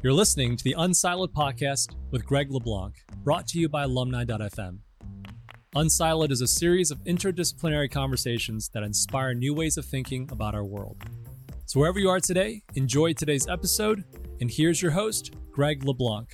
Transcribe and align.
You're 0.00 0.12
listening 0.12 0.56
to 0.56 0.62
the 0.62 0.76
Unsiloed 0.78 1.32
podcast 1.32 1.96
with 2.12 2.24
Greg 2.24 2.52
LeBlanc, 2.52 2.94
brought 3.24 3.48
to 3.48 3.58
you 3.58 3.68
by 3.68 3.82
alumni.fm. 3.82 4.78
Unsiloed 5.74 6.30
is 6.30 6.40
a 6.40 6.46
series 6.46 6.92
of 6.92 7.02
interdisciplinary 7.02 7.90
conversations 7.90 8.70
that 8.74 8.84
inspire 8.84 9.34
new 9.34 9.52
ways 9.52 9.76
of 9.76 9.84
thinking 9.84 10.28
about 10.30 10.54
our 10.54 10.64
world. 10.64 11.02
So, 11.66 11.80
wherever 11.80 11.98
you 11.98 12.10
are 12.10 12.20
today, 12.20 12.62
enjoy 12.76 13.14
today's 13.14 13.48
episode. 13.48 14.04
And 14.40 14.48
here's 14.48 14.80
your 14.80 14.92
host, 14.92 15.34
Greg 15.50 15.82
LeBlanc. 15.82 16.28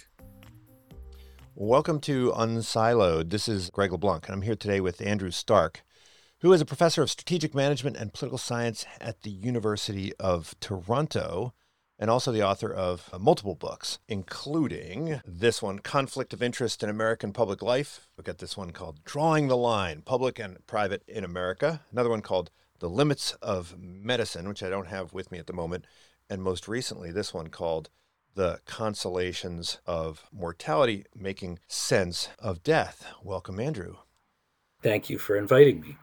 Welcome 1.55 2.01
to 2.01 2.33
Unsiloed. 2.33 3.31
This 3.31 3.49
is 3.49 3.71
Greg 3.71 3.93
LeBlanc, 3.93 4.27
and 4.27 4.35
I'm 4.35 4.43
here 4.43 4.57
today 4.57 4.83
with 4.83 5.01
Andrew 5.01 5.31
Stark, 5.31 5.83
who 6.43 6.53
is 6.53 6.61
a 6.61 6.67
professor 6.67 7.01
of 7.03 7.11
strategic 7.11 7.55
management 7.55 7.97
and 7.97 8.13
political 8.13 8.37
science 8.37 8.85
at 9.01 9.23
the 9.23 9.31
University 9.31 10.13
of 10.21 10.55
Toronto 10.61 11.55
and 11.99 12.11
also 12.11 12.33
the 12.33 12.43
author 12.43 12.73
of 12.73 13.09
uh, 13.13 13.19
multiple 13.19 13.55
books, 13.55 13.99
including 14.09 15.21
this 15.27 15.63
one, 15.63 15.79
Conflict 15.79 16.33
of 16.33 16.43
Interest 16.43 16.83
in 16.83 16.89
American 16.89 17.33
Public 17.33 17.63
Life. 17.63 18.09
We've 18.17 18.25
got 18.25 18.39
this 18.39 18.57
one 18.57 18.71
called 18.73 19.05
Drawing 19.05 19.49
the 19.49 19.57
Line 19.57 20.03
Public 20.03 20.39
and 20.39 20.65
Private 20.67 21.03
in 21.07 21.25
America. 21.25 21.81
Another 21.93 22.11
one 22.11 22.23
called 22.23 22.51
The 22.81 22.89
Limits 22.89 23.33
of 23.41 23.77
Medicine, 23.79 24.49
which 24.49 24.63
I 24.63 24.69
don't 24.69 24.89
have 24.89 25.13
with 25.13 25.31
me 25.31 25.39
at 25.39 25.47
the 25.47 25.53
moment. 25.53 25.87
And 26.29 26.43
most 26.43 26.67
recently, 26.67 27.13
this 27.13 27.33
one 27.33 27.49
called 27.49 27.91
The 28.35 28.61
Consolations 28.67 29.79
of 29.87 30.25
Mortality 30.33 31.05
Making 31.15 31.59
Sense 31.69 32.29
of 32.39 32.63
Death. 32.63 33.07
Welcome, 33.23 33.61
Andrew. 33.61 33.97
Thank 34.83 35.09
you 35.09 35.19
for 35.19 35.37
inviting 35.37 35.81
me. 35.81 35.97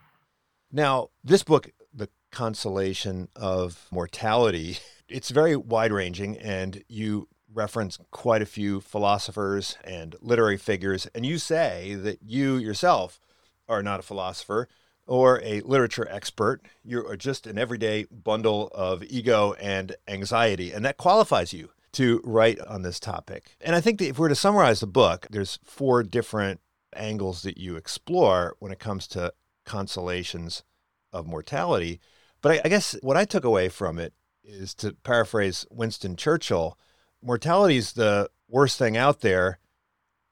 Now, 0.71 1.09
this 1.23 1.43
book, 1.43 1.71
The 1.93 2.09
Consolation 2.31 3.27
of 3.35 3.87
Mortality, 3.91 4.77
it's 5.11 5.29
very 5.29 5.55
wide 5.55 5.91
ranging, 5.91 6.37
and 6.37 6.83
you 6.87 7.27
reference 7.53 7.99
quite 8.11 8.41
a 8.41 8.45
few 8.45 8.79
philosophers 8.81 9.77
and 9.83 10.15
literary 10.21 10.57
figures, 10.57 11.07
and 11.13 11.25
you 11.25 11.37
say 11.37 11.95
that 11.95 12.19
you 12.21 12.55
yourself 12.55 13.19
are 13.67 13.83
not 13.83 13.99
a 13.99 14.03
philosopher 14.03 14.67
or 15.07 15.41
a 15.43 15.61
literature 15.61 16.07
expert. 16.09 16.61
You 16.83 17.05
are 17.05 17.17
just 17.17 17.47
an 17.47 17.57
everyday 17.57 18.05
bundle 18.05 18.69
of 18.73 19.03
ego 19.03 19.53
and 19.59 19.95
anxiety, 20.07 20.71
and 20.71 20.85
that 20.85 20.97
qualifies 20.97 21.53
you 21.53 21.71
to 21.93 22.21
write 22.23 22.59
on 22.61 22.83
this 22.83 22.99
topic. 22.99 23.57
And 23.59 23.75
I 23.75 23.81
think 23.81 23.99
that 23.99 24.07
if 24.07 24.17
we 24.17 24.23
were 24.23 24.29
to 24.29 24.35
summarize 24.35 24.79
the 24.79 24.87
book, 24.87 25.27
there's 25.29 25.59
four 25.63 26.03
different 26.03 26.61
angles 26.95 27.43
that 27.43 27.57
you 27.57 27.75
explore 27.75 28.55
when 28.59 28.71
it 28.71 28.79
comes 28.79 29.07
to 29.07 29.33
consolations 29.65 30.63
of 31.11 31.27
mortality. 31.27 31.99
But 32.41 32.53
I, 32.53 32.61
I 32.65 32.69
guess 32.69 32.95
what 33.01 33.17
I 33.17 33.25
took 33.25 33.43
away 33.43 33.69
from 33.69 33.99
it 33.99 34.13
is 34.43 34.73
to 34.75 34.93
paraphrase 35.03 35.65
Winston 35.69 36.15
Churchill, 36.15 36.77
mortality 37.21 37.77
is 37.77 37.93
the 37.93 38.29
worst 38.47 38.77
thing 38.77 38.97
out 38.97 39.21
there 39.21 39.59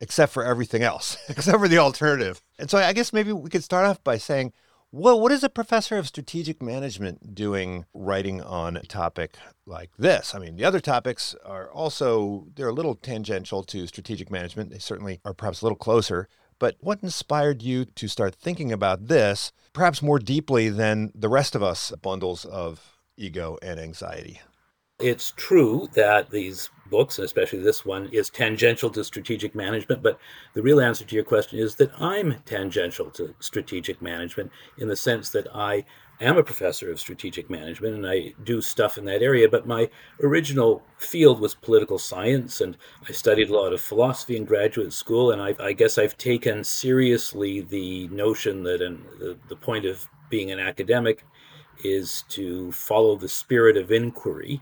except 0.01 0.31
for 0.31 0.43
everything 0.43 0.81
else, 0.81 1.17
except 1.29 1.59
for 1.59 1.67
the 1.67 1.77
alternative. 1.77 2.41
And 2.57 2.69
so 2.69 2.77
I 2.77 2.93
guess 2.93 3.13
maybe 3.13 3.31
we 3.31 3.49
could 3.49 3.63
start 3.63 3.85
off 3.85 4.03
by 4.03 4.17
saying, 4.17 4.53
well, 4.91 5.21
what 5.21 5.31
is 5.31 5.43
a 5.43 5.49
professor 5.49 5.97
of 5.97 6.07
strategic 6.07 6.63
management 6.63 7.35
doing 7.35 7.85
writing 7.93 8.41
on 8.41 8.75
a 8.75 8.81
topic 8.81 9.35
like 9.67 9.91
this? 9.97 10.33
I 10.33 10.39
mean, 10.39 10.55
the 10.55 10.65
other 10.65 10.79
topics 10.79 11.35
are 11.45 11.71
also 11.71 12.47
they're 12.55 12.69
a 12.69 12.73
little 12.73 12.95
tangential 12.95 13.61
to 13.65 13.85
strategic 13.85 14.31
management. 14.31 14.71
They 14.71 14.79
certainly 14.79 15.19
are 15.23 15.35
perhaps 15.35 15.61
a 15.61 15.65
little 15.65 15.77
closer. 15.77 16.27
But 16.57 16.75
what 16.79 17.03
inspired 17.03 17.61
you 17.61 17.85
to 17.85 18.07
start 18.07 18.33
thinking 18.33 18.71
about 18.71 19.07
this, 19.07 19.51
perhaps 19.73 20.01
more 20.01 20.17
deeply 20.17 20.69
than 20.69 21.11
the 21.13 21.29
rest 21.29 21.55
of 21.55 21.61
us 21.61 21.91
bundles 22.01 22.43
of 22.45 22.98
ego 23.19 23.57
and 23.61 23.79
anxiety. 23.79 24.41
It's 24.99 25.31
true 25.37 25.87
that 25.93 26.29
these 26.29 26.69
books, 26.89 27.19
especially 27.19 27.59
this 27.59 27.85
one, 27.85 28.09
is 28.11 28.29
tangential 28.29 28.89
to 28.89 29.03
strategic 29.03 29.55
management, 29.55 30.03
but 30.03 30.19
the 30.53 30.61
real 30.61 30.81
answer 30.81 31.05
to 31.05 31.15
your 31.15 31.23
question 31.23 31.57
is 31.57 31.75
that 31.75 31.91
I'm 32.01 32.35
tangential 32.45 33.09
to 33.11 33.33
strategic 33.39 34.01
management 34.01 34.51
in 34.77 34.89
the 34.89 34.97
sense 34.97 35.29
that 35.29 35.47
I 35.55 35.85
am 36.21 36.37
a 36.37 36.43
professor 36.43 36.91
of 36.91 36.99
strategic 36.99 37.49
management 37.49 37.95
and 37.95 38.05
I 38.05 38.33
do 38.43 38.61
stuff 38.61 38.97
in 38.97 39.05
that 39.05 39.21
area, 39.21 39.47
but 39.47 39.67
my 39.67 39.89
original 40.21 40.83
field 40.97 41.39
was 41.39 41.55
political 41.55 41.97
science 41.97 42.59
and 42.59 42.77
I 43.07 43.13
studied 43.13 43.49
a 43.49 43.55
lot 43.55 43.71
of 43.71 43.79
philosophy 43.79 44.35
in 44.35 44.45
graduate 44.45 44.91
school. 44.91 45.31
And 45.31 45.41
I, 45.41 45.55
I 45.59 45.73
guess 45.73 45.97
I've 45.97 46.17
taken 46.17 46.63
seriously 46.63 47.61
the 47.61 48.09
notion 48.09 48.63
that 48.63 48.81
in 48.81 49.01
the, 49.17 49.37
the 49.47 49.55
point 49.55 49.85
of 49.85 50.09
being 50.29 50.51
an 50.51 50.59
academic 50.59 51.23
is 51.83 52.23
to 52.29 52.71
follow 52.71 53.15
the 53.15 53.29
spirit 53.29 53.77
of 53.77 53.91
inquiry 53.91 54.61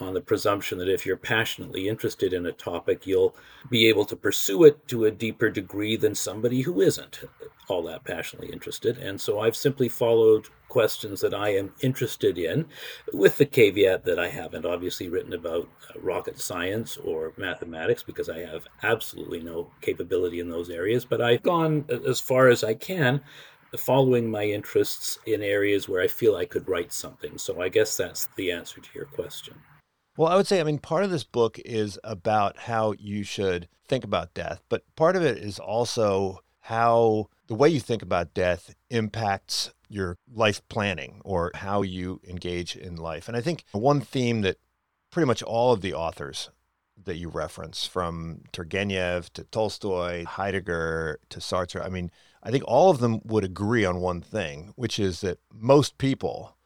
on 0.00 0.14
the 0.14 0.20
presumption 0.20 0.78
that 0.78 0.88
if 0.88 1.04
you're 1.04 1.16
passionately 1.16 1.88
interested 1.88 2.32
in 2.32 2.46
a 2.46 2.52
topic, 2.52 3.06
you'll 3.06 3.34
be 3.68 3.86
able 3.86 4.04
to 4.04 4.16
pursue 4.16 4.64
it 4.64 4.86
to 4.88 5.04
a 5.04 5.10
deeper 5.10 5.50
degree 5.50 5.96
than 5.96 6.14
somebody 6.14 6.62
who 6.62 6.80
isn't 6.80 7.20
all 7.68 7.82
that 7.82 8.04
passionately 8.04 8.50
interested. 8.52 8.96
And 8.96 9.20
so 9.20 9.40
I've 9.40 9.56
simply 9.56 9.88
followed 9.88 10.48
questions 10.68 11.20
that 11.20 11.34
I 11.34 11.50
am 11.50 11.74
interested 11.80 12.38
in, 12.38 12.66
with 13.12 13.38
the 13.38 13.46
caveat 13.46 14.04
that 14.04 14.18
I 14.18 14.28
haven't 14.28 14.66
obviously 14.66 15.08
written 15.08 15.32
about 15.32 15.68
uh, 15.88 16.00
rocket 16.00 16.38
science 16.38 16.96
or 16.96 17.32
mathematics 17.36 18.02
because 18.02 18.28
I 18.28 18.38
have 18.40 18.66
absolutely 18.82 19.40
no 19.40 19.70
capability 19.80 20.40
in 20.40 20.48
those 20.48 20.70
areas. 20.70 21.04
But 21.04 21.20
I've 21.20 21.42
gone 21.42 21.86
as 22.06 22.20
far 22.20 22.48
as 22.48 22.64
I 22.64 22.74
can 22.74 23.20
following 23.76 24.30
my 24.30 24.44
interests 24.44 25.18
in 25.26 25.42
areas 25.42 25.88
where 25.88 26.00
I 26.00 26.06
feel 26.06 26.36
I 26.36 26.46
could 26.46 26.66
write 26.66 26.92
something. 26.92 27.36
So 27.36 27.60
I 27.60 27.68
guess 27.68 27.96
that's 27.96 28.28
the 28.36 28.50
answer 28.50 28.80
to 28.80 28.88
your 28.94 29.04
question. 29.04 29.54
Well, 30.16 30.28
I 30.28 30.36
would 30.36 30.46
say, 30.46 30.60
I 30.60 30.64
mean, 30.64 30.78
part 30.78 31.04
of 31.04 31.10
this 31.10 31.24
book 31.24 31.60
is 31.64 31.98
about 32.02 32.56
how 32.56 32.94
you 32.98 33.22
should 33.22 33.68
think 33.86 34.04
about 34.04 34.34
death, 34.34 34.62
but 34.68 34.82
part 34.96 35.16
of 35.16 35.22
it 35.22 35.38
is 35.38 35.58
also 35.58 36.40
how 36.60 37.28
the 37.46 37.54
way 37.54 37.68
you 37.68 37.80
think 37.80 38.02
about 38.02 38.34
death 38.34 38.74
impacts 38.90 39.72
your 39.88 40.16
life 40.32 40.60
planning 40.68 41.20
or 41.24 41.50
how 41.54 41.82
you 41.82 42.20
engage 42.26 42.76
in 42.76 42.96
life. 42.96 43.28
And 43.28 43.36
I 43.36 43.40
think 43.40 43.64
one 43.72 44.00
theme 44.00 44.42
that 44.42 44.56
pretty 45.10 45.26
much 45.26 45.42
all 45.42 45.72
of 45.72 45.80
the 45.80 45.94
authors 45.94 46.50
that 47.04 47.16
you 47.16 47.28
reference, 47.28 47.86
from 47.86 48.42
Turgenev 48.52 49.30
to 49.30 49.44
Tolstoy, 49.44 50.24
Heidegger 50.24 51.20
to 51.30 51.38
Sartre, 51.38 51.84
I 51.84 51.88
mean, 51.88 52.10
I 52.42 52.50
think 52.50 52.64
all 52.66 52.90
of 52.90 52.98
them 52.98 53.20
would 53.24 53.44
agree 53.44 53.84
on 53.84 54.00
one 54.00 54.20
thing, 54.20 54.72
which 54.76 54.98
is 54.98 55.20
that 55.22 55.38
most 55.52 55.98
people 55.98 56.56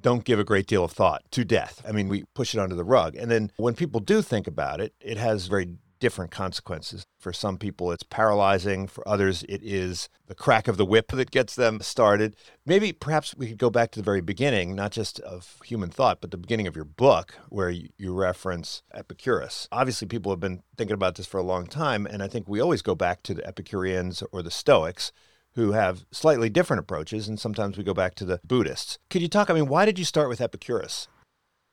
don't 0.00 0.24
give 0.24 0.38
a 0.38 0.44
great 0.44 0.66
deal 0.66 0.84
of 0.84 0.92
thought 0.92 1.22
to 1.32 1.44
death. 1.44 1.82
I 1.86 1.92
mean, 1.92 2.08
we 2.08 2.24
push 2.34 2.54
it 2.54 2.60
under 2.60 2.74
the 2.74 2.84
rug. 2.84 3.16
And 3.16 3.30
then 3.30 3.50
when 3.56 3.74
people 3.74 4.00
do 4.00 4.22
think 4.22 4.46
about 4.46 4.80
it, 4.80 4.94
it 5.00 5.16
has 5.16 5.46
very 5.46 5.76
different 5.98 6.30
consequences. 6.30 7.04
For 7.18 7.32
some 7.32 7.58
people, 7.58 7.92
it's 7.92 8.02
paralyzing. 8.02 8.86
For 8.86 9.06
others, 9.06 9.42
it 9.48 9.60
is 9.62 10.08
the 10.26 10.34
crack 10.34 10.68
of 10.68 10.76
the 10.76 10.84
whip 10.84 11.08
that 11.08 11.30
gets 11.30 11.54
them 11.54 11.80
started. 11.80 12.36
Maybe 12.64 12.92
perhaps 12.92 13.34
we 13.34 13.48
could 13.48 13.58
go 13.58 13.70
back 13.70 13.90
to 13.92 14.00
the 14.00 14.04
very 14.04 14.20
beginning, 14.20 14.74
not 14.74 14.92
just 14.92 15.20
of 15.20 15.58
human 15.64 15.90
thought, 15.90 16.20
but 16.20 16.30
the 16.30 16.36
beginning 16.36 16.66
of 16.66 16.76
your 16.76 16.84
book, 16.84 17.34
where 17.48 17.70
you, 17.70 17.88
reference 18.12 18.82
Epicurus. 18.94 19.68
Obviously, 19.70 20.08
people 20.08 20.32
have 20.32 20.40
been 20.40 20.62
thinking 20.76 20.94
about 20.94 21.16
this 21.16 21.26
for 21.26 21.38
a 21.38 21.42
long 21.42 21.66
time. 21.66 22.06
And 22.06 22.22
I 22.22 22.28
think 22.28 22.48
we 22.48 22.60
always 22.60 22.82
go 22.82 22.94
back 22.94 23.22
to 23.24 23.34
the 23.34 23.46
Epicureans 23.46 24.22
or 24.32 24.42
the 24.42 24.50
Stoics 24.50 25.12
who 25.54 25.72
have 25.72 26.04
slightly 26.12 26.48
different 26.48 26.80
approaches, 26.80 27.26
and 27.26 27.40
sometimes 27.40 27.76
we 27.76 27.82
go 27.82 27.94
back 27.94 28.14
to 28.14 28.24
the 28.24 28.40
Buddhists. 28.44 28.98
Could 29.10 29.22
you 29.22 29.28
talk? 29.28 29.50
I 29.50 29.54
mean, 29.54 29.66
why 29.66 29.84
did 29.84 29.98
you 29.98 30.04
start 30.04 30.28
with 30.28 30.40
Epicurus? 30.40 31.08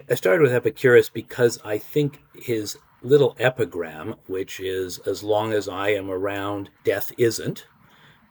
I 0.10 0.16
started 0.16 0.42
with 0.42 0.54
Epicurus 0.54 1.10
because 1.10 1.60
I 1.64 1.78
think 1.78 2.22
his 2.36 2.78
little 3.02 3.36
epigram, 3.40 4.16
which 4.28 4.60
is 4.60 5.00
as 5.00 5.24
long 5.24 5.54
as 5.54 5.68
I 5.68 5.90
am 5.90 6.10
around, 6.10 6.70
death 6.84 7.12
isn't. 7.18 7.68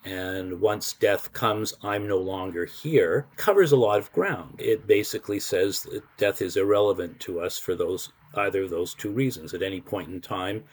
And 0.04 0.60
once 0.60 0.92
death 0.92 1.32
comes, 1.32 1.72
I'm 1.82 2.06
no 2.06 2.19
longer 2.19 2.66
here, 2.66 3.26
covers 3.36 3.72
a 3.72 3.76
lot 3.76 3.98
of 3.98 4.12
ground. 4.12 4.56
It 4.58 4.86
basically 4.86 5.41
says 5.41 5.82
that 5.84 6.03
death 6.19 6.42
is 6.42 6.56
irrelevant 6.56 7.20
to 7.20 7.41
us 7.41 7.58
for 7.58 7.74
those 7.74 8.12
either 8.36 8.65
of 8.65 8.71
those 8.71 8.94
two 8.94 9.10
reasons. 9.10 9.54
At 9.54 9.62
any 9.62 9.80
point 9.80 10.09
in 10.09 10.21
time, 10.21 10.65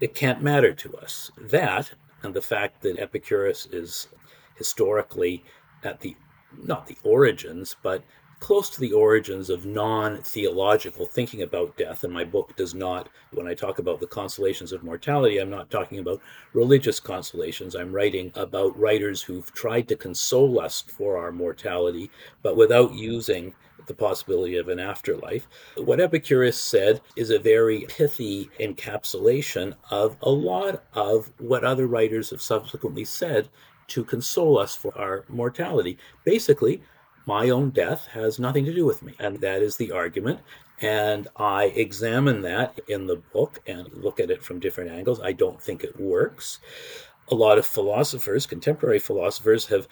it 0.00 0.14
can't 0.14 0.42
matter 0.42 0.74
to 0.74 0.96
us. 0.96 1.30
That 1.38 1.92
and 2.22 2.34
the 2.34 2.42
fact 2.42 2.82
that 2.82 2.98
Epicurus 2.98 3.66
is 3.66 4.08
historically 4.56 5.44
at 5.84 6.00
the 6.00 6.16
not 6.64 6.86
the 6.86 6.96
origins, 7.04 7.76
but 7.82 8.02
close 8.40 8.68
to 8.70 8.80
the 8.80 8.92
origins 8.92 9.50
of 9.50 9.66
non 9.66 10.18
theological 10.22 11.06
thinking 11.06 11.42
about 11.42 11.76
death. 11.76 12.04
And 12.04 12.12
my 12.12 12.24
book 12.24 12.54
does 12.56 12.74
not, 12.74 13.08
when 13.32 13.46
I 13.46 13.54
talk 13.54 13.78
about 13.78 14.00
the 14.00 14.06
consolations 14.06 14.72
of 14.72 14.82
mortality, 14.82 15.38
I'm 15.38 15.50
not 15.50 15.70
talking 15.70 15.98
about 15.98 16.20
religious 16.52 17.00
consolations. 17.00 17.74
I'm 17.74 17.92
writing 17.92 18.32
about 18.34 18.78
writers 18.78 19.22
who've 19.22 19.52
tried 19.54 19.88
to 19.88 19.96
console 19.96 20.60
us 20.60 20.82
for 20.82 21.16
our 21.18 21.32
mortality, 21.32 22.10
but 22.42 22.56
without 22.56 22.94
using 22.94 23.54
the 23.86 23.94
possibility 23.94 24.56
of 24.56 24.68
an 24.68 24.80
afterlife. 24.80 25.48
What 25.76 26.00
Epicurus 26.00 26.60
said 26.60 27.00
is 27.14 27.30
a 27.30 27.38
very 27.38 27.86
pithy 27.88 28.50
encapsulation 28.58 29.74
of 29.90 30.16
a 30.22 30.30
lot 30.30 30.84
of 30.92 31.30
what 31.38 31.64
other 31.64 31.86
writers 31.86 32.30
have 32.30 32.42
subsequently 32.42 33.04
said 33.04 33.48
to 33.88 34.04
console 34.04 34.58
us 34.58 34.74
for 34.74 34.96
our 34.98 35.24
mortality. 35.28 35.98
Basically, 36.24 36.82
my 37.26 37.50
own 37.50 37.70
death 37.70 38.06
has 38.12 38.38
nothing 38.38 38.64
to 38.64 38.74
do 38.74 38.86
with 38.86 39.02
me. 39.02 39.14
And 39.18 39.40
that 39.40 39.60
is 39.60 39.76
the 39.76 39.92
argument. 39.92 40.40
And 40.80 41.28
I 41.36 41.64
examine 41.64 42.42
that 42.42 42.80
in 42.88 43.06
the 43.06 43.16
book 43.16 43.60
and 43.66 43.92
look 43.92 44.20
at 44.20 44.30
it 44.30 44.42
from 44.42 44.60
different 44.60 44.90
angles. 44.90 45.20
I 45.20 45.32
don't 45.32 45.60
think 45.60 45.82
it 45.82 46.00
works. 46.00 46.60
A 47.28 47.34
lot 47.34 47.58
of 47.58 47.66
philosophers, 47.66 48.46
contemporary 48.46 49.00
philosophers, 49.00 49.66
have 49.66 49.88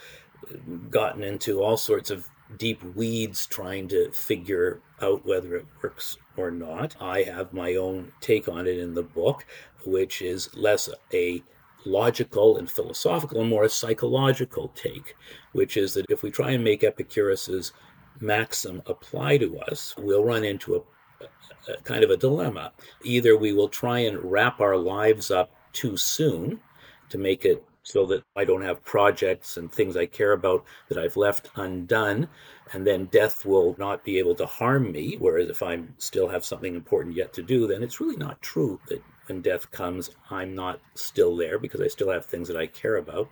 gotten 0.90 1.22
into 1.22 1.62
all 1.62 1.76
sorts 1.76 2.10
of 2.10 2.28
deep 2.58 2.82
weeds 2.94 3.46
trying 3.46 3.88
to 3.88 4.10
figure 4.12 4.80
out 5.00 5.26
whether 5.26 5.56
it 5.56 5.66
works 5.82 6.16
or 6.36 6.50
not. 6.50 6.94
I 7.00 7.22
have 7.22 7.52
my 7.52 7.74
own 7.74 8.12
take 8.20 8.48
on 8.48 8.66
it 8.66 8.78
in 8.78 8.94
the 8.94 9.02
book, 9.02 9.46
which 9.84 10.22
is 10.22 10.54
less 10.54 10.88
a 11.12 11.42
logical 11.84 12.58
and 12.58 12.70
philosophical 12.70 13.40
and 13.40 13.50
more 13.50 13.64
a 13.64 13.68
psychological 13.68 14.68
take, 14.74 15.16
which 15.52 15.76
is 15.76 15.94
that 15.94 16.06
if 16.08 16.22
we 16.22 16.30
try 16.30 16.52
and 16.52 16.64
make 16.64 16.84
Epicurus's 16.84 17.72
maxim 18.20 18.82
apply 18.86 19.38
to 19.38 19.58
us, 19.60 19.94
we'll 19.98 20.24
run 20.24 20.44
into 20.44 20.76
a, 20.76 21.24
a 21.72 21.76
kind 21.82 22.04
of 22.04 22.10
a 22.10 22.16
dilemma. 22.16 22.72
Either 23.02 23.36
we 23.36 23.52
will 23.52 23.68
try 23.68 24.00
and 24.00 24.30
wrap 24.30 24.60
our 24.60 24.76
lives 24.76 25.30
up 25.30 25.50
too 25.72 25.96
soon 25.96 26.60
to 27.08 27.18
make 27.18 27.44
it 27.44 27.64
so 27.82 28.06
that 28.06 28.24
I 28.34 28.44
don't 28.44 28.62
have 28.62 28.84
projects 28.84 29.58
and 29.58 29.70
things 29.70 29.96
I 29.96 30.06
care 30.06 30.32
about 30.32 30.64
that 30.88 30.96
I've 30.96 31.18
left 31.18 31.50
undone. 31.56 32.28
And 32.72 32.86
then 32.86 33.04
death 33.06 33.44
will 33.44 33.76
not 33.78 34.02
be 34.04 34.18
able 34.18 34.34
to 34.36 34.46
harm 34.46 34.90
me. 34.90 35.16
Whereas 35.18 35.50
if 35.50 35.62
I 35.62 35.82
still 35.98 36.26
have 36.28 36.46
something 36.46 36.74
important 36.74 37.14
yet 37.14 37.34
to 37.34 37.42
do, 37.42 37.66
then 37.66 37.82
it's 37.82 38.00
really 38.00 38.16
not 38.16 38.40
true 38.40 38.80
that 38.88 39.02
when 39.26 39.42
death 39.42 39.70
comes, 39.70 40.10
I'm 40.30 40.54
not 40.54 40.80
still 40.94 41.36
there 41.36 41.58
because 41.58 41.80
I 41.80 41.88
still 41.88 42.10
have 42.10 42.26
things 42.26 42.48
that 42.48 42.56
I 42.56 42.66
care 42.66 42.96
about. 42.96 43.30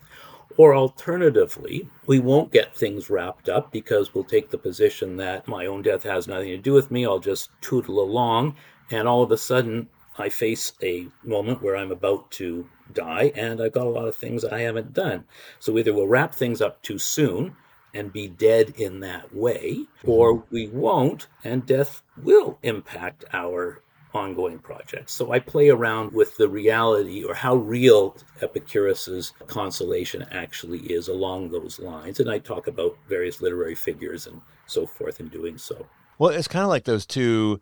Or 0.56 0.74
alternatively, 0.74 1.88
we 2.06 2.18
won't 2.18 2.52
get 2.52 2.76
things 2.76 3.08
wrapped 3.08 3.48
up 3.48 3.72
because 3.72 4.14
we'll 4.14 4.24
take 4.24 4.50
the 4.50 4.58
position 4.58 5.16
that 5.16 5.48
my 5.48 5.66
own 5.66 5.82
death 5.82 6.02
has 6.02 6.28
nothing 6.28 6.48
to 6.48 6.58
do 6.58 6.72
with 6.72 6.90
me. 6.90 7.06
I'll 7.06 7.18
just 7.18 7.50
tootle 7.62 8.00
along. 8.00 8.56
And 8.90 9.08
all 9.08 9.22
of 9.22 9.32
a 9.32 9.38
sudden, 9.38 9.88
I 10.18 10.28
face 10.28 10.72
a 10.82 11.08
moment 11.24 11.62
where 11.62 11.76
I'm 11.76 11.90
about 11.90 12.30
to 12.32 12.68
die 12.92 13.32
and 13.34 13.62
I've 13.62 13.72
got 13.72 13.86
a 13.86 13.90
lot 13.90 14.08
of 14.08 14.16
things 14.16 14.44
I 14.44 14.60
haven't 14.60 14.92
done. 14.92 15.24
So 15.58 15.78
either 15.78 15.94
we'll 15.94 16.06
wrap 16.06 16.34
things 16.34 16.60
up 16.60 16.82
too 16.82 16.98
soon 16.98 17.56
and 17.94 18.12
be 18.12 18.28
dead 18.28 18.70
in 18.76 19.00
that 19.00 19.34
way, 19.34 19.84
or 20.04 20.34
mm-hmm. 20.34 20.54
we 20.54 20.68
won't, 20.68 21.26
and 21.44 21.66
death 21.66 22.02
will 22.16 22.58
impact 22.62 23.24
our 23.32 23.82
ongoing 24.14 24.58
projects. 24.58 25.12
So 25.12 25.32
I 25.32 25.38
play 25.38 25.68
around 25.68 26.12
with 26.12 26.36
the 26.36 26.48
reality 26.48 27.24
or 27.24 27.34
how 27.34 27.56
real 27.56 28.16
Epicurus's 28.40 29.32
consolation 29.46 30.26
actually 30.30 30.80
is 30.80 31.08
along 31.08 31.50
those 31.50 31.78
lines. 31.78 32.20
And 32.20 32.30
I 32.30 32.38
talk 32.38 32.66
about 32.66 32.96
various 33.08 33.40
literary 33.40 33.74
figures 33.74 34.26
and 34.26 34.40
so 34.66 34.86
forth 34.86 35.20
in 35.20 35.28
doing 35.28 35.58
so. 35.58 35.86
Well, 36.18 36.30
it's 36.30 36.48
kind 36.48 36.62
of 36.62 36.68
like 36.68 36.84
those 36.84 37.06
two 37.06 37.60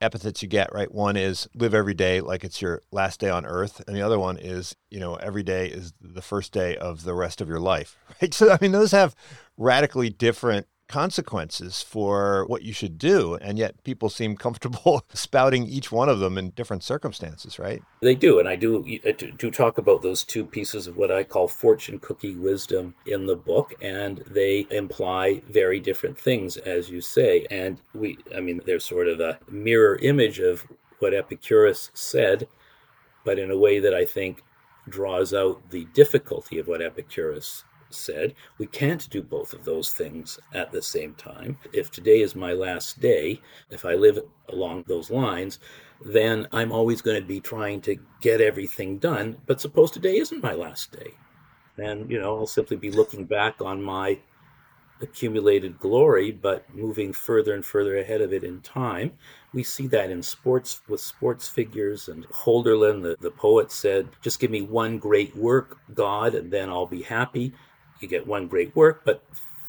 epithets 0.00 0.42
you 0.42 0.48
get, 0.48 0.72
right? 0.72 0.92
One 0.92 1.16
is 1.16 1.48
live 1.54 1.74
every 1.74 1.94
day 1.94 2.20
like 2.20 2.44
it's 2.44 2.62
your 2.62 2.82
last 2.92 3.20
day 3.20 3.30
on 3.30 3.44
earth. 3.44 3.82
And 3.86 3.96
the 3.96 4.02
other 4.02 4.18
one 4.18 4.36
is, 4.38 4.76
you 4.90 5.00
know, 5.00 5.16
every 5.16 5.42
day 5.42 5.66
is 5.66 5.92
the 6.00 6.22
first 6.22 6.52
day 6.52 6.76
of 6.76 7.04
the 7.04 7.14
rest 7.14 7.40
of 7.40 7.48
your 7.48 7.60
life, 7.60 7.96
right? 8.22 8.32
So, 8.32 8.50
I 8.52 8.58
mean, 8.60 8.72
those 8.72 8.92
have 8.92 9.14
radically 9.56 10.10
different 10.10 10.66
consequences 10.88 11.82
for 11.82 12.44
what 12.46 12.62
you 12.62 12.72
should 12.72 12.98
do. 12.98 13.34
And 13.36 13.58
yet 13.58 13.82
people 13.84 14.08
seem 14.08 14.36
comfortable 14.36 15.04
spouting 15.12 15.66
each 15.66 15.92
one 15.92 16.08
of 16.08 16.18
them 16.18 16.38
in 16.38 16.50
different 16.50 16.82
circumstances, 16.82 17.58
right? 17.58 17.82
They 18.00 18.14
do. 18.14 18.38
And 18.38 18.48
I 18.48 18.56
do, 18.56 18.84
do 19.36 19.48
uh, 19.48 19.50
talk 19.50 19.78
about 19.78 20.02
those 20.02 20.24
two 20.24 20.44
pieces 20.44 20.86
of 20.86 20.96
what 20.96 21.12
I 21.12 21.24
call 21.24 21.46
fortune 21.48 21.98
cookie 21.98 22.34
wisdom 22.34 22.94
in 23.06 23.26
the 23.26 23.36
book. 23.36 23.74
And 23.80 24.18
they 24.26 24.66
imply 24.70 25.42
very 25.50 25.78
different 25.78 26.18
things, 26.18 26.56
as 26.56 26.90
you 26.90 27.00
say. 27.00 27.46
And 27.50 27.80
we, 27.94 28.18
I 28.34 28.40
mean, 28.40 28.60
they're 28.64 28.80
sort 28.80 29.08
of 29.08 29.20
a 29.20 29.38
mirror 29.48 29.96
image 29.96 30.40
of 30.40 30.66
what 30.98 31.14
Epicurus 31.14 31.90
said, 31.94 32.48
but 33.24 33.38
in 33.38 33.50
a 33.50 33.58
way 33.58 33.78
that 33.78 33.94
I 33.94 34.04
think 34.04 34.42
draws 34.88 35.34
out 35.34 35.70
the 35.70 35.84
difficulty 35.86 36.58
of 36.58 36.66
what 36.66 36.82
Epicurus 36.82 37.64
said, 37.90 38.34
we 38.58 38.66
can't 38.66 39.08
do 39.10 39.22
both 39.22 39.52
of 39.52 39.64
those 39.64 39.92
things 39.92 40.38
at 40.54 40.72
the 40.72 40.82
same 40.82 41.14
time. 41.14 41.58
If 41.72 41.90
today 41.90 42.20
is 42.20 42.34
my 42.34 42.52
last 42.52 43.00
day, 43.00 43.40
if 43.70 43.84
I 43.84 43.94
live 43.94 44.18
along 44.48 44.84
those 44.86 45.10
lines, 45.10 45.58
then 46.04 46.46
I'm 46.52 46.72
always 46.72 47.02
going 47.02 47.20
to 47.20 47.26
be 47.26 47.40
trying 47.40 47.80
to 47.82 47.96
get 48.20 48.40
everything 48.40 48.98
done. 48.98 49.36
But 49.46 49.60
suppose 49.60 49.90
today 49.90 50.18
isn't 50.18 50.42
my 50.42 50.54
last 50.54 50.92
day. 50.92 51.12
Then, 51.76 52.08
you 52.08 52.20
know, 52.20 52.36
I'll 52.38 52.46
simply 52.46 52.76
be 52.76 52.90
looking 52.90 53.24
back 53.24 53.60
on 53.60 53.82
my 53.82 54.18
accumulated 55.00 55.78
glory, 55.78 56.32
but 56.32 56.64
moving 56.74 57.12
further 57.12 57.54
and 57.54 57.64
further 57.64 57.98
ahead 57.98 58.20
of 58.20 58.32
it 58.32 58.44
in 58.44 58.60
time. 58.62 59.12
We 59.52 59.62
see 59.62 59.86
that 59.88 60.10
in 60.10 60.22
sports 60.22 60.80
with 60.88 61.00
sports 61.00 61.48
figures. 61.48 62.08
And 62.08 62.26
Hölderlin, 62.28 63.02
the, 63.02 63.16
the 63.20 63.30
poet, 63.30 63.70
said, 63.70 64.08
Just 64.22 64.40
give 64.40 64.50
me 64.50 64.62
one 64.62 64.98
great 64.98 65.34
work, 65.36 65.78
God, 65.94 66.34
and 66.34 66.50
then 66.50 66.68
I'll 66.68 66.86
be 66.86 67.02
happy 67.02 67.52
you 68.00 68.08
get 68.08 68.26
one 68.26 68.46
great 68.46 68.74
work, 68.76 69.02
but 69.04 69.22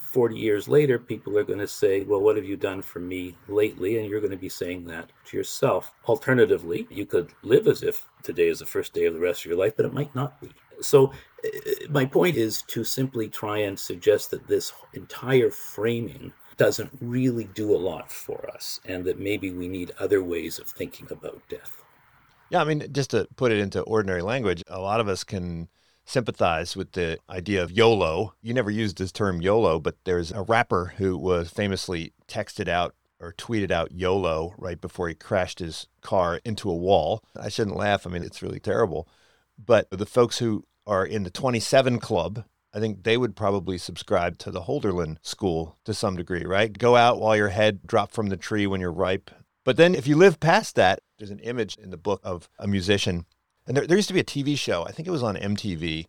40 0.10 0.38
years 0.38 0.68
later, 0.68 0.98
people 0.98 1.38
are 1.38 1.44
going 1.44 1.60
to 1.60 1.68
say, 1.68 2.02
Well, 2.02 2.22
what 2.22 2.36
have 2.36 2.46
you 2.46 2.58
done 2.58 2.82
for 2.82 3.00
me 3.00 3.36
lately? 3.48 4.00
And 4.00 4.10
you're 4.10 4.20
going 4.20 4.32
to 4.32 4.38
be 4.38 4.50
saying 4.50 4.86
that 4.86 5.12
to 5.26 5.38
yourself. 5.38 5.92
Alternatively, 6.08 6.88
you 6.90 7.06
could 7.06 7.30
live 7.44 7.68
as 7.68 7.84
if 7.84 8.06
today 8.24 8.48
is 8.48 8.60
the 8.60 8.66
first 8.66 8.94
day 8.94 9.06
of 9.06 9.14
the 9.14 9.20
rest 9.20 9.42
of 9.42 9.46
your 9.46 9.60
life, 9.60 9.74
but 9.78 9.86
it 9.86 9.94
might 9.94 10.14
not 10.16 10.42
be. 10.42 10.50
So, 10.82 11.12
uh, 11.46 11.50
my 11.90 12.06
point 12.06 12.38
is 12.38 12.64
to 12.64 12.84
simply 12.84 13.28
try 13.28 13.60
and 13.60 13.80
suggest 13.80 14.32
that 14.32 14.48
this 14.48 14.74
entire 14.94 15.52
framing 15.52 16.34
doesn't 16.58 16.90
really 17.00 17.46
do 17.46 17.76
a 17.76 17.78
lot 17.78 18.12
for 18.12 18.50
us, 18.50 18.82
and 18.86 19.06
that 19.06 19.20
maybe 19.20 19.52
we 19.52 19.68
need 19.68 19.92
other 20.00 20.24
ways 20.24 20.58
of 20.58 20.68
thinking 20.68 21.08
about 21.12 21.42
death. 21.50 21.84
Yeah, 22.50 22.62
I 22.62 22.64
mean, 22.64 22.84
just 22.92 23.12
to 23.12 23.28
put 23.36 23.52
it 23.52 23.60
into 23.60 23.82
ordinary 23.82 24.24
language, 24.24 24.64
a 24.68 24.80
lot 24.80 25.00
of 25.00 25.08
us 25.08 25.24
can 25.24 25.70
sympathize 26.10 26.76
with 26.76 26.94
the 26.94 27.20
idea 27.30 27.62
of 27.62 27.72
YOLO. 27.72 28.34
You 28.42 28.54
never 28.54 28.72
used 28.72 28.98
this 28.98 29.12
term 29.12 29.42
YOLO, 29.42 29.80
but 29.80 29.96
there's 30.06 30.32
a 30.32 30.42
rapper 30.42 30.94
who 30.98 31.18
was 31.18 31.50
famously 31.50 32.14
texted 32.28 32.68
out 32.68 32.96
or 33.20 33.34
tweeted 33.34 33.70
out 33.70 33.92
YOLO 33.92 34.56
right 34.58 34.80
before 34.80 35.08
he 35.08 35.14
crashed 35.14 35.60
his 35.60 35.88
car 36.02 36.40
into 36.44 36.70
a 36.70 36.76
wall. 36.76 37.24
I 37.40 37.50
shouldn't 37.50 37.78
laugh. 37.78 38.08
I 38.08 38.10
mean, 38.10 38.24
it's 38.24 38.42
really 38.42 38.60
terrible. 38.60 39.08
But 39.64 39.88
the 39.92 40.06
folks 40.06 40.40
who 40.40 40.66
are 40.88 41.06
in 41.06 41.24
the 41.24 41.30
27 41.30 42.00
club, 42.00 42.46
I 42.74 42.80
think 42.80 43.04
they 43.04 43.18
would 43.18 43.36
probably 43.36 43.78
subscribe 43.78 44.38
to 44.40 44.52
the 44.52 44.62
Hölderlin 44.62 45.18
school 45.22 45.78
to 45.86 45.94
some 45.94 46.16
degree, 46.16 46.46
right? 46.46 46.76
Go 46.76 46.96
out 46.96 47.20
while 47.20 47.36
your 47.36 47.50
head 47.50 47.86
dropped 47.86 48.14
from 48.14 48.30
the 48.30 48.38
tree 48.38 48.66
when 48.66 48.82
you're 48.82 48.92
ripe. 48.92 49.30
But 49.66 49.78
then 49.78 49.94
if 49.94 50.08
you 50.08 50.16
live 50.16 50.40
past 50.40 50.76
that, 50.76 51.02
there's 51.18 51.30
an 51.30 51.40
image 51.40 51.78
in 51.78 51.92
the 51.92 51.98
book 51.98 52.22
of 52.24 52.50
a 52.58 52.68
musician 52.68 53.26
and 53.70 53.78
there, 53.78 53.88
there 53.88 53.98
used 53.98 54.08
to 54.10 54.14
be 54.14 54.20
a 54.20 54.26
TV 54.26 54.58
show, 54.58 54.84
I 54.86 54.92
think 54.92 55.08
it 55.08 55.12
was 55.12 55.24
on 55.24 55.38
MTV, 55.38 56.08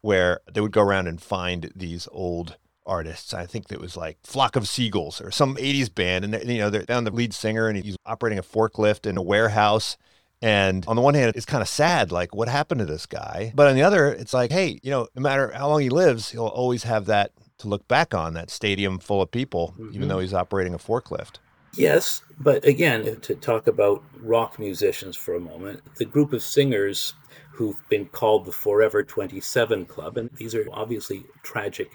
where 0.00 0.40
they 0.52 0.60
would 0.60 0.72
go 0.72 0.82
around 0.82 1.06
and 1.06 1.22
find 1.22 1.70
these 1.76 2.08
old 2.10 2.56
artists. 2.86 3.34
I 3.34 3.46
think 3.46 3.70
it 3.70 3.80
was 3.80 3.96
like 3.96 4.18
Flock 4.24 4.56
of 4.56 4.66
Seagulls 4.66 5.20
or 5.20 5.30
some 5.30 5.56
80s 5.56 5.94
band. 5.94 6.24
And, 6.24 6.50
you 6.50 6.58
know, 6.58 6.70
they 6.70 6.80
found 6.80 7.06
the 7.06 7.12
lead 7.12 7.34
singer 7.34 7.68
and 7.68 7.78
he's 7.78 7.96
operating 8.06 8.38
a 8.38 8.42
forklift 8.42 9.06
in 9.06 9.16
a 9.16 9.22
warehouse. 9.22 9.96
And 10.40 10.84
on 10.88 10.96
the 10.96 11.02
one 11.02 11.14
hand, 11.14 11.34
it's 11.36 11.46
kind 11.46 11.62
of 11.62 11.68
sad, 11.68 12.10
like 12.10 12.34
what 12.34 12.48
happened 12.48 12.80
to 12.80 12.84
this 12.84 13.06
guy? 13.06 13.52
But 13.54 13.68
on 13.68 13.76
the 13.76 13.82
other, 13.82 14.08
it's 14.08 14.34
like, 14.34 14.50
hey, 14.50 14.80
you 14.82 14.90
know, 14.90 15.06
no 15.14 15.22
matter 15.22 15.52
how 15.54 15.68
long 15.68 15.82
he 15.82 15.90
lives, 15.90 16.30
he'll 16.30 16.46
always 16.46 16.82
have 16.82 17.06
that 17.06 17.30
to 17.58 17.68
look 17.68 17.86
back 17.86 18.14
on, 18.14 18.34
that 18.34 18.50
stadium 18.50 18.98
full 18.98 19.22
of 19.22 19.30
people, 19.30 19.74
mm-hmm. 19.78 19.94
even 19.94 20.08
though 20.08 20.18
he's 20.18 20.34
operating 20.34 20.74
a 20.74 20.78
forklift. 20.78 21.36
Yes, 21.74 22.20
but 22.38 22.66
again, 22.66 23.18
to 23.22 23.34
talk 23.34 23.66
about 23.66 24.04
rock 24.20 24.58
musicians 24.58 25.16
for 25.16 25.34
a 25.36 25.40
moment, 25.40 25.80
the 25.96 26.04
group 26.04 26.34
of 26.34 26.42
singers 26.42 27.14
who've 27.50 27.80
been 27.88 28.06
called 28.06 28.44
the 28.44 28.52
Forever 28.52 29.02
27 29.02 29.86
Club, 29.86 30.18
and 30.18 30.28
these 30.36 30.54
are 30.54 30.66
obviously 30.70 31.24
tragic 31.42 31.90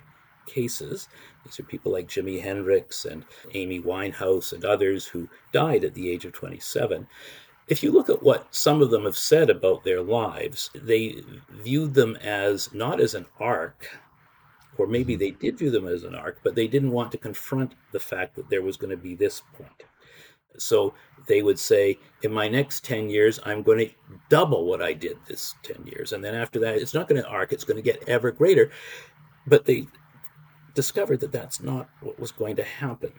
cases. 0.48 1.10
These 1.46 1.60
are 1.60 1.64
people 1.64 1.92
like 1.92 2.08
Jimi 2.08 2.42
Hendrix 2.42 3.06
and 3.06 3.24
Amy 3.54 3.80
Winehouse 3.80 4.52
and 4.52 4.66
others 4.66 5.06
who 5.06 5.30
died 5.52 5.84
at 5.84 5.94
the 5.94 6.10
age 6.10 6.26
of 6.26 6.34
27. 6.34 7.06
If 7.68 7.84
you 7.84 7.92
look 7.92 8.10
at 8.10 8.24
what 8.24 8.48
some 8.56 8.82
of 8.82 8.90
them 8.90 9.04
have 9.04 9.18
said 9.18 9.50
about 9.52 9.84
their 9.84 10.02
lives, 10.02 10.72
they 10.74 11.22
viewed 11.52 11.94
them 11.94 12.16
as 12.16 12.74
not 12.74 13.00
as 13.00 13.14
an 13.14 13.28
arc, 13.40 13.90
or 14.78 14.88
maybe 14.88 15.16
they 15.16 15.32
did 15.32 15.58
view 15.58 15.72
them 15.72 15.88
as 15.88 16.04
an 16.04 16.16
arc, 16.16 16.40
but 16.44 16.56
they 16.56 16.68
didn't 16.68 16.92
want 16.92 17.12
to 17.12 17.18
confront 17.18 17.74
the 17.92 18.00
fact 18.00 18.36
that 18.36 18.50
there 18.50 18.62
was 18.62 18.78
going 18.78 18.92
to 18.92 18.98
be 18.98 19.16
this 19.16 19.42
point. 19.58 19.84
So 20.58 20.94
they 21.28 21.42
would 21.42 21.60
say, 21.60 22.00
in 22.24 22.32
my 22.32 22.48
next 22.48 22.84
10 22.84 23.10
years, 23.10 23.40
I'm 23.46 23.64
going 23.64 23.80
to 23.80 23.94
double 24.30 24.66
what 24.66 24.82
I 24.82 24.94
did 24.94 25.18
this 25.28 25.56
10 25.64 25.86
years. 25.86 26.14
And 26.14 26.24
then 26.24 26.36
after 26.36 26.60
that, 26.60 26.76
it's 26.76 26.94
not 26.94 27.08
going 27.08 27.22
to 27.22 27.28
arc, 27.28 27.52
it's 27.52 27.64
going 27.64 27.78
to 27.78 27.84
get 27.84 28.08
ever 28.08 28.32
greater. 28.32 28.72
But 29.46 29.66
they 29.66 29.88
discovered 30.74 31.20
that 31.22 31.32
that's 31.32 31.62
not 31.62 31.90
what 32.02 32.20
was 32.20 32.32
going 32.32 32.56
to 32.58 32.64
happen. 32.64 33.14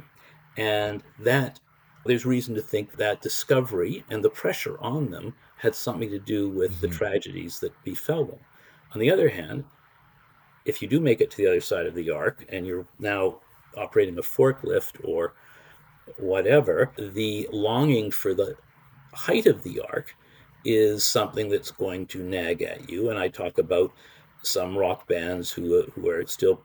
And 0.56 1.02
that 1.20 1.60
there's 2.04 2.26
reason 2.26 2.54
to 2.54 2.62
think 2.62 2.96
that 2.96 3.20
discovery 3.20 4.04
and 4.10 4.24
the 4.24 4.30
pressure 4.30 4.78
on 4.80 5.10
them 5.10 5.34
had 5.56 5.74
something 5.74 6.10
to 6.10 6.18
do 6.18 6.48
with 6.48 6.72
mm-hmm. 6.72 6.80
the 6.80 6.88
tragedies 6.88 7.60
that 7.60 7.72
befell 7.84 8.24
them. 8.24 8.38
On 8.94 9.00
the 9.00 9.10
other 9.10 9.28
hand, 9.28 9.64
if 10.68 10.82
you 10.82 10.86
do 10.86 11.00
make 11.00 11.20
it 11.20 11.30
to 11.30 11.38
the 11.38 11.46
other 11.46 11.60
side 11.60 11.86
of 11.86 11.94
the 11.94 12.10
arc 12.10 12.44
and 12.50 12.66
you're 12.66 12.86
now 12.98 13.40
operating 13.76 14.18
a 14.18 14.22
forklift 14.22 15.02
or 15.02 15.34
whatever, 16.18 16.92
the 16.98 17.48
longing 17.50 18.10
for 18.10 18.34
the 18.34 18.54
height 19.14 19.46
of 19.46 19.62
the 19.62 19.80
arc 19.80 20.14
is 20.64 21.02
something 21.02 21.48
that's 21.48 21.70
going 21.70 22.06
to 22.06 22.22
nag 22.22 22.60
at 22.62 22.88
you. 22.90 23.08
And 23.08 23.18
I 23.18 23.28
talk 23.28 23.56
about 23.56 23.92
some 24.42 24.76
rock 24.76 25.08
bands 25.08 25.50
who, 25.50 25.82
who 25.94 26.08
are 26.10 26.26
still 26.26 26.60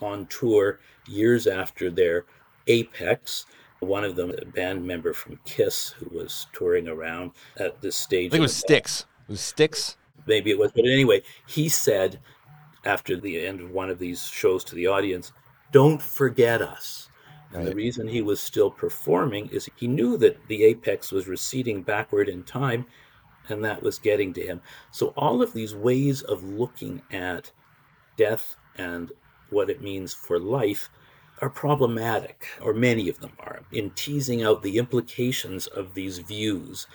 on 0.00 0.26
tour 0.26 0.78
years 1.08 1.48
after 1.48 1.90
their 1.90 2.24
apex. 2.68 3.46
One 3.80 4.04
of 4.04 4.14
them, 4.14 4.30
a 4.30 4.44
band 4.44 4.84
member 4.84 5.12
from 5.12 5.40
Kiss, 5.44 5.90
who 5.90 6.16
was 6.16 6.46
touring 6.52 6.86
around 6.86 7.32
at 7.56 7.80
this 7.80 7.96
stage. 7.96 8.30
I 8.30 8.30
think 8.30 8.38
it 8.38 8.42
was 8.42 8.56
Styx. 8.56 9.06
It 9.28 9.32
was 9.32 9.40
Styx. 9.40 9.96
Maybe 10.26 10.50
it 10.50 10.58
was, 10.58 10.72
but 10.72 10.84
anyway, 10.84 11.22
he 11.46 11.68
said 11.68 12.20
after 12.88 13.16
the 13.16 13.46
end 13.46 13.60
of 13.60 13.70
one 13.70 13.90
of 13.90 13.98
these 13.98 14.26
shows 14.26 14.64
to 14.64 14.74
the 14.74 14.86
audience, 14.86 15.32
"Don't 15.70 16.02
forget 16.02 16.62
us." 16.62 17.08
And 17.52 17.66
the 17.66 17.74
reason 17.74 18.08
he 18.08 18.22
was 18.22 18.40
still 18.40 18.70
performing 18.70 19.48
is 19.50 19.68
he 19.76 19.86
knew 19.86 20.16
that 20.18 20.48
the 20.48 20.64
apex 20.64 21.12
was 21.12 21.28
receding 21.28 21.82
backward 21.82 22.28
in 22.28 22.42
time, 22.42 22.86
and 23.48 23.64
that 23.64 23.82
was 23.82 23.98
getting 23.98 24.32
to 24.34 24.42
him. 24.42 24.60
So 24.90 25.14
all 25.16 25.40
of 25.42 25.52
these 25.52 25.74
ways 25.74 26.22
of 26.22 26.42
looking 26.42 27.02
at 27.10 27.52
death 28.16 28.56
and 28.76 29.12
what 29.50 29.70
it 29.70 29.80
means 29.80 30.12
for 30.12 30.38
life 30.38 30.90
are 31.40 31.48
problematic, 31.48 32.48
or 32.60 32.74
many 32.74 33.08
of 33.08 33.20
them 33.20 33.32
are. 33.38 33.60
In 33.72 33.90
teasing 33.90 34.42
out 34.42 34.62
the 34.62 34.76
implications 34.76 35.66
of 35.66 35.94
these 35.94 36.18
views, 36.18 36.86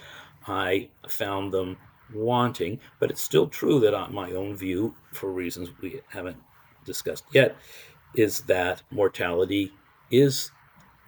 I 0.45 0.89
found 1.07 1.53
them 1.53 1.77
wanting, 2.13 2.79
but 2.99 3.09
it's 3.09 3.21
still 3.21 3.47
true 3.47 3.79
that 3.81 3.93
on 3.93 4.13
my 4.13 4.31
own 4.31 4.55
view, 4.55 4.95
for 5.13 5.31
reasons 5.31 5.69
we 5.81 6.01
haven't 6.09 6.37
discussed 6.85 7.25
yet, 7.33 7.55
is 8.15 8.41
that 8.41 8.81
mortality 8.91 9.71
is 10.11 10.51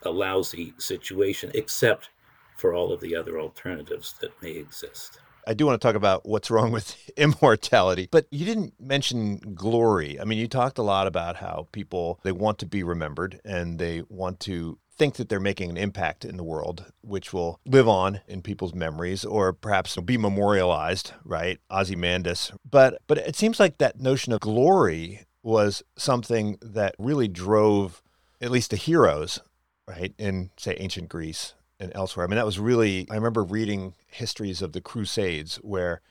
a 0.04 0.10
lousy 0.10 0.74
situation, 0.78 1.52
except 1.54 2.10
for 2.58 2.74
all 2.74 2.92
of 2.92 3.02
the 3.02 3.16
other 3.16 3.40
alternatives 3.40 4.16
that 4.22 4.42
may 4.42 4.52
exist. 4.52 5.20
I 5.48 5.54
do 5.54 5.66
want 5.66 5.80
to 5.80 5.88
talk 5.88 5.96
about 5.96 6.26
what's 6.26 6.50
wrong 6.50 6.72
with 6.72 6.98
immortality, 7.18 8.08
but 8.12 8.26
you 8.32 8.46
didn't 8.46 8.74
mention 8.80 9.38
glory. 9.54 10.20
I 10.20 10.26
mean, 10.26 10.40
you 10.40 10.48
talked 10.48 10.78
a 10.78 10.84
lot 10.84 11.08
about 11.08 11.36
how 11.36 11.68
people 11.72 12.20
they 12.24 12.32
want 12.32 12.58
to 12.60 12.66
be 12.66 12.84
remembered 12.84 13.40
and 13.46 13.78
they 13.78 14.04
want 14.10 14.40
to 14.42 14.80
think 14.98 15.16
that 15.16 15.30
they're 15.30 15.40
making 15.40 15.70
an 15.70 15.78
impact 15.78 16.24
in 16.26 16.38
the 16.38 16.44
world, 16.44 16.86
which 17.02 17.34
will 17.34 17.60
live 17.66 17.88
on 17.88 18.22
in 18.28 18.42
people's 18.42 18.74
memories 18.74 19.26
or 19.26 19.54
perhaps 19.54 19.96
be 19.98 20.18
memorialized, 20.18 21.14
right? 21.24 21.60
Ozymandias. 21.70 22.52
But 22.70 23.02
but 23.08 23.18
it 23.18 23.36
seems 23.36 23.60
like 23.60 23.78
that 23.78 24.00
notion 24.00 24.34
of 24.34 24.40
glory 24.40 25.26
was 25.44 25.84
something 25.96 26.58
that 26.62 26.96
really 26.98 27.28
drove 27.28 28.02
at 28.42 28.52
least 28.52 28.72
the 28.72 28.78
heroes, 28.78 29.40
right, 29.88 30.14
in 30.18 30.52
say 30.58 30.76
ancient 30.80 31.10
Greece 31.10 31.54
and 31.80 31.92
elsewhere. 31.96 32.26
I 32.26 32.30
mean, 32.30 32.38
that 32.38 32.46
was 32.46 32.60
really, 32.60 33.08
I 33.12 33.16
remember 33.16 33.44
reading 33.44 33.94
histories 34.08 34.62
of 34.62 34.74
the 34.74 34.82
Crusades 34.82 35.58
where 35.58 36.02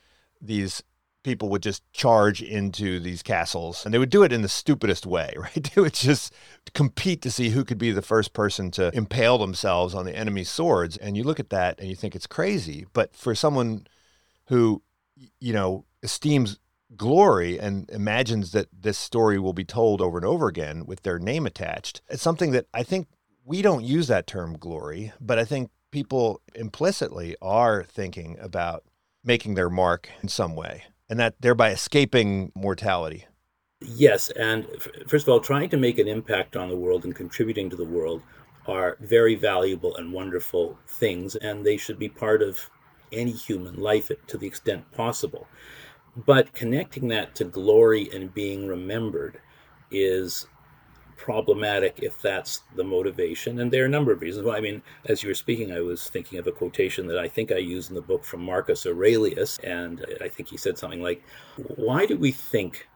these 0.41 0.83
people 1.25 1.49
would 1.49 1.62
just 1.62 1.83
charge 1.93 2.40
into 2.40 3.00
these 3.00 3.23
castles 3.23 3.85
and 3.85 3.93
they 3.93 3.99
would 3.99 4.11
do 4.11 4.23
it 4.23 4.33
in 4.33 4.43
the 4.43 4.49
stupidest 4.49 5.04
way, 5.07 5.35
right? 5.37 5.71
They 5.75 5.81
would 5.81 5.95
just 5.95 6.33
compete 6.75 7.23
to 7.23 7.31
see 7.31 7.49
who 7.49 7.64
could 7.64 7.78
be 7.78 7.90
the 7.90 8.02
first 8.02 8.33
person 8.33 8.71
to 8.73 8.95
impale 8.95 9.38
themselves 9.38 9.95
on 9.95 10.04
the 10.04 10.14
enemy's 10.14 10.50
swords. 10.50 10.97
And 10.97 11.16
you 11.16 11.25
look 11.25 11.40
at 11.40 11.50
that 11.50 11.81
and 11.81 11.88
you 11.88 11.97
think 11.97 12.14
it's 12.14 12.28
crazy. 12.28 12.87
But 12.93 13.16
for 13.16 13.35
someone 13.35 13.88
who, 14.47 14.83
you 15.40 15.52
know, 15.52 15.85
esteems 16.02 16.61
glory 16.97 17.59
and 17.59 17.90
imagines 17.90 18.52
that 18.52 18.69
this 18.73 18.99
story 18.99 19.38
will 19.38 19.54
be 19.54 19.64
told 19.64 20.00
over 20.00 20.16
and 20.16 20.26
over 20.26 20.47
again 20.47 20.87
with 20.87 21.02
their 21.02 21.19
name 21.19 21.47
attached, 21.47 22.02
it's 22.09 22.23
something 22.23 22.52
that 22.52 22.66
I 22.73 22.85
think 22.85 23.09
we 23.45 23.62
don't 23.62 23.85
use 23.85 24.07
that 24.09 24.26
term 24.26 24.57
glory, 24.57 25.12
but 25.21 25.38
I 25.38 25.45
think 25.45 25.71
people 25.90 26.40
implicitly 26.54 27.37
are 27.40 27.85
thinking 27.85 28.37
about 28.40 28.85
making 29.25 29.54
their 29.54 29.71
mark 29.71 30.11
in 30.23 30.28
some 30.28 30.54
way 30.54 30.85
and 31.14 31.21
that 31.21 31.40
thereby 31.40 31.71
escaping 31.71 32.50
mortality. 32.56 33.25
Yes, 33.80 34.30
and 34.30 34.66
f- 34.75 34.88
first 35.06 35.28
of 35.28 35.33
all, 35.33 35.38
trying 35.38 35.68
to 35.68 35.76
make 35.76 36.00
an 36.00 36.09
impact 36.09 36.56
on 36.56 36.68
the 36.68 36.76
world 36.76 37.04
and 37.04 37.14
contributing 37.14 37.71
to 37.71 37.76
the 37.76 37.85
world 37.85 38.21
are 38.66 38.97
very 39.00 39.37
valuable 39.37 39.94
and 39.94 40.12
wonderful 40.12 40.76
things, 40.88 41.37
and 41.37 41.64
they 41.64 41.76
should 41.76 42.00
be 42.00 42.09
part 42.09 42.42
of 42.42 42.68
any 43.12 43.30
human 43.30 43.76
life 43.76 44.11
to 44.26 44.37
the 44.37 44.49
extent 44.49 44.90
possible. 44.90 45.47
But 46.16 46.52
connecting 46.52 47.06
that 47.09 47.37
to 47.37 47.44
glory 47.44 48.11
and 48.12 48.35
being 48.35 48.66
remembered 48.66 49.38
is 49.92 50.49
problematic 51.25 52.00
if 52.02 52.21
that's 52.21 52.64
the 52.76 52.85
motivation. 52.85 53.59
And 53.59 53.73
there 53.73 53.83
are 53.83 53.87
a 53.87 53.88
number 53.88 54.12
of 54.12 54.21
reasons. 54.21 54.45
Well, 54.45 54.54
I 54.54 54.61
mean, 54.61 54.83
as 55.07 55.23
you 55.23 55.31
were 55.31 55.35
speaking, 55.35 55.73
I 55.73 55.81
was 55.81 56.11
thinking 56.11 56.38
of 56.38 56.47
a 56.47 56.52
quotation 56.52 57.07
that 57.07 57.19
I 57.19 57.28
think 57.28 57.50
I 57.50 57.57
used 57.57 57.88
in 57.88 57.95
the 57.95 58.02
book 58.02 58.25
from 58.25 58.45
Marcus 58.45 58.85
Aurelius. 58.85 59.59
And 59.61 60.04
I 60.21 60.28
think 60.28 60.50
he 60.50 60.59
said 60.59 60.76
something 60.76 61.00
like, 61.00 61.23
Why 61.76 62.04
do 62.04 62.19
we 62.19 62.31
think 62.31 62.87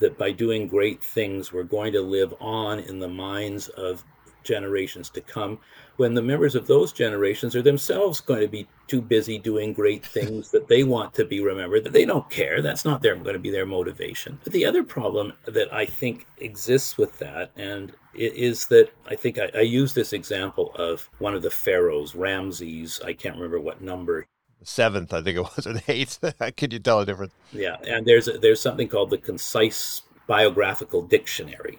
that 0.00 0.18
by 0.18 0.32
doing 0.32 0.68
great 0.68 1.02
things, 1.02 1.50
we're 1.50 1.62
going 1.62 1.94
to 1.94 2.02
live 2.02 2.34
on 2.40 2.80
in 2.80 2.98
the 2.98 3.08
minds 3.08 3.68
of 3.68 4.04
generations 4.48 5.10
to 5.10 5.20
come 5.20 5.60
when 5.98 6.14
the 6.14 6.22
members 6.22 6.54
of 6.54 6.66
those 6.66 6.92
generations 6.92 7.54
are 7.54 7.62
themselves 7.62 8.20
going 8.20 8.40
to 8.40 8.48
be 8.48 8.66
too 8.86 9.02
busy 9.02 9.38
doing 9.38 9.72
great 9.72 10.04
things 10.04 10.50
that 10.50 10.66
they 10.66 10.82
want 10.82 11.12
to 11.12 11.24
be 11.24 11.40
remembered 11.40 11.84
that 11.84 11.92
they 11.92 12.06
don't 12.06 12.30
care 12.30 12.62
that's 12.62 12.84
not 12.84 13.02
their 13.02 13.14
going 13.14 13.34
to 13.34 13.38
be 13.38 13.50
their 13.50 13.66
motivation. 13.66 14.38
But 14.42 14.52
the 14.52 14.64
other 14.64 14.82
problem 14.82 15.34
that 15.46 15.72
i 15.72 15.84
think 15.84 16.26
exists 16.38 16.96
with 16.96 17.18
that 17.18 17.50
and 17.56 17.92
it 18.14 18.34
is 18.34 18.66
that 18.66 18.90
i 19.06 19.14
think 19.14 19.38
I, 19.38 19.50
I 19.54 19.60
use 19.60 19.92
this 19.92 20.12
example 20.12 20.72
of 20.76 21.08
one 21.18 21.34
of 21.34 21.42
the 21.42 21.50
pharaohs 21.50 22.14
ramses 22.14 23.00
i 23.04 23.12
can't 23.12 23.36
remember 23.36 23.60
what 23.60 23.82
number. 23.82 24.26
Seventh 24.62 25.12
i 25.12 25.20
think 25.22 25.36
it 25.36 25.42
was 25.56 25.66
or 25.66 25.74
the 25.74 25.82
eighth. 25.88 26.18
Could 26.56 26.72
you 26.72 26.78
tell 26.78 27.00
a 27.00 27.06
difference? 27.06 27.34
Yeah 27.52 27.76
and 27.86 28.06
there's 28.06 28.28
a, 28.28 28.38
there's 28.38 28.60
something 28.60 28.88
called 28.88 29.10
the 29.10 29.18
concise 29.18 30.02
biographical 30.26 31.02
dictionary 31.02 31.78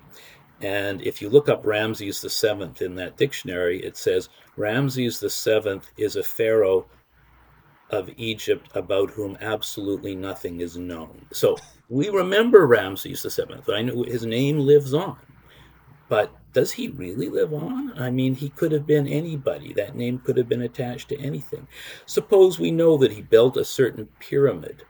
and 0.62 1.02
if 1.02 1.22
you 1.22 1.30
look 1.30 1.50
up 1.50 1.66
Ramses 1.66 2.20
Seventh 2.20 2.82
in 2.82 2.96
that 2.96 3.18
dictionary, 3.18 3.84
it 3.84 3.98
says 3.98 4.30
Ramses 4.58 5.20
Seventh 5.34 5.92
is 5.98 6.16
a 6.16 6.24
pharaoh 6.24 6.86
of 7.92 8.10
Egypt 8.18 8.70
about 8.76 9.10
whom 9.10 9.38
absolutely 9.42 10.16
nothing 10.16 10.62
is 10.62 10.78
known. 10.78 11.26
So 11.32 11.58
we 11.90 12.10
remember 12.10 12.68
Ramses 12.68 13.24
the 13.24 13.30
Seventh. 13.30 13.70
I 13.70 13.82
know 13.82 14.04
his 14.04 14.26
name 14.26 14.60
lives 14.60 14.94
on, 14.94 15.18
but 16.08 16.32
does 16.54 16.72
he 16.72 16.90
really 16.90 17.30
live 17.30 17.54
on? 17.54 17.98
I 17.98 18.10
mean, 18.10 18.36
he 18.36 18.50
could 18.50 18.72
have 18.72 18.86
been 18.86 19.08
anybody. 19.08 19.74
That 19.74 19.96
name 19.96 20.20
could 20.20 20.38
have 20.38 20.50
been 20.50 20.64
attached 20.64 21.10
to 21.10 21.20
anything. 21.20 21.68
Suppose 22.06 22.60
we 22.60 22.72
know 22.72 22.98
that 22.98 23.12
he 23.12 23.22
built 23.22 23.58
a 23.58 23.66
certain 23.66 24.08
pyramid. 24.20 24.84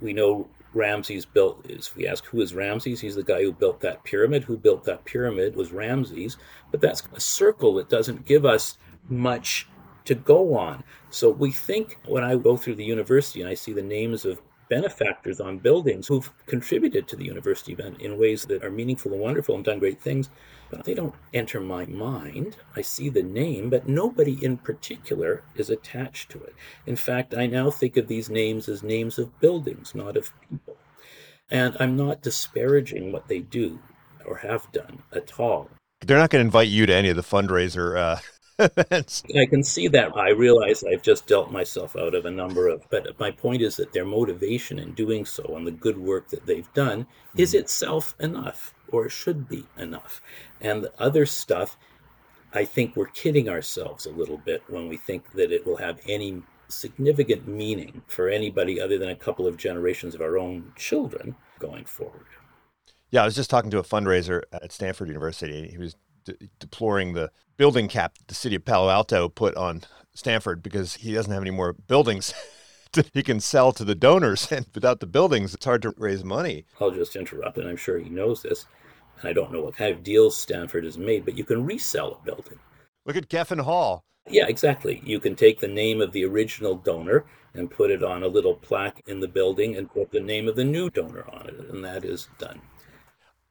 We 0.00 0.12
know 0.12 0.48
Ramses 0.74 1.24
built 1.24 1.70
is 1.70 1.94
we 1.96 2.06
ask 2.06 2.24
who 2.24 2.40
is 2.40 2.54
Ramses, 2.54 3.00
he's 3.00 3.14
the 3.14 3.22
guy 3.22 3.42
who 3.42 3.52
built 3.52 3.80
that 3.80 4.02
pyramid. 4.04 4.44
Who 4.44 4.56
built 4.56 4.84
that 4.84 5.04
pyramid 5.04 5.56
was 5.56 5.72
Ramses, 5.72 6.36
but 6.70 6.80
that's 6.80 7.02
a 7.14 7.20
circle 7.20 7.74
that 7.74 7.88
doesn't 7.88 8.26
give 8.26 8.44
us 8.44 8.78
much 9.08 9.68
to 10.04 10.14
go 10.14 10.56
on. 10.56 10.84
So 11.10 11.30
we 11.30 11.50
think 11.50 11.98
when 12.06 12.24
I 12.24 12.36
go 12.36 12.56
through 12.56 12.74
the 12.76 12.84
university 12.84 13.40
and 13.40 13.48
I 13.48 13.54
see 13.54 13.72
the 13.72 13.82
names 13.82 14.24
of 14.24 14.40
benefactors 14.68 15.40
on 15.40 15.58
buildings 15.58 16.06
who've 16.06 16.30
contributed 16.46 17.06
to 17.08 17.16
the 17.16 17.24
university 17.24 17.76
in 18.00 18.18
ways 18.18 18.44
that 18.46 18.64
are 18.64 18.70
meaningful 18.70 19.12
and 19.12 19.20
wonderful 19.20 19.54
and 19.54 19.64
done 19.64 19.78
great 19.78 20.00
things, 20.00 20.30
but 20.74 20.84
they 20.84 20.94
don't 20.94 21.14
enter 21.32 21.60
my 21.60 21.86
mind. 21.86 22.56
I 22.74 22.82
see 22.82 23.08
the 23.08 23.22
name, 23.22 23.70
but 23.70 23.88
nobody 23.88 24.44
in 24.44 24.56
particular 24.56 25.42
is 25.54 25.70
attached 25.70 26.30
to 26.30 26.42
it. 26.42 26.54
In 26.86 26.96
fact, 26.96 27.34
I 27.34 27.46
now 27.46 27.70
think 27.70 27.96
of 27.96 28.08
these 28.08 28.28
names 28.28 28.68
as 28.68 28.82
names 28.82 29.18
of 29.18 29.38
buildings, 29.40 29.94
not 29.94 30.16
of 30.16 30.32
people. 30.50 30.76
And 31.50 31.76
I'm 31.78 31.96
not 31.96 32.22
disparaging 32.22 33.12
what 33.12 33.28
they 33.28 33.38
do 33.38 33.78
or 34.24 34.38
have 34.38 34.70
done 34.72 35.02
at 35.12 35.38
all. 35.38 35.70
They're 36.00 36.18
not 36.18 36.30
going 36.30 36.42
to 36.42 36.46
invite 36.46 36.68
you 36.68 36.86
to 36.86 36.94
any 36.94 37.08
of 37.08 37.16
the 37.16 37.22
fundraiser 37.22 37.96
uh, 37.96 38.16
I 38.58 39.46
can 39.46 39.64
see 39.64 39.88
that. 39.88 40.16
I 40.16 40.30
realize 40.30 40.84
I've 40.84 41.02
just 41.02 41.26
dealt 41.26 41.50
myself 41.50 41.96
out 41.96 42.14
of 42.14 42.24
a 42.24 42.30
number 42.30 42.68
of, 42.68 42.88
but 42.88 43.18
my 43.18 43.32
point 43.32 43.62
is 43.62 43.76
that 43.76 43.92
their 43.92 44.04
motivation 44.04 44.78
in 44.78 44.92
doing 44.92 45.24
so 45.24 45.56
and 45.56 45.66
the 45.66 45.72
good 45.72 45.98
work 45.98 46.28
that 46.28 46.46
they've 46.46 46.72
done 46.72 47.00
mm-hmm. 47.00 47.40
is 47.40 47.54
itself 47.54 48.14
enough 48.20 48.73
or 48.88 49.08
should 49.08 49.48
be 49.48 49.66
enough. 49.78 50.20
And 50.60 50.82
the 50.82 50.92
other 50.98 51.26
stuff, 51.26 51.76
I 52.52 52.64
think 52.64 52.96
we're 52.96 53.06
kidding 53.06 53.48
ourselves 53.48 54.06
a 54.06 54.10
little 54.10 54.38
bit 54.38 54.62
when 54.68 54.88
we 54.88 54.96
think 54.96 55.32
that 55.32 55.52
it 55.52 55.66
will 55.66 55.76
have 55.76 56.00
any 56.08 56.42
significant 56.68 57.46
meaning 57.46 58.02
for 58.06 58.28
anybody 58.28 58.80
other 58.80 58.98
than 58.98 59.08
a 59.08 59.16
couple 59.16 59.46
of 59.46 59.56
generations 59.56 60.14
of 60.14 60.20
our 60.20 60.38
own 60.38 60.72
children 60.76 61.36
going 61.58 61.84
forward. 61.84 62.26
Yeah, 63.10 63.22
I 63.22 63.26
was 63.26 63.34
just 63.34 63.50
talking 63.50 63.70
to 63.70 63.78
a 63.78 63.84
fundraiser 63.84 64.42
at 64.52 64.72
Stanford 64.72 65.08
University. 65.08 65.68
He 65.68 65.78
was 65.78 65.94
de- 66.24 66.34
deploring 66.58 67.12
the 67.12 67.30
building 67.56 67.88
cap 67.88 68.16
the 68.26 68.34
city 68.34 68.56
of 68.56 68.64
Palo 68.64 68.88
Alto 68.90 69.28
put 69.28 69.56
on 69.56 69.82
Stanford 70.14 70.62
because 70.62 70.94
he 70.94 71.12
doesn't 71.12 71.32
have 71.32 71.42
any 71.42 71.50
more 71.50 71.72
buildings. 71.72 72.34
he 73.12 73.22
can 73.22 73.40
sell 73.40 73.72
to 73.72 73.84
the 73.84 73.94
donors, 73.94 74.50
and 74.52 74.66
without 74.74 75.00
the 75.00 75.06
buildings, 75.06 75.54
it's 75.54 75.64
hard 75.64 75.82
to 75.82 75.94
raise 75.96 76.24
money. 76.24 76.64
I'll 76.80 76.90
just 76.90 77.16
interrupt, 77.16 77.58
and 77.58 77.68
I'm 77.68 77.76
sure 77.76 77.98
he 77.98 78.10
knows 78.10 78.42
this. 78.42 78.66
And 79.20 79.28
I 79.28 79.32
don't 79.32 79.52
know 79.52 79.62
what 79.62 79.76
kind 79.76 79.92
of 79.92 80.02
deals 80.02 80.36
Stanford 80.36 80.84
has 80.84 80.98
made, 80.98 81.24
but 81.24 81.36
you 81.36 81.44
can 81.44 81.64
resell 81.64 82.20
a 82.20 82.24
building. 82.24 82.58
Look 83.06 83.16
at 83.16 83.28
Geffen 83.28 83.60
Hall. 83.60 84.04
Yeah, 84.28 84.46
exactly. 84.48 85.02
You 85.04 85.20
can 85.20 85.36
take 85.36 85.60
the 85.60 85.68
name 85.68 86.00
of 86.00 86.12
the 86.12 86.24
original 86.24 86.74
donor 86.74 87.26
and 87.52 87.70
put 87.70 87.90
it 87.90 88.02
on 88.02 88.22
a 88.22 88.28
little 88.28 88.54
plaque 88.54 89.02
in 89.06 89.20
the 89.20 89.28
building 89.28 89.76
and 89.76 89.92
put 89.92 90.10
the 90.10 90.20
name 90.20 90.48
of 90.48 90.56
the 90.56 90.64
new 90.64 90.90
donor 90.90 91.24
on 91.30 91.46
it, 91.48 91.70
and 91.70 91.84
that 91.84 92.04
is 92.04 92.28
done. 92.38 92.60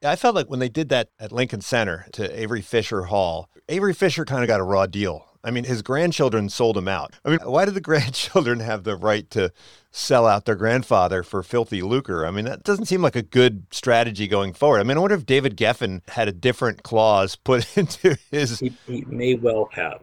I 0.04 0.18
felt 0.18 0.36
like 0.36 0.50
when 0.50 0.60
they 0.60 0.70
did 0.70 0.90
that 0.90 1.10
at 1.18 1.32
Lincoln 1.32 1.62
Center 1.62 2.08
to 2.14 2.40
Avery 2.40 2.62
Fisher 2.62 3.04
Hall, 3.04 3.50
Avery 3.70 3.94
Fisher 3.94 4.26
kind 4.26 4.44
of 4.44 4.48
got 4.48 4.60
a 4.60 4.64
raw 4.64 4.86
deal. 4.86 5.26
I 5.44 5.52
mean, 5.52 5.66
his 5.66 5.82
grandchildren 5.82 6.50
sold 6.50 6.78
him 6.78 6.88
out. 6.88 7.16
I 7.26 7.30
mean, 7.30 7.40
why 7.44 7.66
did 7.66 7.74
the 7.74 7.82
grandchildren 7.92 8.60
have 8.62 8.84
the 8.84 8.96
right 8.96 9.30
to 9.32 9.52
sell 9.92 10.26
out 10.26 10.46
their 10.46 10.56
grandfather 10.56 11.22
for 11.24 11.44
filthy 11.44 11.82
lucre? 11.82 12.26
I 12.26 12.32
mean, 12.32 12.46
that 12.46 12.64
doesn't 12.64 12.86
seem 12.86 13.02
like 13.02 13.16
a 13.16 13.22
good 13.22 13.66
strategy 13.72 14.28
going 14.28 14.54
forward. 14.54 14.80
I 14.80 14.84
mean, 14.84 14.98
I 14.98 15.02
wonder 15.02 15.16
if 15.16 15.26
David 15.26 15.58
Geffen 15.58 16.02
had 16.10 16.28
a 16.28 16.32
different 16.32 16.84
clause 16.84 17.36
put 17.36 17.78
into 17.78 18.18
his. 18.32 18.60
He, 18.60 18.74
he 18.88 19.04
may 19.08 19.36
well 19.36 19.70
have, 19.74 20.02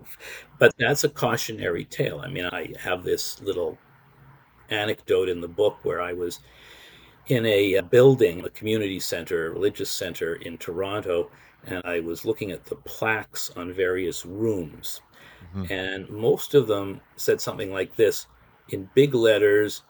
but 0.59 0.75
that's 0.79 1.05
a 1.05 1.09
cautionary 1.09 1.85
tale. 1.87 2.21
I 2.21 2.29
mean, 2.29 2.45
I 2.47 2.75
have 2.79 3.05
this 3.05 3.41
little 3.41 3.79
anecdote 4.69 5.29
in 5.29 5.41
the 5.41 5.49
book 5.49 5.79
where 5.83 6.01
I 6.01 6.13
was 6.13 6.41
in 7.31 7.47
a 7.47 7.81
building, 7.81 8.45
a 8.45 8.51
community 8.51 8.99
center, 8.99 9.47
a 9.47 9.51
religious 9.51 9.89
center 9.89 10.35
in 10.35 10.59
Toronto, 10.59 11.31
and 11.65 11.81
I 11.85 12.01
was 12.01 12.25
looking 12.25 12.51
at 12.51 12.65
the 12.65 12.75
plaques 12.75 13.51
on 13.57 13.73
various 13.73 14.27
rooms. 14.27 15.01
Mm-hmm. 15.55 15.73
And 15.73 16.11
most 16.11 16.55
of 16.55 16.67
them 16.67 17.01
said 17.17 17.41
something 17.41 17.73
like 17.73 17.95
this 17.95 18.27
in 18.71 18.91
big 18.95 19.15
letters 19.15 19.83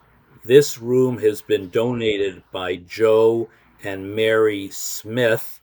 This 0.45 0.79
room 0.79 1.19
has 1.19 1.43
been 1.43 1.69
donated 1.69 2.43
by 2.51 2.77
Joe 2.77 3.49
and 3.85 4.15
Mary 4.15 4.71
Smith. 4.71 5.61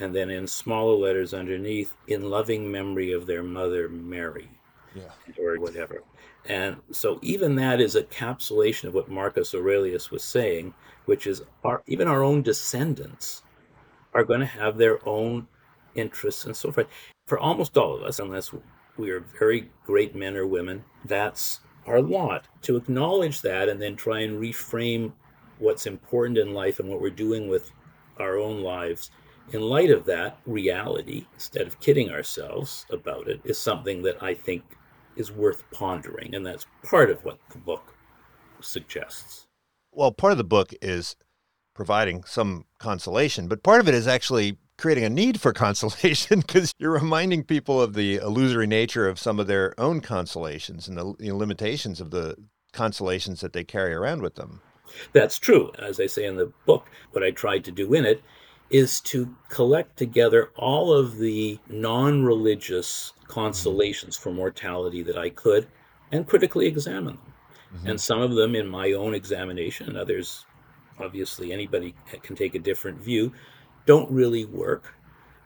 And 0.00 0.14
then 0.14 0.30
in 0.30 0.46
smaller 0.46 0.94
letters 0.94 1.32
underneath, 1.32 1.94
in 2.08 2.28
loving 2.28 2.70
memory 2.70 3.12
of 3.12 3.26
their 3.26 3.42
mother, 3.42 3.88
Mary, 3.88 4.50
yeah. 4.94 5.10
or 5.38 5.58
whatever. 5.58 6.02
And 6.48 6.76
so 6.92 7.18
even 7.22 7.56
that 7.56 7.80
is 7.80 7.96
a 7.96 8.02
capsulation 8.02 8.84
of 8.84 8.94
what 8.94 9.10
Marcus 9.10 9.54
Aurelius 9.54 10.10
was 10.10 10.22
saying, 10.22 10.74
which 11.06 11.26
is 11.26 11.42
our, 11.64 11.82
even 11.86 12.08
our 12.08 12.22
own 12.22 12.42
descendants 12.42 13.42
are 14.14 14.24
going 14.24 14.40
to 14.40 14.46
have 14.46 14.76
their 14.76 15.06
own 15.08 15.46
interests 15.94 16.46
and 16.46 16.56
so 16.56 16.70
forth. 16.70 16.86
For 17.26 17.38
almost 17.38 17.76
all 17.76 17.96
of 17.96 18.02
us, 18.02 18.20
unless 18.20 18.52
we 18.96 19.10
are 19.10 19.24
very 19.38 19.70
great 19.84 20.14
men 20.14 20.36
or 20.36 20.46
women, 20.46 20.84
that's 21.04 21.60
our 21.86 22.00
lot 22.00 22.48
to 22.62 22.76
acknowledge 22.76 23.40
that 23.42 23.68
and 23.68 23.80
then 23.80 23.96
try 23.96 24.20
and 24.20 24.40
reframe 24.40 25.12
what's 25.58 25.86
important 25.86 26.38
in 26.38 26.54
life 26.54 26.80
and 26.80 26.88
what 26.88 27.00
we're 27.00 27.10
doing 27.10 27.48
with 27.48 27.70
our 28.18 28.38
own 28.38 28.62
lives 28.62 29.10
in 29.52 29.60
light 29.60 29.90
of 29.90 30.04
that 30.06 30.38
reality, 30.46 31.26
instead 31.34 31.66
of 31.66 31.78
kidding 31.80 32.10
ourselves 32.10 32.86
about 32.90 33.28
it, 33.28 33.40
is 33.44 33.58
something 33.58 34.02
that 34.02 34.22
I 34.22 34.34
think 34.34 34.64
is 35.16 35.32
worth 35.32 35.64
pondering. 35.70 36.34
And 36.34 36.44
that's 36.44 36.66
part 36.84 37.10
of 37.10 37.24
what 37.24 37.38
the 37.50 37.58
book 37.58 37.94
suggests. 38.60 39.46
Well, 39.92 40.12
part 40.12 40.32
of 40.32 40.38
the 40.38 40.44
book 40.44 40.72
is 40.82 41.16
providing 41.74 42.24
some 42.24 42.64
consolation, 42.78 43.48
but 43.48 43.62
part 43.62 43.80
of 43.80 43.88
it 43.88 43.94
is 43.94 44.06
actually 44.06 44.58
creating 44.78 45.04
a 45.04 45.10
need 45.10 45.40
for 45.40 45.52
consolation 45.54 46.40
because 46.40 46.72
you're 46.78 46.92
reminding 46.92 47.44
people 47.44 47.80
of 47.80 47.94
the 47.94 48.16
illusory 48.16 48.66
nature 48.66 49.08
of 49.08 49.18
some 49.18 49.40
of 49.40 49.46
their 49.46 49.78
own 49.78 50.00
consolations 50.00 50.88
and 50.88 50.96
the 50.96 51.14
you 51.18 51.30
know, 51.30 51.36
limitations 51.36 52.00
of 52.00 52.10
the 52.10 52.36
consolations 52.72 53.40
that 53.40 53.52
they 53.52 53.64
carry 53.64 53.94
around 53.94 54.22
with 54.22 54.34
them. 54.34 54.60
That's 55.12 55.38
true. 55.38 55.72
As 55.78 55.98
I 55.98 56.06
say 56.06 56.24
in 56.24 56.36
the 56.36 56.52
book, 56.64 56.88
what 57.12 57.24
I 57.24 57.30
tried 57.30 57.64
to 57.64 57.72
do 57.72 57.92
in 57.94 58.04
it 58.04 58.22
is 58.70 59.00
to 59.00 59.34
collect 59.48 59.96
together 59.96 60.50
all 60.56 60.92
of 60.92 61.18
the 61.18 61.58
non 61.68 62.24
religious 62.24 63.12
consolations 63.28 64.16
for 64.16 64.32
mortality 64.32 65.02
that 65.02 65.16
I 65.16 65.30
could 65.30 65.68
and 66.12 66.26
critically 66.26 66.66
examine 66.66 67.16
them. 67.16 67.34
Mm-hmm. 67.74 67.88
And 67.88 68.00
some 68.00 68.20
of 68.20 68.34
them 68.34 68.54
in 68.54 68.66
my 68.66 68.92
own 68.92 69.14
examination, 69.14 69.88
and 69.88 69.96
others, 69.96 70.46
obviously, 70.98 71.52
anybody 71.52 71.94
can 72.22 72.36
take 72.36 72.54
a 72.54 72.60
different 72.60 73.00
view, 73.00 73.32
don't 73.86 74.10
really 74.10 74.44
work, 74.44 74.94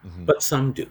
mm-hmm. 0.05 0.25
but 0.25 0.43
some 0.43 0.73
do. 0.73 0.89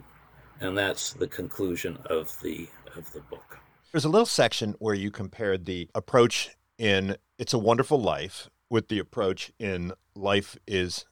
And 0.60 0.78
that's 0.78 1.14
the 1.14 1.28
conclusion 1.28 1.98
of 2.10 2.36
the 2.42 2.68
of 2.96 3.12
the 3.14 3.22
book. 3.22 3.60
There's 3.92 4.06
a 4.06 4.10
little 4.10 4.26
section 4.26 4.76
where 4.80 4.96
you 4.96 5.10
compared 5.10 5.66
the 5.66 5.90
approach 5.96 6.56
in 6.78 7.18
It's 7.38 7.54
a 7.54 7.60
Wonderful 7.60 8.02
Life 8.02 8.50
with 8.70 8.88
the 8.88 9.00
approach 9.00 9.52
in 9.58 9.94
Life 10.16 10.58
is 10.68 11.06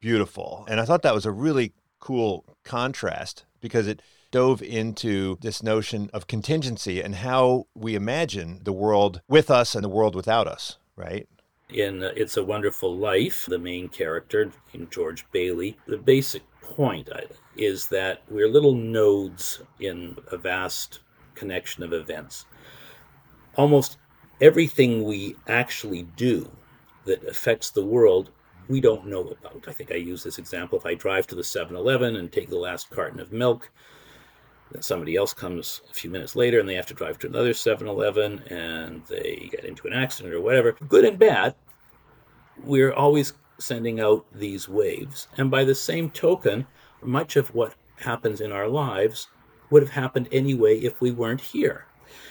Beautiful. 0.00 0.66
And 0.68 0.80
I 0.80 0.84
thought 0.84 1.02
that 1.02 1.14
was 1.14 1.26
a 1.26 1.32
really 1.32 1.74
cool 1.98 2.44
contrast 2.64 3.44
because 3.60 3.86
it 3.86 4.00
dove 4.30 4.62
into 4.62 5.36
this 5.40 5.62
notion 5.62 6.08
of 6.12 6.26
contingency 6.26 7.00
and 7.00 7.16
how 7.16 7.66
we 7.74 7.94
imagine 7.94 8.60
the 8.62 8.72
world 8.72 9.20
with 9.28 9.50
us 9.50 9.74
and 9.74 9.84
the 9.84 9.88
world 9.88 10.14
without 10.14 10.46
us, 10.46 10.78
right? 10.96 11.28
In 11.68 12.02
uh, 12.02 12.12
It's 12.16 12.36
a 12.36 12.44
Wonderful 12.44 12.96
Life, 12.96 13.46
the 13.46 13.58
main 13.58 13.88
character, 13.88 14.50
George 14.90 15.24
Bailey, 15.30 15.76
the 15.86 15.98
basic 15.98 16.42
point 16.62 17.08
is 17.56 17.88
that 17.88 18.22
we're 18.28 18.48
little 18.48 18.74
nodes 18.74 19.60
in 19.78 20.16
a 20.30 20.36
vast 20.36 21.00
connection 21.34 21.82
of 21.82 21.92
events. 21.92 22.46
Almost 23.56 23.98
everything 24.40 25.04
we 25.04 25.36
actually 25.48 26.04
do 26.16 26.50
that 27.04 27.24
affects 27.24 27.70
the 27.70 27.84
world 27.84 28.30
we 28.70 28.80
don't 28.80 29.06
know 29.06 29.22
about. 29.28 29.64
I 29.66 29.72
think 29.72 29.90
I 29.90 29.96
use 29.96 30.22
this 30.22 30.38
example. 30.38 30.78
If 30.78 30.86
I 30.86 30.94
drive 30.94 31.26
to 31.26 31.34
the 31.34 31.42
7 31.42 31.76
Eleven 31.76 32.16
and 32.16 32.30
take 32.30 32.48
the 32.48 32.56
last 32.56 32.88
carton 32.90 33.18
of 33.18 33.32
milk, 33.32 33.68
then 34.70 34.80
somebody 34.80 35.16
else 35.16 35.34
comes 35.34 35.82
a 35.90 35.94
few 35.94 36.08
minutes 36.08 36.36
later 36.36 36.60
and 36.60 36.68
they 36.68 36.76
have 36.76 36.86
to 36.86 36.94
drive 36.94 37.18
to 37.18 37.26
another 37.26 37.52
7 37.52 37.88
Eleven 37.88 38.38
and 38.48 39.04
they 39.06 39.48
get 39.50 39.64
into 39.64 39.88
an 39.88 39.92
accident 39.92 40.32
or 40.32 40.40
whatever. 40.40 40.76
Good 40.88 41.04
and 41.04 41.18
bad, 41.18 41.56
we're 42.62 42.92
always 42.92 43.32
sending 43.58 44.00
out 44.00 44.24
these 44.32 44.68
waves. 44.68 45.26
And 45.36 45.50
by 45.50 45.64
the 45.64 45.74
same 45.74 46.08
token, 46.08 46.64
much 47.02 47.34
of 47.34 47.52
what 47.52 47.74
happens 47.96 48.40
in 48.40 48.52
our 48.52 48.68
lives 48.68 49.26
would 49.70 49.82
have 49.82 49.90
happened 49.90 50.28
anyway 50.30 50.78
if 50.78 51.00
we 51.00 51.10
weren't 51.10 51.40
here. 51.40 51.86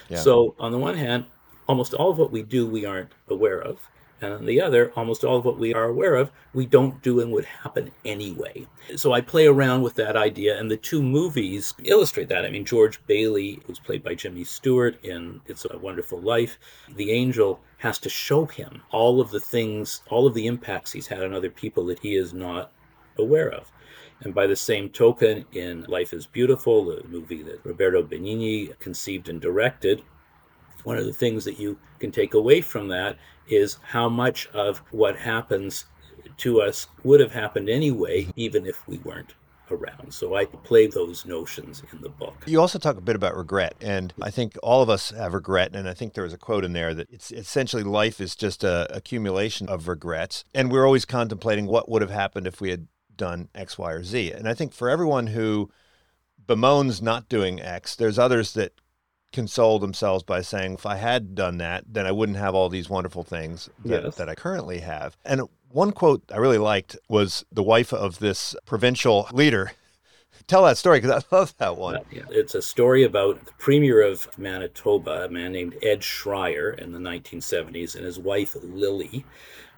Yeah. 0.08 0.19
So, 0.19 0.56
on 0.58 0.71
the 0.71 0.78
one 0.78 0.95
hand, 0.95 1.25
almost 1.67 1.93
all 1.93 2.12
of 2.12 2.17
what 2.17 2.32
we 2.32 2.43
do 2.43 2.65
we 2.65 2.86
aren't 2.86 3.13
aware 3.28 3.62
of. 3.62 3.89
And 4.21 4.34
on 4.34 4.45
the 4.45 4.60
other, 4.60 4.91
almost 4.95 5.23
all 5.23 5.38
of 5.38 5.45
what 5.45 5.58
we 5.58 5.73
are 5.73 5.86
aware 5.86 6.15
of, 6.15 6.32
we 6.53 6.65
don't 6.65 7.01
do 7.01 7.21
and 7.21 7.32
would 7.32 7.45
happen 7.45 7.91
anyway. 8.03 8.67
So 8.95 9.13
I 9.13 9.21
play 9.21 9.47
around 9.47 9.82
with 9.82 9.95
that 9.95 10.17
idea, 10.17 10.60
and 10.60 10.69
the 10.69 10.77
two 10.77 11.01
movies 11.01 11.73
illustrate 11.84 12.27
that. 12.29 12.45
I 12.45 12.49
mean, 12.49 12.65
George 12.65 13.05
Bailey, 13.08 13.62
who's 13.65 13.79
played 13.79 14.03
by 14.03 14.15
Jimmy 14.15 14.43
Stewart 14.43 15.03
in 15.05 15.39
It's 15.45 15.65
a 15.69 15.77
Wonderful 15.77 16.19
Life, 16.19 16.60
the 16.95 17.12
angel 17.12 17.62
has 17.77 17.97
to 17.99 18.10
show 18.10 18.45
him 18.45 18.82
all 18.91 19.21
of 19.21 19.32
the 19.32 19.39
things, 19.39 20.01
all 20.10 20.27
of 20.27 20.34
the 20.34 20.47
impacts 20.47 20.91
he's 20.91 21.08
had 21.08 21.23
on 21.23 21.34
other 21.34 21.49
people 21.49 21.86
that 21.86 21.99
he 21.99 22.15
is 22.15 22.34
not 22.34 22.71
aware 23.17 23.49
of. 23.49 23.71
And 24.21 24.36
by 24.36 24.47
the 24.47 24.55
same 24.55 24.89
token, 24.89 25.45
in 25.53 25.84
Life 25.84 26.12
is 26.12 26.25
Beautiful, 26.25 26.84
the 26.84 27.08
movie 27.08 27.41
that 27.43 27.63
Roberto 27.63 28.03
Benigni 28.03 28.77
conceived 28.79 29.29
and 29.29 29.39
directed, 29.39 30.01
one 30.86 30.98
of 30.98 31.06
the 31.06 31.13
things 31.13 31.46
that 31.46 31.60
you 31.60 31.78
can 32.00 32.12
take 32.12 32.34
away 32.34 32.62
from 32.62 32.88
that 32.89 33.18
is 33.48 33.78
how 33.84 34.10
much 34.10 34.48
of 34.48 34.80
what 34.92 35.18
happens 35.18 35.86
to 36.38 36.62
us 36.62 36.88
would 37.04 37.20
have 37.20 37.32
happened 37.32 37.70
anyway, 37.70 38.28
even 38.36 38.65
if 38.65 38.88
we 38.88 38.98
weren't 39.00 39.34
around. 39.72 40.13
So 40.13 40.36
I 40.36 40.46
play 40.46 40.88
those 40.88 41.26
notions 41.26 41.84
in 41.92 42.02
the 42.02 42.10
book. 42.10 42.44
You 42.46 42.60
also 42.60 42.80
talk 42.80 42.98
a 42.98 43.02
bit 43.02 43.15
about 43.15 43.36
regret, 43.36 43.76
and 43.82 44.13
I 44.22 44.32
think 44.32 44.58
all 44.63 44.82
of 44.82 44.89
us 44.89 45.12
have 45.12 45.34
regret. 45.34 45.76
And 45.76 45.88
I 45.88 45.94
think 45.94 46.13
there 46.13 46.24
was 46.24 46.34
a 46.34 46.38
quote 46.38 46.65
in 46.65 46.74
there 46.74 46.94
that 46.94 47.10
it's 47.12 47.32
essentially 47.32 47.84
life 47.84 48.20
is 48.20 48.36
just 48.36 48.63
a 48.63 48.88
accumulation 48.96 49.70
of 49.70 49.88
regrets, 49.88 50.44
and 50.54 50.72
we're 50.72 50.86
always 50.86 51.06
contemplating 51.06 51.65
what 51.65 51.89
would 51.89 52.02
have 52.02 52.12
happened 52.12 52.48
if 52.48 52.62
we 52.62 52.70
had 52.70 52.88
done 53.15 53.50
X, 53.54 53.78
Y, 53.78 53.92
or 53.92 54.04
Z. 54.04 54.32
And 54.32 54.48
I 54.48 54.54
think 54.54 54.74
for 54.74 54.89
everyone 54.89 55.28
who 55.28 55.70
bemoans 56.48 57.02
not 57.02 57.30
doing 57.30 57.62
X, 57.62 57.96
there's 57.96 58.18
others 58.18 58.54
that 58.54 58.74
console 59.32 59.80
themselves 59.80 60.24
by 60.24 60.42
saying, 60.42 60.74
if 60.74 60.86
I 60.86 60.96
had 60.96 61.36
done 61.36 61.58
that, 61.58 61.84
then 61.88 62.06
I 62.06 62.12
wouldn't 62.12 62.38
have 62.38 62.56
all 62.56 62.70
these 62.70 62.89
wonderful 62.89 63.24
things 63.24 63.70
that, 63.86 64.04
yes. 64.04 64.15
that 64.15 64.30
I 64.30 64.36
currently 64.36 64.80
have. 64.80 65.18
And 65.24 65.44
one 65.70 65.92
quote 65.92 66.24
I 66.34 66.38
really 66.38 66.58
liked 66.58 66.98
was 67.08 67.46
the 67.52 67.63
wife 67.63 67.94
of 67.94 68.20
this 68.20 68.56
provincial 68.65 69.28
leader. 69.32 69.72
Tell 70.48 70.63
that 70.63 70.78
story 70.78 71.00
because 71.00 71.24
I 71.24 71.36
love 71.36 71.56
that 71.58 71.78
one. 71.78 72.00
Yeah. 72.12 72.24
It's 72.30 72.56
a 72.56 72.62
story 72.62 73.04
about 73.04 73.46
the 73.46 73.52
premier 73.54 74.02
of 74.02 74.28
Manitoba, 74.38 75.26
a 75.26 75.30
man 75.30 75.52
named 75.52 75.76
Ed 75.84 76.02
Schreyer 76.02 76.78
in 76.78 76.92
the 76.92 77.00
1970s, 77.00 77.96
and 77.96 78.06
his 78.06 78.18
wife 78.18 78.56
Lily 78.63 79.26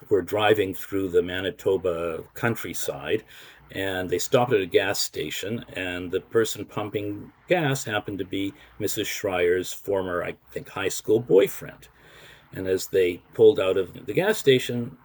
were 0.09 0.21
driving 0.21 0.73
through 0.73 1.09
the 1.09 1.21
Manitoba 1.21 2.23
countryside 2.33 3.23
and 3.73 4.09
they 4.09 4.19
stopped 4.19 4.53
at 4.53 4.61
a 4.61 4.65
gas 4.65 4.99
station 4.99 5.63
and 5.73 6.11
the 6.11 6.19
person 6.19 6.65
pumping 6.65 7.31
gas 7.47 7.83
happened 7.83 8.19
to 8.19 8.25
be 8.25 8.53
mrs 8.79 9.05
Schreyer's 9.05 9.71
former 9.71 10.23
i 10.23 10.35
think 10.51 10.69
high 10.69 10.89
school 10.89 11.19
boyfriend 11.19 11.87
and 12.53 12.67
as 12.67 12.87
they 12.87 13.21
pulled 13.33 13.59
out 13.59 13.77
of 13.77 14.05
the 14.05 14.13
gas 14.13 14.37
station 14.37 14.97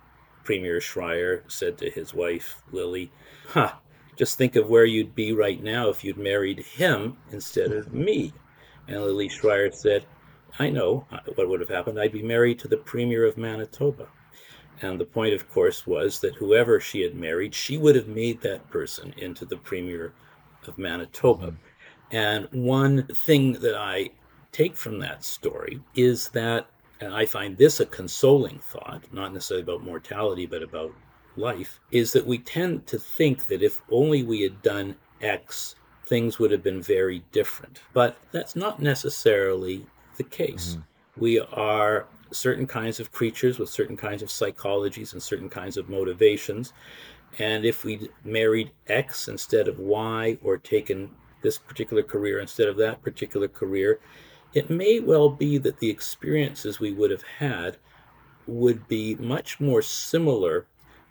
premier 0.44 0.78
Schreyer 0.78 1.42
said 1.50 1.78
to 1.78 1.90
his 1.90 2.12
wife 2.12 2.62
lily 2.72 3.10
huh 3.48 3.72
just 4.16 4.38
think 4.38 4.56
of 4.56 4.70
where 4.70 4.86
you'd 4.86 5.14
be 5.14 5.32
right 5.32 5.62
now 5.62 5.90
if 5.90 6.02
you'd 6.02 6.16
married 6.16 6.60
him 6.60 7.18
instead 7.30 7.70
of 7.70 7.92
me. 7.92 8.32
And 8.88 9.02
Lily 9.02 9.28
Schreyer 9.28 9.72
said, 9.74 10.06
I 10.58 10.70
know 10.70 11.06
uh, 11.12 11.18
what 11.34 11.48
would 11.48 11.60
have 11.60 11.68
happened. 11.68 12.00
I'd 12.00 12.12
be 12.12 12.22
married 12.22 12.58
to 12.60 12.68
the 12.68 12.78
Premier 12.78 13.26
of 13.26 13.36
Manitoba. 13.36 14.08
And 14.82 15.00
the 15.00 15.06
point, 15.06 15.34
of 15.34 15.50
course, 15.50 15.86
was 15.86 16.20
that 16.20 16.34
whoever 16.34 16.80
she 16.80 17.00
had 17.00 17.14
married, 17.14 17.54
she 17.54 17.78
would 17.78 17.96
have 17.96 18.08
made 18.08 18.40
that 18.42 18.68
person 18.70 19.14
into 19.16 19.44
the 19.44 19.56
Premier 19.56 20.12
of 20.66 20.76
Manitoba. 20.78 21.46
Mm-hmm. 21.46 21.56
And 22.16 22.48
one 22.52 23.06
thing 23.06 23.54
that 23.54 23.74
I 23.74 24.10
take 24.52 24.76
from 24.76 24.98
that 25.00 25.24
story 25.24 25.80
is 25.94 26.28
that, 26.28 26.66
and 27.00 27.14
I 27.14 27.26
find 27.26 27.56
this 27.56 27.80
a 27.80 27.86
consoling 27.86 28.58
thought, 28.58 29.02
not 29.12 29.32
necessarily 29.32 29.62
about 29.62 29.82
mortality, 29.82 30.46
but 30.46 30.62
about 30.62 30.92
life, 31.36 31.80
is 31.90 32.12
that 32.12 32.26
we 32.26 32.38
tend 32.38 32.86
to 32.86 32.98
think 32.98 33.46
that 33.48 33.62
if 33.62 33.82
only 33.90 34.22
we 34.22 34.42
had 34.42 34.62
done 34.62 34.96
X, 35.20 35.74
things 36.06 36.38
would 36.38 36.50
have 36.50 36.62
been 36.62 36.82
very 36.82 37.24
different. 37.32 37.80
But 37.92 38.16
that's 38.30 38.56
not 38.56 38.80
necessarily 38.80 39.86
the 40.16 40.22
case. 40.22 40.72
Mm-hmm. 40.72 41.20
We 41.20 41.40
are 41.40 42.06
certain 42.32 42.66
kinds 42.66 43.00
of 43.00 43.12
creatures 43.12 43.58
with 43.58 43.68
certain 43.68 43.96
kinds 43.96 44.22
of 44.22 44.28
psychologies 44.28 45.12
and 45.12 45.22
certain 45.22 45.48
kinds 45.48 45.76
of 45.76 45.88
motivations. 45.88 46.72
And 47.38 47.64
if 47.64 47.84
we'd 47.84 48.08
married 48.24 48.70
X 48.88 49.28
instead 49.28 49.68
of 49.68 49.78
Y 49.78 50.38
or 50.42 50.56
taken 50.56 51.10
this 51.42 51.58
particular 51.58 52.02
career 52.02 52.40
instead 52.40 52.68
of 52.68 52.76
that 52.78 53.02
particular 53.02 53.48
career, 53.48 54.00
it 54.54 54.70
may 54.70 55.00
well 55.00 55.28
be 55.28 55.58
that 55.58 55.80
the 55.80 55.90
experiences 55.90 56.80
we 56.80 56.92
would 56.92 57.10
have 57.10 57.24
had 57.38 57.76
would 58.46 58.88
be 58.88 59.14
much 59.16 59.60
more 59.60 59.82
similar 59.82 60.66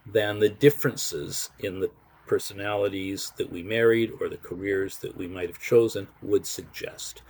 than 0.05 0.39
the 0.39 0.49
differences 0.49 1.49
in 1.59 1.79
the 1.79 1.91
personalities 2.27 3.31
that 3.37 3.51
we 3.51 3.61
married 3.61 4.11
or 4.19 4.29
the 4.29 4.37
careers 4.37 4.97
that 4.97 5.15
we 5.15 5.27
might 5.27 5.47
have 5.47 5.59
chosen 5.59 6.07
would 6.21 6.45
suggest. 6.45 7.21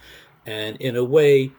And 0.45 0.77
in 0.77 0.95
a 0.95 1.03
way, 1.03 1.51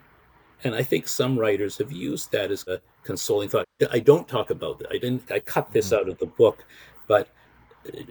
and 0.64 0.74
I 0.74 0.82
think 0.82 1.08
some 1.08 1.38
writers 1.38 1.78
have 1.78 1.92
used 1.92 2.32
that 2.32 2.50
as 2.50 2.66
a 2.66 2.80
consoling 3.02 3.48
thought. 3.48 3.66
I 3.90 3.98
don't 3.98 4.26
talk 4.26 4.50
about 4.50 4.78
that. 4.78 4.88
I 4.90 4.98
didn't. 4.98 5.30
I 5.30 5.40
cut 5.40 5.72
this 5.72 5.86
mm-hmm. 5.86 5.96
out 5.96 6.08
of 6.08 6.18
the 6.18 6.26
book, 6.26 6.64
but 7.06 7.28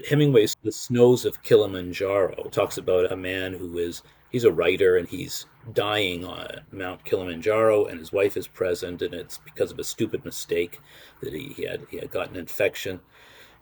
Hemingway's 0.08 0.55
The 0.63 0.71
Snows 0.71 1.25
of 1.25 1.41
Kilimanjaro 1.43 2.49
talks 2.51 2.77
about 2.77 3.12
a 3.12 3.15
man 3.15 3.53
who 3.53 3.77
is 3.77 4.03
he's 4.31 4.43
a 4.43 4.51
writer 4.51 4.97
and 4.97 5.08
he's 5.08 5.45
dying 5.73 6.25
on 6.25 6.47
Mount 6.71 7.03
Kilimanjaro 7.05 7.86
and 7.86 7.99
his 7.99 8.12
wife 8.12 8.38
is 8.38 8.47
present 8.47 9.01
and 9.01 9.13
it's 9.13 9.39
because 9.39 9.71
of 9.71 9.79
a 9.79 9.84
stupid 9.84 10.23
mistake 10.25 10.79
that 11.21 11.34
he, 11.34 11.53
he 11.55 11.63
had 11.63 11.86
he 11.89 11.97
had 11.97 12.12
gotten 12.12 12.36
an 12.36 12.41
infection 12.41 12.99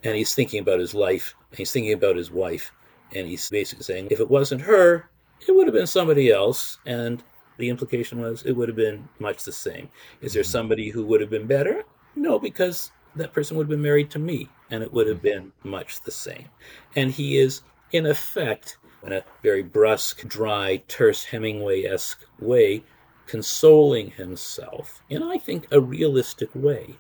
and 0.04 0.15
he's 0.15 0.36
thinking 0.36 0.60
about 0.60 0.80
his 0.80 0.93
life 0.93 1.36
and 1.52 1.58
he's 1.58 1.72
thinking 1.72 1.93
about 1.93 2.15
his 2.15 2.32
wife 2.32 2.72
and 3.15 3.28
he's 3.28 3.50
basically 3.50 3.84
saying 3.84 4.08
if 4.12 4.19
it 4.19 4.30
wasn't 4.30 4.62
her 4.62 5.10
it 5.48 5.52
would 5.56 5.67
have 5.67 5.74
been 5.74 5.88
somebody 5.88 6.32
else 6.32 6.78
and 6.86 7.24
the 7.58 7.70
implication 7.70 8.22
was 8.22 8.44
it 8.44 8.54
would 8.54 8.70
have 8.70 8.76
been 8.76 9.08
much 9.20 9.44
the 9.44 9.52
same. 9.52 9.89
Is 10.22 10.34
there 10.34 10.44
mm-hmm. 10.44 10.52
somebody 10.52 10.89
who 10.89 11.06
would 11.06 11.22
have 11.22 11.30
been 11.30 11.48
better? 11.48 11.84
No, 12.16 12.39
because 12.39 12.92
that 13.16 13.34
person 13.34 13.58
would 13.58 13.66
have 13.66 13.70
been 13.70 13.82
married 13.82 14.10
to 14.12 14.20
me 14.20 14.50
and 14.70 14.84
it 14.84 14.92
would 14.92 15.08
have 15.08 15.18
mm-hmm. 15.18 15.50
been 15.50 15.52
much 15.63 16.02
the 16.02 16.12
same. 16.12 16.48
And 16.96 17.12
he 17.12 17.38
is, 17.38 17.62
in 17.92 18.06
effect, 18.06 18.78
in 19.04 19.13
a 19.13 19.24
very 19.42 19.63
brusque, 19.63 20.28
dry, 20.28 20.82
terse 20.88 21.26
Hemingway 21.26 21.84
esque 21.84 22.26
way, 22.39 22.84
consoling 23.28 24.12
himself 24.12 25.02
in, 25.10 25.24
I 25.24 25.38
think, 25.38 25.68
a 25.72 25.80
realistic 25.80 26.50
way 26.54 26.96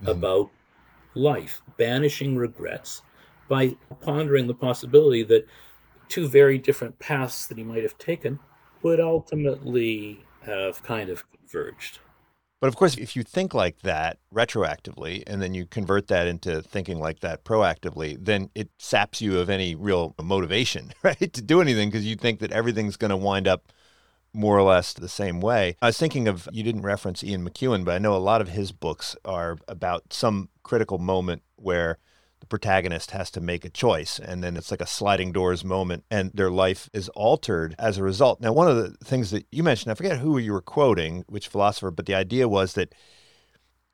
mm-hmm. 0.00 0.08
about 0.08 0.50
life, 1.14 1.62
banishing 1.76 2.36
regrets 2.36 3.02
by 3.48 3.76
pondering 4.00 4.46
the 4.46 4.54
possibility 4.54 5.22
that 5.24 5.46
two 6.08 6.28
very 6.28 6.58
different 6.58 6.98
paths 6.98 7.46
that 7.46 7.58
he 7.58 7.64
might 7.64 7.82
have 7.82 7.96
taken 7.98 8.38
would 8.84 9.00
ultimately 9.00 10.24
have 10.42 10.82
kind 10.82 11.10
of 11.10 11.24
converged. 11.32 11.98
But 12.60 12.68
of 12.68 12.76
course, 12.76 12.96
if 12.96 13.16
you 13.16 13.22
think 13.22 13.52
like 13.52 13.80
that 13.80 14.18
retroactively 14.32 15.22
and 15.26 15.42
then 15.42 15.52
you 15.52 15.66
convert 15.66 16.06
that 16.08 16.26
into 16.26 16.62
thinking 16.62 16.98
like 16.98 17.20
that 17.20 17.44
proactively, 17.44 18.16
then 18.18 18.50
it 18.54 18.70
saps 18.78 19.20
you 19.20 19.38
of 19.38 19.50
any 19.50 19.74
real 19.74 20.14
motivation, 20.22 20.92
right, 21.02 21.32
to 21.32 21.42
do 21.42 21.60
anything 21.60 21.90
because 21.90 22.06
you 22.06 22.16
think 22.16 22.40
that 22.40 22.52
everything's 22.52 22.96
going 22.96 23.10
to 23.10 23.16
wind 23.16 23.48
up 23.48 23.72
more 24.32 24.58
or 24.58 24.62
less 24.62 24.92
the 24.92 25.08
same 25.08 25.40
way. 25.40 25.76
I 25.80 25.86
was 25.86 25.98
thinking 25.98 26.28
of, 26.28 26.48
you 26.52 26.62
didn't 26.62 26.82
reference 26.82 27.22
Ian 27.22 27.48
McEwan, 27.48 27.84
but 27.84 27.94
I 27.94 27.98
know 27.98 28.16
a 28.16 28.18
lot 28.18 28.40
of 28.40 28.48
his 28.48 28.72
books 28.72 29.16
are 29.24 29.58
about 29.68 30.12
some 30.12 30.48
critical 30.62 30.98
moment 30.98 31.42
where 31.56 31.98
the 32.44 32.48
protagonist 32.48 33.12
has 33.12 33.30
to 33.30 33.40
make 33.40 33.64
a 33.64 33.70
choice 33.70 34.18
and 34.18 34.44
then 34.44 34.54
it's 34.54 34.70
like 34.70 34.82
a 34.82 34.86
sliding 34.86 35.32
doors 35.32 35.64
moment 35.64 36.04
and 36.10 36.30
their 36.34 36.50
life 36.50 36.90
is 36.92 37.08
altered 37.10 37.74
as 37.78 37.96
a 37.96 38.02
result. 38.02 38.38
Now, 38.38 38.52
one 38.52 38.68
of 38.68 38.76
the 38.76 38.90
things 39.02 39.30
that 39.30 39.46
you 39.50 39.62
mentioned, 39.62 39.90
I 39.90 39.94
forget 39.94 40.18
who 40.18 40.36
you 40.36 40.52
were 40.52 40.60
quoting, 40.60 41.24
which 41.26 41.48
philosopher, 41.48 41.90
but 41.90 42.04
the 42.04 42.14
idea 42.14 42.46
was 42.46 42.74
that 42.74 42.94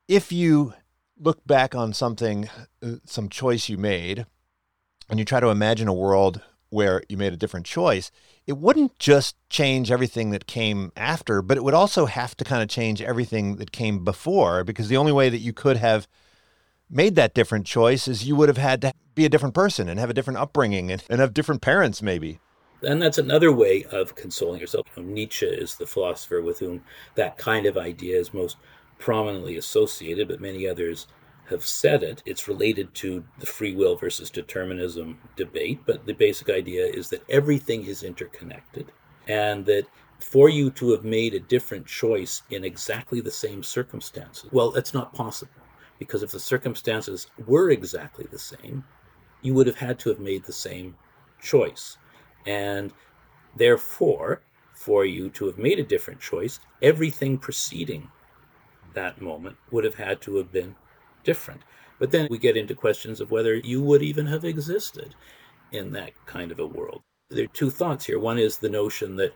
if 0.09 0.33
you 0.33 0.75
look 1.17 1.47
back 1.47 1.77
on 1.77 1.93
something, 1.93 2.51
uh, 2.83 2.95
some 3.05 3.29
choice 3.29 3.69
you 3.69 3.79
made, 3.79 4.27
and 5.09 5.21
you 5.21 5.25
try 5.25 5.39
to 5.39 5.49
imagine 5.49 5.87
a 5.87 5.95
world 5.95 6.41
where 6.71 7.05
you 7.09 7.17
made 7.17 7.33
a 7.33 7.37
different 7.37 7.67
choice, 7.67 8.11
it 8.49 8.59
wouldn't 8.59 8.99
just 8.99 9.37
change 9.49 9.93
everything 9.93 10.31
that 10.31 10.49
came 10.49 10.91
after, 10.97 11.41
but 11.41 11.57
it 11.57 11.63
would 11.63 11.75
also 11.75 12.07
have 12.07 12.37
to 12.37 12.45
kind 12.45 12.63
of 12.63 12.69
change 12.69 13.01
everything 13.01 13.57
that 13.57 13.71
came 13.71 14.03
before 14.03 14.65
because 14.65 14.89
the 14.89 14.97
only 14.97 15.13
way 15.13 15.29
that 15.29 15.39
you 15.39 15.53
could 15.53 15.77
have 15.77 16.09
made 16.91 17.15
that 17.15 17.35
different 17.35 17.67
choice 17.67 18.09
is 18.09 18.27
you 18.27 18.37
would 18.37 18.49
have 18.49 18.59
had 18.59 18.83
to 18.83 18.93
be 19.15 19.25
a 19.25 19.29
different 19.29 19.55
person 19.55 19.89
and 19.89 20.01
have 20.01 20.11
a 20.11 20.15
different 20.15 20.39
upbringing 20.39 20.91
and, 20.91 21.03
and 21.09 21.21
have 21.21 21.35
different 21.35 21.63
parents, 21.63 22.03
maybe. 22.03 22.41
And 22.83 23.01
that's 23.01 23.19
another 23.19 23.53
way 23.53 23.85
of 23.91 24.15
consoling 24.15 24.61
yourself. 24.61 24.87
You 24.97 25.03
know, 25.03 25.11
Nietzsche 25.11 25.47
is 25.47 25.77
the 25.77 25.87
philosopher 25.87 26.41
with 26.41 26.59
whom 26.59 26.83
that 27.15 27.37
kind 27.37 27.67
of 27.67 27.77
idea 27.77 28.19
is 28.19 28.33
most 28.33 28.57
prominently 28.99 29.57
associated, 29.57 30.29
but 30.29 30.41
many 30.41 30.67
others 30.67 31.07
have 31.51 31.65
said 31.65 32.03
it. 32.03 32.23
It's 32.25 32.49
related 32.49 32.95
to 32.95 33.25
the 33.39 33.47
free 33.47 33.75
will 33.75 33.97
versus 33.97 34.31
determinism 34.31 35.19
debate, 35.37 35.81
but 35.85 36.07
the 36.07 36.15
basic 36.15 36.49
idea 36.49 36.87
is 36.87 37.11
that 37.11 37.25
everything 37.29 37.85
is 37.85 38.03
interconnected 38.03 38.93
and 39.29 39.67
that 39.67 39.87
for 40.19 40.49
you 40.49 40.71
to 40.71 40.91
have 40.93 41.05
made 41.05 41.35
a 41.35 41.41
different 41.41 41.87
choice 41.87 42.43
in 42.51 42.65
exactly 42.65 43.21
the 43.21 43.31
same 43.31 43.63
circumstances, 43.63 44.51
well, 44.53 44.75
it's 44.75 44.95
not 44.95 45.13
possible 45.15 45.60
because 46.01 46.25
if 46.25 46.33
the 46.33 46.41
circumstances 46.41 47.29
were 47.47 47.71
exactly 47.71 48.27
the 48.33 48.39
same, 48.39 48.83
you 49.43 49.55
would 49.55 49.69
have 49.69 49.77
had 49.77 49.99
to 50.01 50.09
have 50.09 50.19
made 50.19 50.43
the 50.43 50.53
same 50.53 50.97
choice. 51.41 51.99
And 52.47 52.93
therefore, 53.55 54.43
for 54.75 55.05
you 55.05 55.29
to 55.29 55.45
have 55.47 55.59
made 55.59 55.79
a 55.79 55.85
different 55.85 56.19
choice, 56.19 56.59
everything 56.83 57.39
preceding 57.39 58.11
that 58.95 59.21
moment 59.21 59.57
would 59.71 59.85
have 59.85 59.95
had 59.95 60.21
to 60.23 60.37
have 60.37 60.51
been 60.51 60.75
different. 61.23 61.61
But 61.99 62.11
then 62.11 62.29
we 62.31 62.39
get 62.39 62.57
into 62.57 62.75
questions 62.75 63.21
of 63.21 63.31
whether 63.31 63.55
you 63.55 63.83
would 63.83 64.03
even 64.03 64.27
have 64.27 64.45
existed 64.45 65.15
in 65.71 65.93
that 65.93 66.13
kind 66.25 66.51
of 66.51 66.59
a 66.59 66.67
world. 66.67 67.03
There 67.29 67.45
are 67.45 67.49
two 67.49 67.71
thoughts 67.71 68.07
here. 68.07 68.19
One 68.19 68.39
is 68.39 68.57
the 68.57 68.71
notion 68.71 69.17
that 69.17 69.35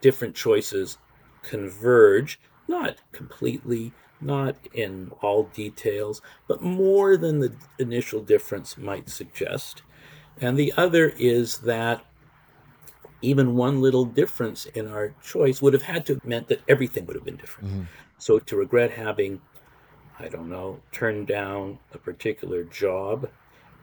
different 0.00 0.34
choices 0.34 0.96
converge, 1.42 2.40
not 2.68 2.96
completely 3.12 3.92
not 4.20 4.56
in 4.72 5.10
all 5.20 5.44
details, 5.54 6.22
but 6.48 6.62
more 6.62 7.16
than 7.16 7.40
the 7.40 7.54
initial 7.78 8.22
difference 8.22 8.78
might 8.78 9.08
suggest. 9.08 9.82
And 10.40 10.56
the 10.56 10.72
other 10.76 11.10
is 11.18 11.58
that 11.58 12.04
even 13.22 13.54
one 13.54 13.80
little 13.80 14.04
difference 14.04 14.66
in 14.66 14.88
our 14.88 15.14
choice 15.22 15.62
would 15.62 15.72
have 15.72 15.82
had 15.82 16.06
to 16.06 16.14
have 16.14 16.24
meant 16.24 16.48
that 16.48 16.62
everything 16.68 17.06
would 17.06 17.16
have 17.16 17.24
been 17.24 17.36
different. 17.36 17.70
Mm-hmm. 17.70 17.82
So 18.18 18.38
to 18.38 18.56
regret 18.56 18.90
having, 18.90 19.40
I 20.18 20.28
don't 20.28 20.48
know, 20.48 20.80
turned 20.92 21.26
down 21.26 21.78
a 21.92 21.98
particular 21.98 22.64
job 22.64 23.28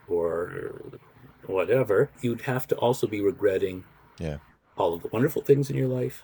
or 0.07 0.81
whatever, 1.45 2.09
you'd 2.21 2.41
have 2.41 2.67
to 2.67 2.75
also 2.75 3.07
be 3.07 3.21
regretting 3.21 3.83
yeah. 4.19 4.37
all 4.77 4.93
of 4.93 5.01
the 5.01 5.09
wonderful 5.09 5.41
things 5.41 5.69
in 5.69 5.75
your 5.75 5.87
life, 5.87 6.23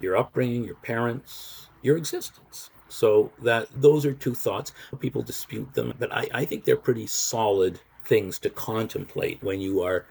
your 0.00 0.16
upbringing, 0.16 0.64
your 0.64 0.76
parents, 0.76 1.68
your 1.82 1.96
existence. 1.96 2.70
So 2.88 3.32
that 3.42 3.68
those 3.74 4.06
are 4.06 4.14
two 4.14 4.34
thoughts. 4.34 4.72
People 4.98 5.22
dispute 5.22 5.74
them, 5.74 5.92
but 5.98 6.12
I, 6.12 6.28
I 6.32 6.44
think 6.44 6.64
they're 6.64 6.76
pretty 6.76 7.06
solid 7.06 7.80
things 8.04 8.38
to 8.40 8.50
contemplate 8.50 9.42
when 9.42 9.60
you 9.60 9.82
are 9.82 10.06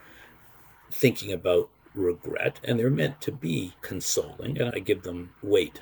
thinking 0.90 1.32
about 1.32 1.68
regret, 1.94 2.60
and 2.62 2.78
they're 2.78 2.90
meant 2.90 3.20
to 3.22 3.32
be 3.32 3.74
consoling, 3.82 4.60
and 4.60 4.72
I 4.74 4.78
give 4.78 5.02
them 5.02 5.34
weight. 5.42 5.80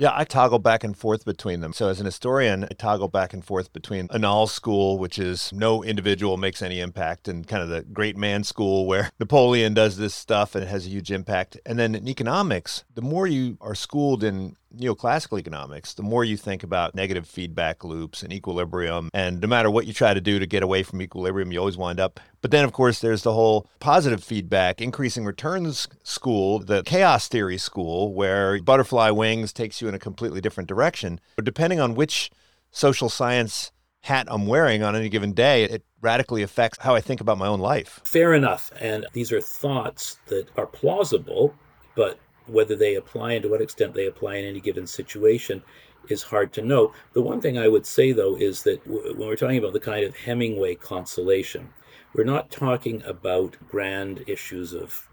Yeah, 0.00 0.12
I 0.14 0.24
toggle 0.24 0.60
back 0.60 0.82
and 0.82 0.96
forth 0.96 1.26
between 1.26 1.60
them. 1.60 1.74
So, 1.74 1.88
as 1.88 2.00
an 2.00 2.06
historian, 2.06 2.64
I 2.64 2.68
toggle 2.68 3.08
back 3.08 3.34
and 3.34 3.44
forth 3.44 3.70
between 3.74 4.08
Annales 4.08 4.48
school, 4.48 4.96
which 4.96 5.18
is 5.18 5.52
no 5.52 5.84
individual 5.84 6.38
makes 6.38 6.62
any 6.62 6.80
impact, 6.80 7.28
and 7.28 7.46
kind 7.46 7.62
of 7.62 7.68
the 7.68 7.82
great 7.82 8.16
man 8.16 8.42
school 8.42 8.86
where 8.86 9.10
Napoleon 9.20 9.74
does 9.74 9.98
this 9.98 10.14
stuff 10.14 10.54
and 10.54 10.64
it 10.64 10.68
has 10.68 10.86
a 10.86 10.88
huge 10.88 11.12
impact. 11.12 11.60
And 11.66 11.78
then 11.78 11.94
in 11.94 12.08
economics, 12.08 12.84
the 12.94 13.02
more 13.02 13.26
you 13.26 13.58
are 13.60 13.74
schooled 13.74 14.24
in 14.24 14.56
neoclassical 14.76 15.38
economics, 15.38 15.94
the 15.94 16.02
more 16.02 16.24
you 16.24 16.36
think 16.36 16.62
about 16.62 16.94
negative 16.94 17.26
feedback 17.26 17.84
loops 17.84 18.22
and 18.22 18.32
equilibrium. 18.32 19.10
And 19.12 19.40
no 19.40 19.48
matter 19.48 19.70
what 19.70 19.86
you 19.86 19.92
try 19.92 20.14
to 20.14 20.20
do 20.20 20.38
to 20.38 20.46
get 20.46 20.62
away 20.62 20.82
from 20.82 21.02
equilibrium, 21.02 21.52
you 21.52 21.58
always 21.58 21.76
wind 21.76 22.00
up. 22.00 22.20
But 22.40 22.50
then, 22.50 22.64
of 22.64 22.72
course, 22.72 23.00
there's 23.00 23.22
the 23.22 23.32
whole 23.32 23.66
positive 23.80 24.22
feedback, 24.22 24.80
increasing 24.80 25.24
returns 25.24 25.88
school, 26.02 26.58
the 26.58 26.82
chaos 26.84 27.28
theory 27.28 27.58
school, 27.58 28.14
where 28.14 28.62
butterfly 28.62 29.10
wings 29.10 29.52
takes 29.52 29.82
you 29.82 29.88
in 29.88 29.94
a 29.94 29.98
completely 29.98 30.40
different 30.40 30.68
direction. 30.68 31.20
But 31.36 31.44
depending 31.44 31.80
on 31.80 31.94
which 31.94 32.30
social 32.70 33.08
science 33.08 33.72
hat 34.02 34.26
I'm 34.30 34.46
wearing 34.46 34.82
on 34.82 34.96
any 34.96 35.08
given 35.08 35.32
day, 35.32 35.64
it 35.64 35.84
radically 36.00 36.42
affects 36.42 36.78
how 36.80 36.94
I 36.94 37.00
think 37.00 37.20
about 37.20 37.38
my 37.38 37.46
own 37.46 37.60
life. 37.60 38.00
Fair 38.04 38.32
enough. 38.32 38.72
And 38.80 39.06
these 39.12 39.32
are 39.32 39.40
thoughts 39.40 40.18
that 40.26 40.46
are 40.56 40.66
plausible, 40.66 41.54
but 41.94 42.18
whether 42.46 42.76
they 42.76 42.94
apply 42.94 43.32
and 43.32 43.42
to 43.42 43.48
what 43.48 43.60
extent 43.60 43.94
they 43.94 44.06
apply 44.06 44.36
in 44.36 44.44
any 44.44 44.60
given 44.60 44.86
situation 44.86 45.62
is 46.08 46.22
hard 46.22 46.52
to 46.54 46.62
know. 46.62 46.92
The 47.12 47.22
one 47.22 47.40
thing 47.40 47.58
I 47.58 47.68
would 47.68 47.86
say, 47.86 48.12
though, 48.12 48.36
is 48.36 48.62
that 48.64 48.86
when 48.86 49.18
we're 49.18 49.36
talking 49.36 49.58
about 49.58 49.72
the 49.72 49.80
kind 49.80 50.04
of 50.04 50.16
Hemingway 50.16 50.76
consolation, 50.76 51.68
we're 52.14 52.24
not 52.24 52.50
talking 52.50 53.02
about 53.04 53.56
grand 53.68 54.24
issues 54.26 54.72
of 54.72 55.08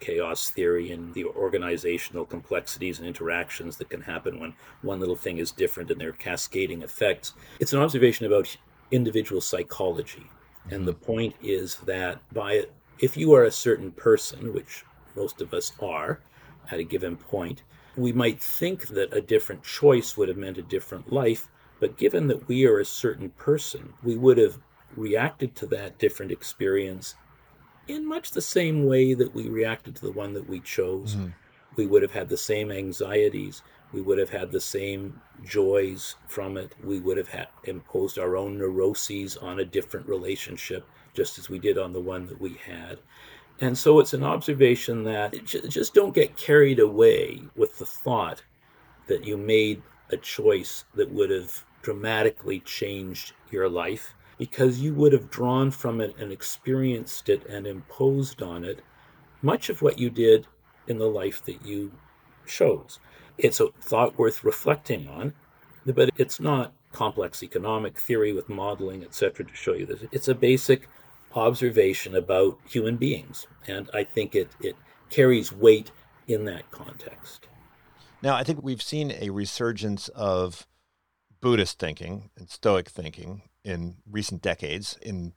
chaos 0.00 0.50
theory 0.50 0.92
and 0.92 1.12
the 1.14 1.24
organizational 1.24 2.24
complexities 2.24 2.98
and 2.98 3.08
interactions 3.08 3.76
that 3.76 3.90
can 3.90 4.00
happen 4.00 4.38
when 4.38 4.54
one 4.82 5.00
little 5.00 5.16
thing 5.16 5.38
is 5.38 5.50
different 5.50 5.90
and 5.90 6.00
there 6.00 6.10
are 6.10 6.12
cascading 6.12 6.82
effects. 6.82 7.34
It's 7.58 7.72
an 7.72 7.80
observation 7.80 8.26
about 8.26 8.56
individual 8.90 9.40
psychology. 9.40 10.30
And 10.70 10.86
the 10.86 10.94
point 10.94 11.34
is 11.42 11.76
that 11.86 12.20
by 12.32 12.64
if 12.98 13.16
you 13.16 13.32
are 13.34 13.44
a 13.44 13.50
certain 13.50 13.92
person, 13.92 14.52
which 14.52 14.84
most 15.16 15.40
of 15.40 15.52
us 15.54 15.72
are 15.80 16.20
at 16.70 16.80
a 16.80 16.84
given 16.84 17.16
point, 17.16 17.62
we 17.96 18.12
might 18.12 18.40
think 18.40 18.88
that 18.88 19.12
a 19.12 19.20
different 19.20 19.62
choice 19.62 20.16
would 20.16 20.28
have 20.28 20.36
meant 20.36 20.58
a 20.58 20.62
different 20.62 21.12
life. 21.12 21.48
But 21.80 21.96
given 21.96 22.26
that 22.28 22.48
we 22.48 22.66
are 22.66 22.78
a 22.78 22.84
certain 22.84 23.30
person, 23.30 23.94
we 24.02 24.16
would 24.16 24.38
have 24.38 24.58
reacted 24.96 25.54
to 25.56 25.66
that 25.66 25.98
different 25.98 26.32
experience 26.32 27.14
in 27.86 28.06
much 28.06 28.32
the 28.32 28.40
same 28.40 28.84
way 28.86 29.14
that 29.14 29.34
we 29.34 29.48
reacted 29.48 29.96
to 29.96 30.02
the 30.02 30.12
one 30.12 30.34
that 30.34 30.48
we 30.48 30.60
chose. 30.60 31.14
Mm-hmm. 31.14 31.28
We 31.76 31.86
would 31.86 32.02
have 32.02 32.12
had 32.12 32.28
the 32.28 32.36
same 32.36 32.70
anxieties. 32.70 33.62
We 33.92 34.02
would 34.02 34.18
have 34.18 34.30
had 34.30 34.52
the 34.52 34.60
same 34.60 35.20
joys 35.44 36.16
from 36.26 36.56
it. 36.56 36.74
We 36.82 37.00
would 37.00 37.16
have 37.16 37.28
had 37.28 37.48
imposed 37.64 38.18
our 38.18 38.36
own 38.36 38.58
neuroses 38.58 39.36
on 39.36 39.60
a 39.60 39.64
different 39.64 40.06
relationship, 40.06 40.86
just 41.14 41.38
as 41.38 41.48
we 41.48 41.58
did 41.58 41.78
on 41.78 41.92
the 41.92 42.00
one 42.00 42.26
that 42.26 42.40
we 42.40 42.54
had. 42.66 42.98
And 43.60 43.76
so 43.76 43.98
it's 43.98 44.14
an 44.14 44.22
observation 44.22 45.04
that 45.04 45.44
just 45.44 45.94
don't 45.94 46.14
get 46.14 46.36
carried 46.36 46.78
away 46.78 47.42
with 47.56 47.78
the 47.78 47.86
thought 47.86 48.42
that 49.08 49.24
you 49.24 49.36
made 49.36 49.82
a 50.10 50.16
choice 50.16 50.84
that 50.94 51.10
would 51.10 51.30
have 51.30 51.64
dramatically 51.82 52.60
changed 52.60 53.32
your 53.50 53.68
life 53.68 54.14
because 54.38 54.80
you 54.80 54.94
would 54.94 55.12
have 55.12 55.30
drawn 55.30 55.70
from 55.70 56.00
it 56.00 56.14
and 56.18 56.30
experienced 56.30 57.28
it 57.28 57.44
and 57.46 57.66
imposed 57.66 58.42
on 58.42 58.64
it 58.64 58.80
much 59.42 59.68
of 59.68 59.82
what 59.82 59.98
you 59.98 60.10
did 60.10 60.46
in 60.86 60.98
the 60.98 61.08
life 61.08 61.44
that 61.44 61.64
you 61.64 61.90
chose. 62.46 63.00
It's 63.36 63.60
a 63.60 63.68
thought 63.80 64.16
worth 64.18 64.44
reflecting 64.44 65.08
on, 65.08 65.32
but 65.86 66.10
it's 66.16 66.40
not 66.40 66.72
complex 66.92 67.42
economic 67.42 67.98
theory 67.98 68.32
with 68.32 68.48
modeling, 68.48 69.04
etc., 69.04 69.44
to 69.44 69.54
show 69.54 69.74
you 69.74 69.86
this. 69.86 70.04
It's 70.12 70.28
a 70.28 70.34
basic 70.34 70.88
observation 71.34 72.14
about 72.14 72.58
human 72.68 72.96
beings, 72.96 73.46
and 73.66 73.88
I 73.94 74.04
think 74.04 74.34
it, 74.34 74.50
it 74.60 74.76
carries 75.10 75.52
weight 75.52 75.90
in 76.26 76.44
that 76.44 76.70
context. 76.70 77.48
Now, 78.22 78.34
I 78.34 78.44
think 78.44 78.62
we've 78.62 78.82
seen 78.82 79.12
a 79.12 79.30
resurgence 79.30 80.08
of 80.08 80.66
Buddhist 81.40 81.78
thinking 81.78 82.30
and 82.36 82.50
Stoic 82.50 82.88
thinking 82.88 83.42
in 83.64 83.96
recent 84.10 84.42
decades 84.42 84.98
in 85.00 85.34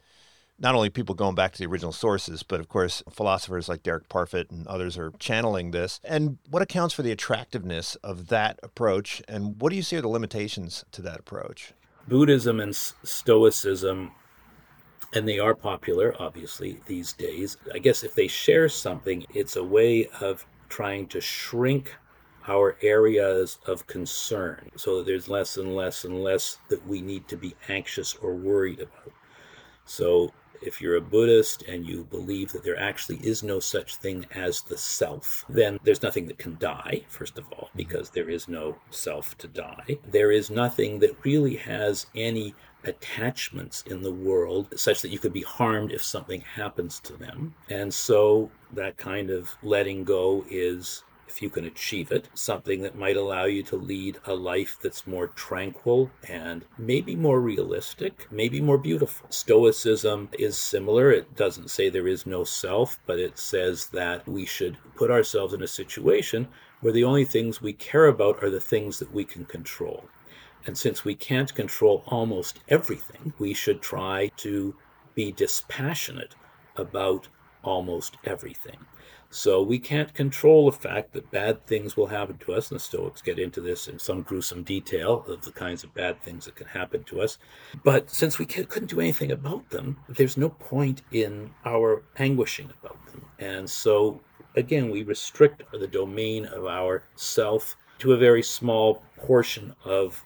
not 0.62 0.75
only 0.75 0.89
people 0.89 1.15
going 1.15 1.36
back 1.36 1.51
to 1.54 1.60
the 1.60 1.65
original 1.65 1.91
sources, 1.91 2.43
but 2.43 2.60
of 2.60 2.69
course, 2.69 3.01
philosophers 3.12 3.67
like 3.67 3.82
Derek 3.82 4.08
Parfit 4.10 4.51
and 4.51 4.67
others 4.67 4.97
are 4.97 5.12
channeling 5.19 5.71
this. 5.71 5.99
And 6.04 6.38
what 6.49 6.62
accounts 6.62 6.93
for 6.93 7.01
the 7.01 7.12
attractiveness 7.12 7.95
of 7.97 8.27
that 8.27 8.60
approach? 8.62 9.23
And 9.27 9.60
what 9.60 9.71
do 9.71 9.75
you 9.75 9.82
see 9.82 9.97
are 9.97 10.01
the 10.01 10.08
limitations 10.08 10.86
to 10.91 11.01
that 11.01 11.19
approach? 11.19 11.73
Buddhism 12.08 12.60
and 12.60 12.75
Stoicism, 12.75 14.12
and 15.13 15.28
they 15.28 15.39
are 15.39 15.56
popular, 15.56 16.15
obviously, 16.19 16.80
these 16.86 17.13
days. 17.13 17.58
I 17.74 17.80
guess 17.80 18.04
if 18.04 18.15
they 18.15 18.28
share 18.28 18.69
something, 18.69 19.26
it's 19.34 19.56
a 19.56 19.63
way 19.63 20.08
of 20.21 20.45
trying 20.69 21.08
to 21.08 21.19
shrink 21.19 21.95
our 22.47 22.78
areas 22.82 23.60
of 23.67 23.86
concern 23.88 24.71
so 24.76 24.97
that 24.97 25.06
there's 25.06 25.30
less 25.30 25.58
and 25.58 25.76
less 25.76 26.06
and 26.06 26.24
less 26.24 26.58
that 26.69 26.86
we 26.88 27.02
need 27.02 27.28
to 27.28 27.38
be 27.38 27.56
anxious 27.69 28.15
or 28.15 28.34
worried 28.34 28.80
about. 28.80 29.12
So, 29.86 30.32
if 30.62 30.80
you're 30.80 30.97
a 30.97 31.02
Buddhist 31.02 31.63
and 31.63 31.88
you 31.88 32.04
believe 32.04 32.52
that 32.52 32.63
there 32.63 32.80
actually 32.80 33.17
is 33.17 33.41
no 33.41 33.60
such 33.60 33.95
thing 33.95 34.26
as 34.32 34.62
the 34.62 34.78
self, 34.78 35.43
then 35.50 35.80
there's 35.84 36.04
nothing 36.04 36.28
that 36.28 36.38
can 36.38 36.56
die, 36.60 37.04
first 37.10 37.39
of 37.39 37.45
all, 37.52 37.67
mm-hmm. 37.67 37.78
because 37.78 38.12
there 38.12 38.30
is 38.30 38.47
no 38.47 38.78
self 38.91 39.36
to 39.39 39.47
die. 39.47 39.97
There 40.10 40.32
is 40.32 40.52
nothing 40.52 41.00
that 41.00 41.26
really 41.26 41.56
has 41.56 42.06
any 42.15 42.54
attachments 42.84 43.84
in 43.88 44.02
the 44.02 44.13
world 44.13 44.67
such 44.76 45.02
that 45.02 45.10
you 45.10 45.20
could 45.20 45.34
be 45.34 45.44
harmed 45.44 45.91
if 45.91 46.04
something 46.04 46.41
happens 46.41 47.00
to 47.02 47.13
them. 47.13 47.54
And 47.70 47.94
so 47.94 48.50
that 48.74 48.98
kind 48.98 49.30
of 49.30 49.56
letting 49.62 50.04
go 50.04 50.46
is 50.50 51.04
if 51.32 51.41
you 51.41 51.50
can 51.50 51.63
achieve 51.63 52.12
it, 52.12 52.28
something 52.34 52.82
that 52.82 52.98
might 52.98 53.15
allow 53.15 53.46
you 53.46 53.63
to 53.63 53.78
lead 53.78 54.20
a 54.26 54.34
life 54.34 54.78
that's 54.84 55.08
more 55.08 55.28
tranquil 55.28 56.12
and 56.28 56.65
maybe 56.78 57.15
more 57.15 57.39
realistic, 57.39 58.28
maybe 58.32 58.60
more 58.60 58.78
beautiful. 58.78 59.28
Stoicism 59.30 60.28
is 60.38 60.58
similar. 60.58 61.10
It 61.10 61.34
doesn't 61.38 61.72
say 61.72 61.89
there 61.89 62.08
is 62.08 62.26
no 62.26 62.44
self, 62.44 63.00
but 63.06 63.17
it 63.17 63.39
says 63.39 63.88
that 63.88 64.28
we 64.28 64.46
should 64.46 64.78
put 64.96 65.10
ourselves 65.10 65.54
in 65.54 65.63
a 65.63 65.67
situation 65.67 66.50
where 66.82 66.91
the 66.91 67.06
only 67.06 67.24
things 67.24 67.62
we 67.62 67.74
care 67.74 68.08
about 68.08 68.44
are 68.44 68.50
the 68.50 68.60
things 68.60 69.00
that 69.00 69.13
we 69.13 69.24
can 69.24 69.46
control. 69.46 70.04
And 70.65 70.78
since 70.78 71.04
we 71.04 71.15
can't 71.15 71.54
control 71.54 72.04
almost 72.08 72.60
everything, 72.69 73.34
we 73.39 73.54
should 73.54 73.82
try 73.82 74.32
to 74.38 74.76
be 75.15 75.32
dispassionate 75.32 76.36
about 76.76 77.28
almost 77.63 78.17
everything. 78.24 78.78
So 79.34 79.62
we 79.62 79.80
can't 79.80 80.13
control 80.13 80.69
the 80.69 80.78
fact 80.78 81.13
that 81.13 81.32
bad 81.32 81.65
things 81.65 81.95
will 81.95 82.08
happen 82.08 82.38
to 82.39 82.54
us, 82.54 82.69
and 82.69 82.78
the 82.78 82.84
Stoics 82.84 83.21
get 83.21 83.39
into 83.39 83.62
this 83.62 83.88
in 83.88 83.97
some 83.97 84.24
gruesome 84.24 84.63
detail 84.63 85.24
of 85.26 85.41
the 85.41 85.54
kinds 85.54 85.86
of 85.86 85.93
bad 85.93 86.21
things 86.21 86.43
that 86.45 86.56
can 86.56 86.67
happen 86.67 87.06
to 87.06 87.21
us. 87.21 87.38
But 87.86 88.10
since 88.10 88.38
we 88.38 88.45
couldn't 88.45 88.89
do 88.89 89.00
anything 89.00 89.32
about 89.32 89.69
them, 89.69 89.97
there's 90.10 90.36
no 90.36 90.50
point 90.50 91.04
in 91.13 91.50
our 91.65 92.04
anguishing 92.17 92.71
about 92.82 93.06
them. 93.06 93.26
And 93.39 93.69
so, 93.69 94.19
again, 94.58 94.89
we 94.89 95.04
restrict 95.04 95.63
the 95.71 95.88
domain 95.88 96.45
of 96.47 96.65
our 96.65 97.06
self 97.15 97.78
to 98.00 98.12
a 98.12 98.17
very 98.17 98.43
small 98.43 99.02
portion 99.15 99.74
of 99.86 100.21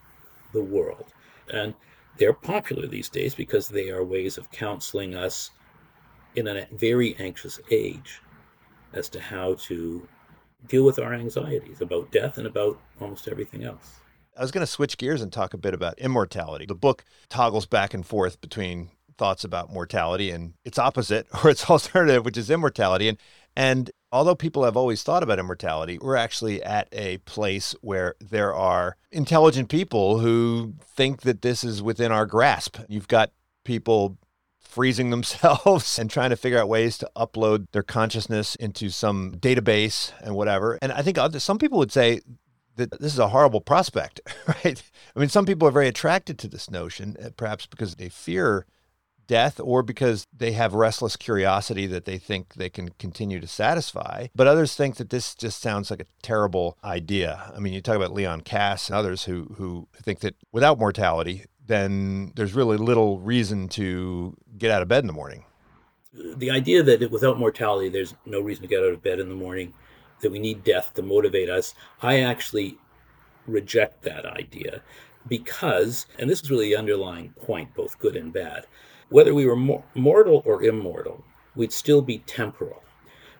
the 0.56 0.64
world. 0.64 1.14
And 1.54 1.76
they're 2.18 2.34
popular 2.34 2.88
these 2.88 3.10
days 3.10 3.36
because 3.36 3.68
they 3.68 3.90
are 3.90 4.04
ways 4.04 4.38
of 4.38 4.50
counseling 4.52 5.16
us 5.16 5.52
in 6.36 6.48
a 6.48 6.68
very 6.74 7.16
anxious 7.20 7.60
age 7.70 8.22
as 8.94 9.10
to 9.10 9.20
how 9.20 9.56
to 9.56 10.08
deal 10.68 10.84
with 10.84 11.00
our 11.00 11.14
anxieties 11.14 11.82
about 11.82 12.12
death 12.12 12.38
and 12.38 12.48
about 12.48 12.80
almost 13.00 13.28
everything 13.28 13.64
else. 13.64 14.00
I 14.38 14.42
was 14.42 14.52
going 14.52 14.66
to 14.66 14.72
switch 14.72 14.98
gears 14.98 15.22
and 15.22 15.32
talk 15.32 15.54
a 15.54 15.58
bit 15.58 15.74
about 15.74 16.00
immortality. 16.00 16.66
The 16.66 16.76
book 16.76 17.06
toggles 17.30 17.66
back 17.66 17.94
and 17.94 18.06
forth 18.06 18.42
between 18.42 18.90
thoughts 19.18 19.46
about 19.46 19.72
mortality 19.72 20.30
and 20.30 20.54
its 20.66 20.78
opposite 20.78 21.28
or 21.44 21.50
its 21.50 21.70
alternative, 21.70 22.26
which 22.26 22.38
is 22.38 22.50
immortality. 22.50 23.08
And 23.08 23.18
and 23.56 23.92
although 24.16 24.34
people 24.34 24.64
have 24.64 24.78
always 24.78 25.04
thought 25.04 25.24
about 25.24 25.40
immortality, 25.40 26.00
we're 26.02 26.16
actually 26.16 26.64
at 26.64 26.88
a 26.94 27.18
place 27.20 27.76
where 27.82 28.16
there 28.22 28.56
are 28.56 28.96
intelligent 29.12 29.68
people 29.68 30.20
who 30.20 30.74
think 30.82 31.24
that 31.24 31.42
this 31.42 31.66
is 31.66 31.84
within 31.84 32.14
our 32.14 32.26
grasp. 32.26 32.78
You've 32.88 33.10
got 33.10 33.32
people 33.66 34.18
freezing 34.62 35.10
themselves 35.16 36.00
and 36.00 36.10
trying 36.10 36.30
to 36.30 36.38
figure 36.38 36.58
out 36.58 36.70
ways 36.70 36.98
to 37.00 37.12
upload 37.18 37.68
their 37.74 37.84
consciousness 37.84 38.56
into 38.56 38.90
some 38.90 39.34
database 39.34 40.14
and 40.22 40.34
whatever. 40.34 40.80
And 40.82 40.94
I 40.94 41.02
think 41.02 41.18
some 41.40 41.58
people 41.58 41.78
would 41.80 41.92
say 41.92 42.22
that 42.78 42.92
this 43.02 43.12
is 43.12 43.20
a 43.20 43.30
horrible 43.30 43.60
prospect, 43.60 44.22
right? 44.48 44.82
I 45.14 45.20
mean, 45.20 45.30
some 45.30 45.46
people 45.46 45.68
are 45.68 45.72
very 45.72 45.90
attracted 45.90 46.40
to 46.40 46.48
this 46.48 46.72
notion, 46.72 47.18
uh, 47.22 47.32
perhaps 47.36 47.66
because 47.66 47.96
they 47.96 48.08
fear 48.08 48.66
death 49.28 49.60
or 49.60 49.84
because 49.84 50.28
they 50.36 50.52
have 50.54 50.74
restless 50.74 51.16
curiosity 51.16 51.88
that 51.88 52.06
they 52.06 52.18
think 52.18 52.56
they 52.56 52.70
can 52.70 52.90
continue 53.00 53.40
to 53.40 53.48
satisfy. 53.48 54.28
But 54.36 54.48
others 54.48 54.76
think 54.76 54.96
that 54.96 55.10
this 55.10 55.36
just 55.36 55.62
sounds 55.62 55.90
like 55.90 56.00
a 56.00 56.06
terrible 56.22 56.78
idea. 56.84 57.52
I 57.56 57.60
mean, 57.60 57.74
you 57.74 57.82
talk 57.82 57.96
about 57.96 58.14
Leon 58.14 58.42
Kass 58.42 58.90
and 58.90 58.96
others 58.96 59.24
who 59.24 59.56
who 59.58 59.88
think 59.96 60.20
that 60.20 60.36
without 60.52 60.80
mortality, 60.80 61.46
then 61.68 62.32
there's 62.36 62.54
really 62.54 62.78
little 62.78 63.20
reason 63.20 63.68
to 63.70 64.36
get 64.58 64.72
out 64.72 64.82
of 64.82 64.88
bed 64.88 65.04
in 65.04 65.08
the 65.08 65.14
morning. 65.14 65.46
The 66.14 66.52
idea 66.52 66.82
that 66.84 67.12
without 67.12 67.38
mortality, 67.38 67.90
there's 67.90 68.16
no 68.26 68.40
reason 68.40 68.62
to 68.62 68.68
get 68.70 68.80
out 68.80 68.92
of 68.92 69.04
bed 69.04 69.20
in 69.20 69.28
the 69.28 69.36
morning, 69.36 69.74
that 70.22 70.32
we 70.32 70.40
need 70.40 70.64
death 70.64 70.94
to 70.94 71.02
motivate 71.02 71.50
us, 71.50 71.74
I 72.02 72.22
actually 72.22 72.78
reject 73.48 74.04
that 74.04 74.26
idea 74.26 74.82
because, 75.28 76.06
and 76.20 76.30
this 76.30 76.42
is 76.42 76.50
really 76.50 76.70
the 76.70 76.78
underlying 76.78 77.30
point, 77.32 77.74
both 77.74 78.00
good 78.00 78.16
and 78.16 78.32
bad, 78.32 78.66
whether 79.10 79.34
we 79.34 79.46
were 79.46 79.56
mor- 79.56 79.84
mortal 79.94 80.42
or 80.46 80.64
immortal, 80.64 81.24
we'd 81.56 81.72
still 81.72 82.02
be 82.02 82.20
temporal. 82.20 82.84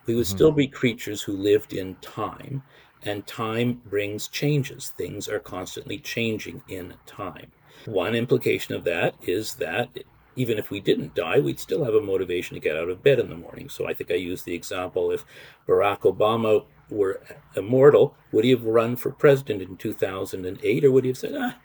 We 0.06 0.16
would 0.16 0.26
mm-hmm. 0.26 0.36
still 0.36 0.52
be 0.52 0.68
creatures 0.68 1.22
who 1.22 1.34
lived 1.34 1.74
in 1.74 1.96
time, 1.96 2.64
and 3.04 3.26
time 3.26 3.82
brings 3.86 4.28
changes. 4.28 4.94
Things 4.98 5.28
are 5.28 5.40
constantly 5.40 5.98
changing 5.98 6.62
in 6.68 6.94
time. 7.06 7.52
One 7.86 8.16
implication 8.16 8.74
of 8.74 8.84
that 8.86 9.16
is 9.24 9.56
that 9.56 9.90
even 10.36 10.58
if 10.58 10.70
we 10.70 10.80
didn't 10.80 11.16
die, 11.16 11.40
we'd 11.40 11.60
still 11.60 11.84
have 11.84 11.94
a 11.94 12.02
motivation 12.02 12.56
to 12.56 12.60
get 12.60 12.76
out 12.76 12.90
of 12.90 13.04
bed 13.04 13.20
in 13.20 13.30
the 13.30 13.36
morning. 13.36 13.70
So 13.70 13.88
I 13.88 13.94
think 13.94 14.12
I 14.12 14.16
used 14.16 14.46
the 14.46 14.54
example 14.54 15.12
if 15.12 15.26
Barack 15.68 16.00
Obama 16.02 16.66
were 16.90 17.22
immortal, 17.56 18.16
would 18.32 18.44
he 18.44 18.52
have 18.52 18.64
run 18.64 18.96
for 18.96 19.12
president 19.12 19.62
in 19.62 19.78
2008 19.78 20.84
or 20.84 20.92
would 20.92 21.06
he 21.06 21.10
have 21.10 21.18
said, 21.18 21.36
ah, 21.38 21.56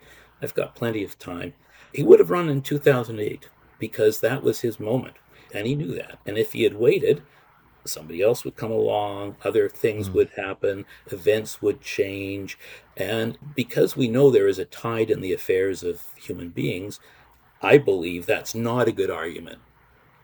I've 0.41 0.53
got 0.53 0.75
plenty 0.75 1.03
of 1.03 1.19
time? 1.19 1.53
He 1.93 2.03
would 2.03 2.19
have 2.19 2.29
run 2.29 2.49
in 2.49 2.61
2008 2.61 3.49
because 3.81 4.19
that 4.21 4.43
was 4.43 4.61
his 4.61 4.79
moment. 4.79 5.15
And 5.53 5.67
he 5.67 5.75
knew 5.75 5.93
that. 5.95 6.19
And 6.25 6.37
if 6.37 6.53
he 6.53 6.63
had 6.63 6.75
waited, 6.75 7.23
somebody 7.83 8.21
else 8.21 8.45
would 8.45 8.55
come 8.55 8.71
along, 8.71 9.35
other 9.43 9.67
things 9.67 10.07
mm. 10.07 10.13
would 10.13 10.29
happen, 10.37 10.85
events 11.07 11.61
would 11.61 11.81
change. 11.81 12.57
And 12.95 13.37
because 13.55 13.97
we 13.97 14.07
know 14.07 14.29
there 14.29 14.47
is 14.47 14.59
a 14.59 14.65
tide 14.65 15.09
in 15.09 15.19
the 15.19 15.33
affairs 15.33 15.83
of 15.83 16.03
human 16.15 16.49
beings, 16.49 16.99
I 17.61 17.79
believe 17.79 18.25
that's 18.25 18.53
not 18.53 18.87
a 18.87 18.93
good 18.93 19.09
argument 19.09 19.59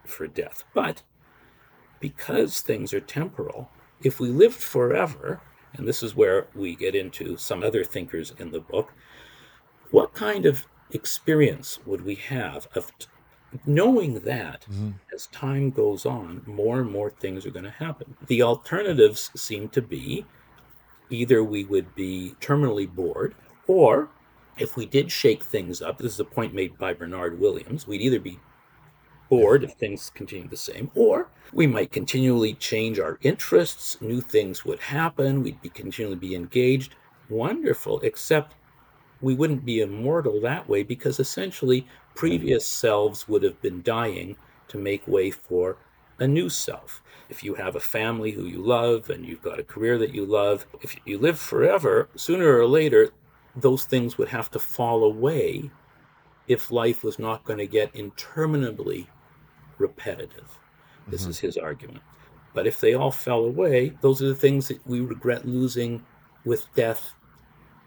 for 0.06 0.28
death. 0.28 0.64
But 0.76 1.02
because 2.00 2.62
things 2.62 2.94
are 2.94 3.00
temporal, 3.00 3.72
if 4.04 4.20
we 4.20 4.30
lived 4.30 4.62
forever, 4.62 5.42
and 5.74 5.88
this 5.88 6.04
is 6.04 6.16
where 6.16 6.46
we 6.54 6.76
get 6.76 6.94
into 6.94 7.38
some 7.38 7.64
other 7.64 7.84
thinkers 7.84 8.34
in 8.38 8.52
the 8.52 8.62
book, 8.62 8.94
what 9.90 10.14
kind 10.14 10.46
of 10.46 10.68
experience 10.92 11.80
would 11.88 12.06
we 12.06 12.16
have 12.16 12.68
of 12.76 12.92
knowing 13.66 14.20
that 14.22 14.66
mm-hmm. 14.70 14.92
as 15.14 15.28
time 15.28 15.70
goes 15.70 16.06
on, 16.06 16.42
more 16.46 16.80
and 16.80 16.92
more 16.92 17.10
things 17.10 17.46
are 17.46 17.52
going 17.52 17.66
to 17.66 17.72
happen. 17.72 18.16
The 18.28 18.42
alternatives 18.42 19.32
seem 19.36 19.70
to 19.70 19.82
be 19.82 20.26
either 21.10 21.44
we 21.44 21.64
would 21.64 21.96
be 21.96 22.36
terminally 22.42 22.94
bored, 22.94 23.36
or 23.68 24.10
if 24.58 24.76
we 24.76 24.86
did 24.86 25.12
shake 25.12 25.44
things 25.44 25.82
up, 25.82 25.98
this 25.98 26.14
is 26.14 26.20
a 26.20 26.26
point 26.26 26.54
made 26.54 26.78
by 26.78 26.94
Bernard 26.94 27.40
Williams, 27.40 27.88
we'd 27.88 28.02
either 28.02 28.20
be 28.20 28.40
bored 29.30 29.64
if 29.64 29.74
things 29.74 30.10
continue 30.14 30.48
the 30.48 30.58
same, 30.58 30.90
or 30.96 31.30
we 31.54 31.68
might 31.68 31.92
continually 31.92 32.54
change 32.54 33.00
our 33.00 33.18
interests, 33.22 34.02
new 34.02 34.22
things 34.22 34.66
would 34.66 34.80
happen, 34.80 35.44
we'd 35.44 35.62
be 35.62 35.70
continually 35.70 36.16
be 36.16 36.36
engaged. 36.36 36.96
Wonderful, 37.30 38.00
except 38.02 38.56
we 39.22 39.34
wouldn't 39.34 39.66
be 39.66 39.82
immortal 39.82 40.40
that 40.42 40.68
way 40.68 40.84
because 40.84 41.20
essentially 41.20 41.88
previous 42.16 42.68
selves 42.68 43.28
would 43.28 43.44
have 43.44 43.62
been 43.62 43.82
dying 43.82 44.36
to 44.68 44.78
make 44.78 45.08
way 45.08 45.32
for 45.32 45.78
a 46.20 46.28
new 46.28 46.50
self. 46.50 47.02
If 47.30 47.44
you 47.44 47.56
have 47.56 47.76
a 47.76 47.80
family 47.80 48.32
who 48.32 48.46
you 48.46 48.60
love 48.60 49.10
and 49.10 49.26
you've 49.26 49.42
got 49.42 49.60
a 49.60 49.64
career 49.64 49.98
that 49.98 50.14
you 50.14 50.26
love, 50.26 50.66
if 50.82 50.96
you 51.06 51.18
live 51.18 51.40
forever, 51.40 52.10
sooner 52.16 52.58
or 52.58 52.66
later, 52.66 53.10
those 53.56 53.86
things 53.86 54.18
would 54.18 54.30
have 54.30 54.50
to 54.52 54.60
fall 54.60 55.04
away 55.04 55.70
if 56.48 56.72
life 56.72 57.04
was 57.04 57.20
not 57.20 57.44
going 57.44 57.60
to 57.60 57.68
get 57.68 57.94
interminably 57.96 59.10
repetitive. 59.78 60.60
This 61.08 61.22
mm-hmm. 61.22 61.32
is 61.32 61.40
his 61.40 61.58
argument. 61.58 62.02
But 62.54 62.68
if 62.68 62.80
they 62.80 62.94
all 62.94 63.12
fell 63.12 63.46
away, 63.46 63.94
those 64.02 64.22
are 64.22 64.28
the 64.28 64.36
things 64.36 64.68
that 64.70 64.86
we 64.88 65.02
regret 65.02 65.46
losing 65.46 66.04
with 66.46 66.66
death 66.76 67.14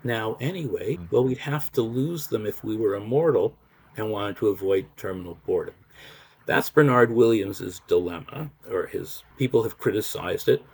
now 0.05 0.37
anyway. 0.41 0.95
Mm-hmm. 0.95 1.07
Well, 1.11 1.25
we'd 1.25 1.39
have 1.39 1.71
to 1.73 1.83
lose 1.83 2.27
them 2.27 2.47
if 2.47 2.65
we 2.65 2.77
were 2.77 2.95
immortal 2.95 3.57
and 3.97 4.11
wanted 4.11 4.37
to 4.39 4.49
avoid 4.49 4.87
terminal 4.97 5.39
boredom. 5.47 5.75
That's 6.47 6.71
Bernard 6.71 7.13
Williams's 7.13 7.81
dilemma, 7.87 8.51
or 8.71 8.87
his 8.87 9.23
people 9.39 9.63
have 9.63 9.79
criticized 9.79 10.49
it. 10.49 10.65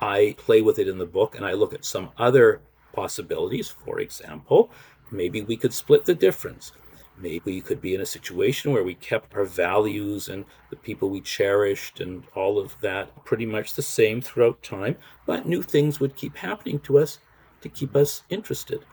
I 0.00 0.34
play 0.36 0.62
with 0.62 0.78
it 0.78 0.88
in 0.88 0.98
the 0.98 1.06
book 1.06 1.36
and 1.36 1.46
I 1.46 1.52
look 1.52 1.72
at 1.74 1.84
some 1.84 2.10
other 2.18 2.60
possibilities. 2.92 3.68
For 3.68 4.00
example, 4.00 4.70
maybe 5.10 5.42
we 5.42 5.56
could 5.56 5.72
split 5.72 6.04
the 6.06 6.14
difference. 6.14 6.72
Maybe 7.16 7.40
we 7.44 7.60
could 7.60 7.80
be 7.80 7.94
in 7.94 8.00
a 8.00 8.06
situation 8.06 8.72
where 8.72 8.82
we 8.82 8.94
kept 8.94 9.34
our 9.36 9.44
values 9.44 10.28
and 10.28 10.44
the 10.70 10.76
people 10.76 11.08
we 11.08 11.20
cherished 11.20 12.00
and 12.00 12.24
all 12.34 12.58
of 12.58 12.74
that 12.80 13.24
pretty 13.24 13.46
much 13.46 13.74
the 13.74 13.82
same 13.82 14.20
throughout 14.20 14.62
time, 14.62 14.96
but 15.24 15.46
new 15.46 15.62
things 15.62 16.00
would 16.00 16.16
keep 16.16 16.36
happening 16.36 16.80
to 16.80 16.98
us 16.98 17.20
to 17.62 17.68
keep 17.68 17.96
us 17.96 18.22
interested. 18.28 18.84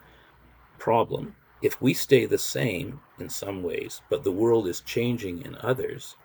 Problem 0.77 1.35
if 1.61 1.81
we 1.81 1.93
stay 1.93 2.25
the 2.25 2.37
same 2.37 2.99
in 3.19 3.29
some 3.29 3.63
ways, 3.63 4.01
but 4.09 4.23
the 4.23 4.31
world 4.31 4.67
is 4.67 4.81
changing 4.81 5.41
in 5.41 5.57
others, 5.61 6.15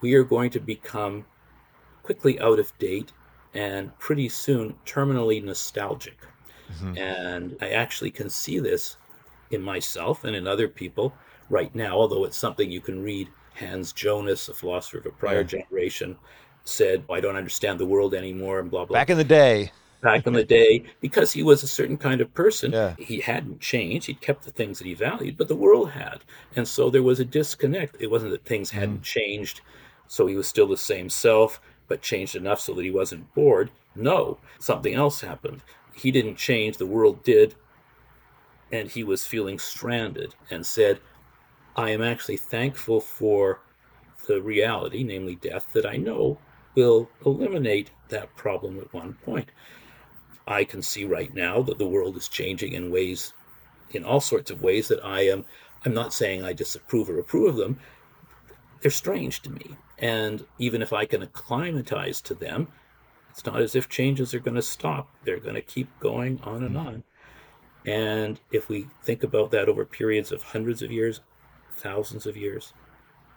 we 0.00 0.14
are 0.14 0.24
going 0.24 0.50
to 0.50 0.60
become 0.60 1.24
quickly 2.02 2.38
out 2.40 2.58
of 2.58 2.76
date 2.78 3.12
and 3.54 3.96
pretty 3.98 4.28
soon 4.28 4.74
terminally 4.84 5.42
nostalgic. 5.42 6.18
Mm-hmm. 6.72 6.98
And 6.98 7.56
I 7.60 7.70
actually 7.70 8.10
can 8.10 8.28
see 8.28 8.58
this 8.58 8.96
in 9.50 9.62
myself 9.62 10.24
and 10.24 10.36
in 10.36 10.46
other 10.46 10.68
people 10.68 11.14
right 11.48 11.74
now, 11.74 11.92
although 11.92 12.24
it's 12.24 12.36
something 12.36 12.70
you 12.70 12.80
can 12.80 13.02
read. 13.02 13.28
Hans 13.54 13.92
Jonas, 13.92 14.48
a 14.48 14.54
philosopher 14.54 14.98
of 14.98 15.06
a 15.06 15.10
prior 15.10 15.42
yeah. 15.42 15.44
generation, 15.44 16.16
said, 16.64 17.04
I 17.08 17.20
don't 17.20 17.36
understand 17.36 17.78
the 17.78 17.86
world 17.86 18.12
anymore, 18.12 18.58
and 18.58 18.68
blah, 18.68 18.84
blah. 18.84 18.94
Back 18.94 19.10
in 19.10 19.16
the 19.16 19.22
day 19.22 19.70
back 20.04 20.26
in 20.26 20.34
the 20.34 20.44
day 20.44 20.84
because 21.00 21.32
he 21.32 21.42
was 21.42 21.62
a 21.62 21.66
certain 21.66 21.96
kind 21.96 22.20
of 22.20 22.32
person. 22.34 22.72
Yeah. 22.72 22.94
He 22.98 23.20
hadn't 23.20 23.60
changed. 23.60 24.06
He'd 24.06 24.20
kept 24.20 24.44
the 24.44 24.52
things 24.52 24.78
that 24.78 24.86
he 24.86 24.94
valued, 24.94 25.36
but 25.38 25.48
the 25.48 25.56
world 25.56 25.90
had. 25.90 26.18
And 26.54 26.68
so 26.68 26.90
there 26.90 27.02
was 27.02 27.18
a 27.18 27.24
disconnect. 27.24 27.96
It 27.98 28.10
wasn't 28.10 28.32
that 28.32 28.44
things 28.44 28.70
hadn't 28.70 29.00
mm. 29.00 29.02
changed, 29.02 29.62
so 30.06 30.26
he 30.26 30.36
was 30.36 30.46
still 30.46 30.68
the 30.68 30.76
same 30.76 31.08
self, 31.08 31.60
but 31.88 32.02
changed 32.02 32.36
enough 32.36 32.60
so 32.60 32.74
that 32.74 32.84
he 32.84 32.90
wasn't 32.90 33.32
bored. 33.34 33.70
No, 33.96 34.38
something 34.58 34.94
else 34.94 35.22
happened. 35.22 35.62
He 35.94 36.10
didn't 36.10 36.36
change, 36.36 36.76
the 36.76 36.86
world 36.86 37.24
did. 37.24 37.54
And 38.70 38.90
he 38.90 39.04
was 39.04 39.26
feeling 39.26 39.58
stranded 39.58 40.34
and 40.50 40.66
said, 40.66 41.00
I 41.76 41.90
am 41.90 42.02
actually 42.02 42.36
thankful 42.36 43.00
for 43.00 43.60
the 44.26 44.42
reality, 44.42 45.02
namely 45.02 45.36
death, 45.36 45.68
that 45.72 45.86
I 45.86 45.96
know 45.96 46.38
will 46.74 47.08
eliminate 47.24 47.90
that 48.08 48.34
problem 48.36 48.78
at 48.78 48.92
one 48.92 49.14
point. 49.24 49.48
I 50.46 50.64
can 50.64 50.82
see 50.82 51.04
right 51.04 51.32
now 51.34 51.62
that 51.62 51.78
the 51.78 51.86
world 51.86 52.16
is 52.16 52.28
changing 52.28 52.74
in 52.74 52.90
ways, 52.90 53.32
in 53.90 54.04
all 54.04 54.20
sorts 54.20 54.50
of 54.50 54.62
ways 54.62 54.88
that 54.88 55.04
I 55.04 55.22
am. 55.22 55.44
I'm 55.84 55.94
not 55.94 56.12
saying 56.12 56.42
I 56.42 56.52
disapprove 56.52 57.08
or 57.10 57.18
approve 57.18 57.50
of 57.50 57.56
them. 57.56 57.78
They're 58.80 58.90
strange 58.90 59.40
to 59.42 59.50
me, 59.50 59.76
and 59.98 60.44
even 60.58 60.82
if 60.82 60.92
I 60.92 61.06
can 61.06 61.22
acclimatize 61.22 62.20
to 62.22 62.34
them, 62.34 62.68
it's 63.30 63.46
not 63.46 63.60
as 63.60 63.74
if 63.74 63.88
changes 63.88 64.34
are 64.34 64.40
going 64.40 64.54
to 64.54 64.62
stop. 64.62 65.08
They're 65.24 65.40
going 65.40 65.54
to 65.54 65.62
keep 65.62 65.88
going 66.00 66.40
on 66.44 66.62
and 66.62 66.76
on. 66.76 67.02
And 67.86 68.40
if 68.52 68.68
we 68.68 68.86
think 69.02 69.24
about 69.24 69.50
that 69.50 69.68
over 69.68 69.84
periods 69.84 70.32
of 70.32 70.42
hundreds 70.42 70.82
of 70.82 70.92
years, 70.92 71.20
thousands 71.72 72.26
of 72.26 72.36
years, 72.36 72.72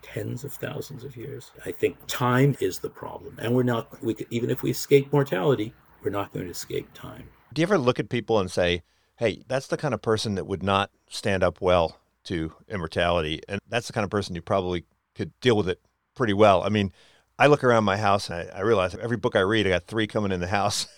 tens 0.02 0.43
of 0.43 0.54
thousands 0.54 1.04
of 1.04 1.17
years, 1.17 1.52
I 1.65 1.72
think 1.72 1.98
time 2.08 2.56
is 2.60 2.80
the 2.80 2.89
problem. 2.89 3.38
And 3.41 3.56
we're 3.56 3.63
not, 3.63 4.02
we 4.04 4.13
could, 4.13 4.28
even 4.30 4.50
if 4.50 4.63
we 4.63 4.72
escape 4.72 5.12
mortality, 5.12 5.74
we're 6.03 6.12
not 6.12 6.33
going 6.33 6.45
to 6.45 6.51
escape 6.51 6.89
time. 6.93 7.29
Do 7.53 7.62
you 7.62 7.67
ever 7.67 7.77
look 7.77 7.99
at 7.99 8.10
people 8.10 8.39
and 8.39 8.51
say, 8.51 8.83
hey, 9.17 9.43
that's 9.47 9.67
the 9.67 9.77
kind 9.77 9.93
of 9.93 10.01
person 10.01 10.36
that 10.36 10.45
would 10.45 10.63
not 10.63 10.91
stand 11.10 11.43
up 11.43 11.62
well 11.62 11.99
to 12.25 12.53
immortality? 12.69 13.41
And 13.47 13.60
that's 13.67 13.88
the 13.88 13.93
kind 13.93 14.03
of 14.03 14.10
person 14.10 14.36
you 14.36 14.41
probably 14.41 14.86
could 15.15 15.31
deal 15.41 15.57
with 15.57 15.69
it 15.69 15.81
pretty 16.15 16.33
well. 16.33 16.63
I 16.63 16.69
mean, 16.69 16.91
I 17.39 17.47
look 17.47 17.63
around 17.63 17.83
my 17.83 17.97
house 17.97 18.29
and 18.29 18.49
I, 18.51 18.57
I 18.57 18.62
realize 18.62 18.95
every 18.95 19.17
book 19.17 19.36
I 19.36 19.41
read, 19.41 19.67
I 19.67 19.71
got 19.71 19.86
three 19.86 20.07
coming 20.07 20.31
in 20.31 20.39
the 20.39 20.47
house. 20.47 20.88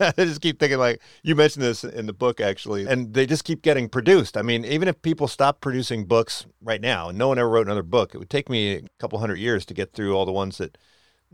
I 0.00 0.12
just 0.16 0.40
keep 0.40 0.58
thinking, 0.58 0.78
like, 0.78 1.00
you 1.22 1.34
mentioned 1.34 1.62
this 1.62 1.84
in 1.84 2.06
the 2.06 2.12
book, 2.12 2.40
actually, 2.40 2.86
and 2.86 3.14
they 3.14 3.26
just 3.26 3.44
keep 3.44 3.62
getting 3.62 3.88
produced. 3.88 4.36
I 4.36 4.42
mean, 4.42 4.64
even 4.64 4.88
if 4.88 5.00
people 5.02 5.28
stop 5.28 5.60
producing 5.60 6.04
books 6.04 6.46
right 6.60 6.80
now 6.80 7.08
and 7.08 7.16
no 7.16 7.28
one 7.28 7.38
ever 7.38 7.48
wrote 7.48 7.66
another 7.66 7.82
book, 7.82 8.14
it 8.14 8.18
would 8.18 8.28
take 8.28 8.50
me 8.50 8.74
a 8.74 8.82
couple 8.98 9.18
hundred 9.18 9.38
years 9.38 9.64
to 9.66 9.74
get 9.74 9.92
through 9.92 10.14
all 10.14 10.26
the 10.26 10.32
ones 10.32 10.58
that 10.58 10.76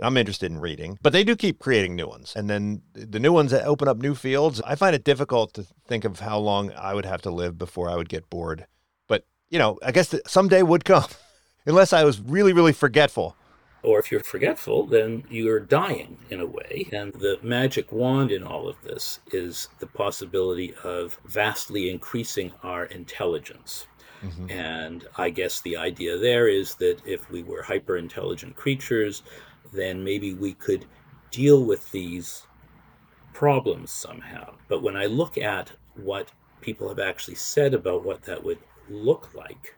I'm 0.01 0.17
interested 0.17 0.51
in 0.51 0.59
reading, 0.59 0.99
but 1.03 1.13
they 1.13 1.23
do 1.23 1.37
keep 1.37 1.61
creating 1.61 1.95
new 1.95 2.09
ones. 2.09 2.33
And 2.35 2.51
then 2.51 2.83
the 2.93 3.21
new 3.21 3.33
ones 3.33 3.53
that 3.53 3.65
open 3.65 3.87
up 3.87 3.99
new 3.99 4.15
fields, 4.15 4.61
I 4.63 4.75
find 4.75 4.95
it 4.95 5.05
difficult 5.05 5.55
to 5.55 5.67
think 5.87 6.05
of 6.05 6.21
how 6.21 6.39
long 6.39 6.73
I 6.73 6.95
would 6.95 7.05
have 7.05 7.23
to 7.23 7.31
live 7.31 7.59
before 7.59 7.89
I 7.89 7.97
would 7.97 8.09
get 8.09 8.29
bored. 8.29 8.67
But, 9.07 9.25
you 9.51 9.59
know, 9.59 9.79
I 9.83 9.93
guess 9.93 10.15
someday 10.27 10.63
would 10.63 10.85
come, 10.85 11.07
unless 11.67 11.93
I 11.93 12.05
was 12.05 12.21
really, 12.21 12.53
really 12.53 12.73
forgetful. 12.73 13.37
Or 13.85 13.99
if 13.99 14.11
you're 14.11 14.21
forgetful, 14.21 14.87
then 14.87 15.25
you're 15.29 15.61
dying 15.61 16.17
in 16.31 16.41
a 16.41 16.47
way. 16.47 16.89
And 16.91 17.13
the 17.13 17.39
magic 17.43 17.93
wand 17.93 18.33
in 18.33 18.43
all 18.43 18.67
of 18.67 18.81
this 18.83 19.21
is 19.31 19.69
the 19.79 19.87
possibility 19.87 20.75
of 20.83 21.21
vastly 21.27 21.91
increasing 21.91 22.51
our 22.63 22.87
intelligence. 22.87 23.87
Mm-hmm. 24.25 24.51
And 24.51 25.07
I 25.19 25.29
guess 25.29 25.61
the 25.61 25.77
idea 25.77 26.17
there 26.17 26.49
is 26.49 26.75
that 26.77 26.99
if 27.05 27.31
we 27.31 27.43
were 27.43 27.63
hyper 27.63 27.99
intelligent 27.99 28.57
creatures, 28.57 29.23
then 29.73 30.05
maybe 30.05 30.35
we 30.35 30.55
could 30.55 30.85
deal 31.31 31.65
with 31.65 31.91
these 31.93 32.47
problems 33.33 33.91
somehow. 33.91 34.55
But 34.69 34.83
when 34.83 34.97
I 34.97 35.07
look 35.07 35.37
at 35.39 35.73
what 35.97 36.31
people 36.61 36.89
have 36.89 36.99
actually 36.99 37.35
said 37.35 37.75
about 37.75 38.05
what 38.05 38.23
that 38.23 38.43
would 38.43 38.59
look 38.89 39.35
like, 39.35 39.77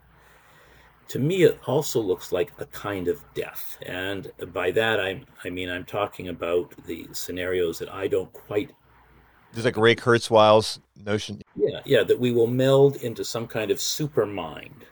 to 1.09 1.19
me 1.19 1.45
it 1.45 1.59
also 1.67 2.01
looks 2.01 2.33
like 2.33 2.53
a 2.59 2.67
kind 2.67 3.09
of 3.09 3.25
death. 3.35 3.79
And 3.83 4.31
by 4.53 4.71
that 4.73 5.01
I 5.01 5.23
I 5.45 5.51
mean 5.51 5.71
I'm 5.71 5.85
talking 5.85 6.29
about 6.29 6.75
the 6.87 7.07
scenarios 7.13 7.79
that 7.79 7.93
I 7.93 8.09
don't 8.09 8.33
quite 8.33 8.73
there's 9.53 9.65
like 9.65 9.79
Ray 9.79 9.95
Kurzweil's 9.95 10.81
notion. 11.03 11.41
Yeah, 11.55 11.81
yeah, 11.87 12.03
that 12.03 12.21
we 12.21 12.31
will 12.31 12.47
meld 12.47 12.97
into 12.97 13.25
some 13.25 13.47
kind 13.47 13.71
of 13.71 13.81
super 13.81 14.27
mind 14.27 14.85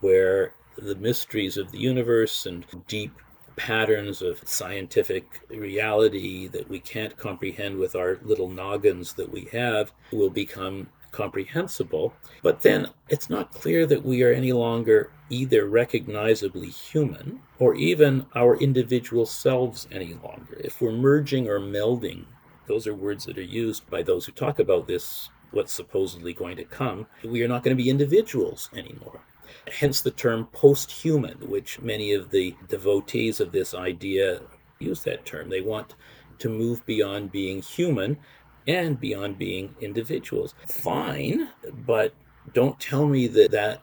where 0.00 0.54
the 0.78 0.94
mysteries 0.94 1.58
of 1.58 1.70
the 1.70 1.78
universe 1.78 2.46
and 2.46 2.64
deep 2.88 3.12
patterns 3.60 4.22
of 4.22 4.40
scientific 4.48 5.42
reality 5.50 6.46
that 6.46 6.66
we 6.70 6.80
can't 6.80 7.14
comprehend 7.18 7.76
with 7.76 7.94
our 7.94 8.18
little 8.22 8.48
noggins 8.48 9.12
that 9.12 9.30
we 9.30 9.44
have 9.52 9.92
will 10.12 10.30
become 10.30 10.88
comprehensible. 11.12 12.14
But 12.42 12.62
then 12.62 12.88
it's 13.10 13.28
not 13.28 13.52
clear 13.52 13.84
that 13.84 14.02
we 14.02 14.22
are 14.22 14.32
any 14.32 14.54
longer 14.54 15.12
either 15.28 15.68
recognizably 15.68 16.70
human 16.70 17.40
or 17.58 17.74
even 17.74 18.24
our 18.34 18.56
individual 18.56 19.26
selves 19.26 19.86
any 19.92 20.14
longer. 20.14 20.56
If 20.58 20.80
we're 20.80 20.92
merging 20.92 21.46
or 21.46 21.60
melding, 21.60 22.24
those 22.66 22.86
are 22.86 22.94
words 22.94 23.26
that 23.26 23.36
are 23.36 23.42
used 23.42 23.90
by 23.90 24.02
those 24.02 24.24
who 24.24 24.32
talk 24.32 24.58
about 24.58 24.86
this, 24.86 25.28
what's 25.50 25.74
supposedly 25.74 26.32
going 26.32 26.56
to 26.56 26.64
come, 26.64 27.06
we 27.22 27.42
are 27.42 27.48
not 27.48 27.62
going 27.62 27.76
to 27.76 27.82
be 27.82 27.90
individuals 27.90 28.70
anymore. 28.74 29.20
Hence 29.70 30.00
the 30.00 30.10
term 30.10 30.46
post 30.52 30.90
human, 30.90 31.38
which 31.48 31.80
many 31.80 32.12
of 32.12 32.30
the 32.30 32.54
devotees 32.68 33.40
of 33.40 33.52
this 33.52 33.74
idea 33.74 34.40
use 34.78 35.02
that 35.04 35.24
term. 35.24 35.48
They 35.48 35.60
want 35.60 35.94
to 36.38 36.48
move 36.48 36.84
beyond 36.86 37.32
being 37.32 37.62
human 37.62 38.18
and 38.66 38.98
beyond 38.98 39.38
being 39.38 39.74
individuals. 39.80 40.54
Fine, 40.68 41.48
but 41.86 42.14
don't 42.54 42.78
tell 42.80 43.06
me 43.06 43.26
that 43.28 43.50
that 43.50 43.82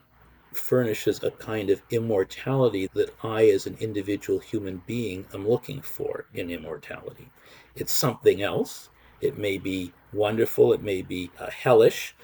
furnishes 0.53 1.23
a 1.23 1.31
kind 1.31 1.69
of 1.69 1.81
immortality 1.91 2.89
that 2.93 3.13
I, 3.23 3.45
as 3.47 3.67
an 3.67 3.77
individual 3.79 4.39
human 4.39 4.81
being, 4.87 5.25
am 5.33 5.47
looking 5.47 5.81
for 5.81 6.25
in 6.33 6.49
immortality. 6.49 7.29
It's 7.75 7.93
something 7.93 8.41
else. 8.41 8.89
It 9.21 9.37
may 9.37 9.57
be 9.57 9.93
wonderful, 10.13 10.73
it 10.73 10.81
may 10.81 11.01
be 11.01 11.31
uh, 11.39 11.49
hellish, 11.49 12.15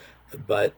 but 0.48 0.74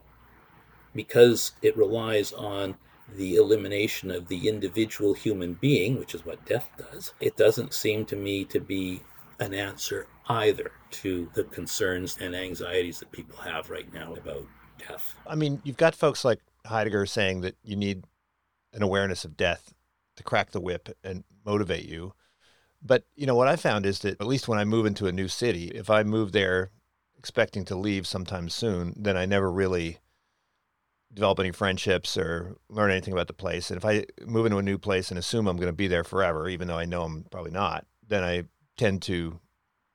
because 0.96 1.52
it 1.62 1.78
relies 1.78 2.34
on 2.34 2.76
the 3.16 3.36
elimination 3.36 4.10
of 4.10 4.28
the 4.28 4.48
individual 4.48 5.14
human 5.14 5.54
being, 5.54 6.00
which 6.00 6.16
is 6.16 6.26
what 6.26 6.43
death 6.46 6.70
does, 6.78 7.14
it 7.20 7.38
doesn't 7.38 7.74
seem 7.74 8.06
to 8.06 8.16
me 8.16 8.43
to 8.46 8.60
be 8.60 9.02
an 9.39 9.54
answer 9.54 10.08
either 10.28 10.72
to 10.89 11.30
the 11.36 11.43
concerns 11.43 12.18
and 12.20 12.36
anxieties 12.36 13.00
that 13.00 13.12
people 13.12 13.38
have 13.38 13.70
right 13.70 13.93
now 13.93 14.14
about 14.16 14.48
death. 14.80 15.16
I 15.28 15.36
mean, 15.36 15.62
you've 15.64 15.78
got 15.78 15.93
folks 15.93 16.26
like 16.26 16.39
Heidegger 16.66 17.06
saying 17.06 17.41
that 17.41 17.56
you 17.64 17.76
need 17.76 18.06
an 18.74 18.82
awareness 18.82 19.24
of 19.24 19.38
death 19.38 19.74
to 20.16 20.24
crack 20.24 20.52
the 20.52 20.62
whip 20.62 20.89
and 21.04 21.24
motivate 21.46 21.86
you. 21.86 22.14
But, 22.82 23.04
you 23.16 23.26
know, 23.26 23.36
what 23.36 23.48
I 23.48 23.56
found 23.56 23.86
is 23.86 24.00
that 24.00 24.20
at 24.20 24.28
least 24.28 24.48
when 24.48 24.60
I 24.60 24.66
move 24.66 24.86
into 24.86 25.08
a 25.08 25.12
new 25.12 25.28
city, 25.28 25.68
if 25.68 25.89
I 25.89 26.04
move 26.04 26.32
there 26.32 26.72
expecting 27.18 27.66
to 27.66 27.76
leave 27.76 28.08
sometime 28.08 28.50
soon, 28.50 28.93
then 28.96 29.18
I 29.18 29.26
never 29.26 29.52
really 29.52 30.00
develop 31.16 31.39
any 31.39 31.51
friendships 31.51 32.18
or 32.18 32.57
learn 32.70 32.91
anything 32.91 33.13
about 33.13 33.28
the 33.28 33.34
place. 33.34 33.72
And 33.72 33.78
if 33.78 33.86
I 33.86 34.05
move 34.26 34.45
into 34.45 34.57
a 34.57 34.63
new 34.63 34.78
place 34.78 35.09
and 35.09 35.18
assume 35.18 35.47
I'm 35.47 35.57
going 35.57 35.68
to 35.68 35.74
be 35.74 35.88
there 35.88 36.03
forever, 36.03 36.47
even 36.49 36.68
though 36.68 36.78
I 36.78 36.86
know 36.86 37.03
I'm 37.03 37.24
probably 37.32 37.51
not, 37.51 37.86
then 38.07 38.24
I 38.24 38.43
tend 38.78 39.01
to 39.03 39.39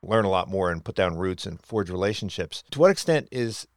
learn 0.03 0.25
a 0.25 0.31
lot 0.31 0.49
more 0.49 0.73
and 0.73 0.85
put 0.85 0.95
down 0.95 1.19
roots 1.19 1.47
and 1.47 1.61
forge 1.63 1.91
relationships. 1.91 2.65
To 2.71 2.81
what 2.81 2.91
extent 2.91 3.29
is 3.31 3.69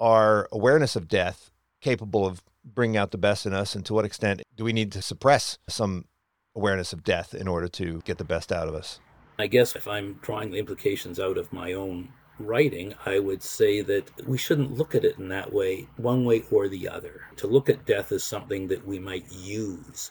our 0.00 0.48
awareness 0.50 0.96
of 0.96 1.08
death 1.08 1.50
capable 1.80 2.26
of 2.26 2.42
bringing 2.64 2.96
out 2.96 3.10
the 3.10 3.18
best 3.18 3.46
in 3.46 3.54
us? 3.54 3.74
And 3.74 3.86
to 3.86 3.94
what 3.94 4.04
extent 4.04 4.42
do 4.56 4.64
we 4.64 4.72
need 4.72 4.92
to 4.92 5.02
suppress 5.02 5.58
some 5.68 6.06
awareness 6.54 6.92
of 6.92 7.04
death 7.04 7.34
in 7.34 7.48
order 7.48 7.68
to 7.68 8.00
get 8.04 8.18
the 8.18 8.24
best 8.24 8.52
out 8.52 8.68
of 8.68 8.74
us? 8.74 9.00
I 9.38 9.46
guess 9.46 9.74
if 9.74 9.88
I'm 9.88 10.14
drawing 10.20 10.50
the 10.50 10.58
implications 10.58 11.18
out 11.18 11.38
of 11.38 11.52
my 11.52 11.72
own 11.72 12.12
writing, 12.40 12.94
I 13.06 13.18
would 13.18 13.42
say 13.42 13.80
that 13.82 14.26
we 14.26 14.38
shouldn't 14.38 14.76
look 14.76 14.94
at 14.94 15.04
it 15.04 15.18
in 15.18 15.28
that 15.28 15.52
way, 15.52 15.88
one 15.96 16.24
way 16.24 16.42
or 16.50 16.68
the 16.68 16.88
other. 16.88 17.22
To 17.36 17.46
look 17.46 17.68
at 17.68 17.86
death 17.86 18.12
as 18.12 18.24
something 18.24 18.68
that 18.68 18.86
we 18.86 18.98
might 18.98 19.30
use 19.30 20.10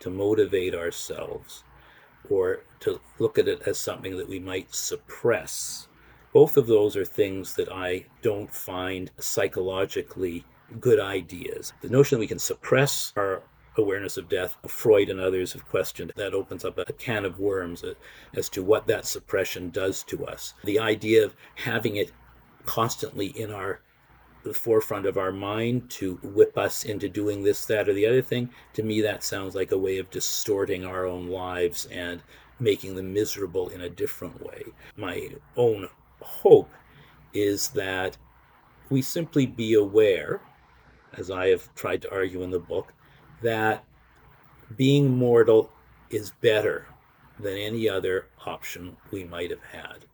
to 0.00 0.10
motivate 0.10 0.74
ourselves, 0.74 1.64
or 2.30 2.60
to 2.80 3.00
look 3.18 3.38
at 3.38 3.48
it 3.48 3.62
as 3.66 3.78
something 3.78 4.16
that 4.16 4.28
we 4.28 4.38
might 4.38 4.74
suppress. 4.74 5.88
Both 6.32 6.56
of 6.56 6.66
those 6.66 6.96
are 6.96 7.04
things 7.04 7.54
that 7.54 7.70
I 7.70 8.06
don't 8.22 8.52
find 8.52 9.10
psychologically 9.18 10.44
good 10.78 11.00
ideas. 11.00 11.72
The 11.80 11.88
notion 11.88 12.16
that 12.16 12.20
we 12.20 12.26
can 12.26 12.38
suppress 12.38 13.12
our 13.16 13.42
awareness 13.78 14.16
of 14.16 14.28
death, 14.28 14.56
Freud 14.66 15.08
and 15.08 15.20
others 15.20 15.52
have 15.52 15.68
questioned. 15.68 16.12
That 16.16 16.34
opens 16.34 16.64
up 16.64 16.78
a 16.78 16.92
can 16.92 17.24
of 17.24 17.38
worms 17.38 17.82
uh, 17.84 17.94
as 18.34 18.48
to 18.50 18.62
what 18.62 18.86
that 18.88 19.06
suppression 19.06 19.70
does 19.70 20.02
to 20.04 20.26
us. 20.26 20.54
The 20.64 20.78
idea 20.78 21.24
of 21.24 21.36
having 21.54 21.96
it 21.96 22.12
constantly 22.66 23.28
in 23.28 23.50
our 23.50 23.80
the 24.44 24.54
forefront 24.54 25.04
of 25.04 25.18
our 25.18 25.32
mind 25.32 25.90
to 25.90 26.14
whip 26.22 26.56
us 26.56 26.84
into 26.84 27.08
doing 27.08 27.42
this, 27.42 27.66
that, 27.66 27.88
or 27.88 27.92
the 27.92 28.06
other 28.06 28.22
thing, 28.22 28.48
to 28.72 28.82
me 28.82 29.00
that 29.00 29.24
sounds 29.24 29.54
like 29.54 29.72
a 29.72 29.78
way 29.78 29.98
of 29.98 30.10
distorting 30.10 30.84
our 30.84 31.06
own 31.06 31.28
lives 31.28 31.86
and 31.86 32.22
making 32.60 32.94
them 32.94 33.12
miserable 33.12 33.68
in 33.68 33.80
a 33.82 33.88
different 33.88 34.40
way. 34.44 34.62
My 34.96 35.28
own 35.56 35.88
hope 36.20 36.70
is 37.32 37.68
that 37.70 38.16
we 38.90 39.02
simply 39.02 39.46
be 39.46 39.74
aware, 39.74 40.40
as 41.14 41.30
I 41.30 41.48
have 41.48 41.74
tried 41.74 42.02
to 42.02 42.12
argue 42.12 42.42
in 42.42 42.50
the 42.50 42.58
book, 42.58 42.94
that 43.42 43.84
being 44.76 45.16
mortal 45.16 45.70
is 46.10 46.32
better 46.40 46.86
than 47.38 47.56
any 47.56 47.88
other 47.88 48.26
option 48.46 48.96
we 49.10 49.24
might 49.24 49.50
have 49.50 49.62
had. 49.62 50.04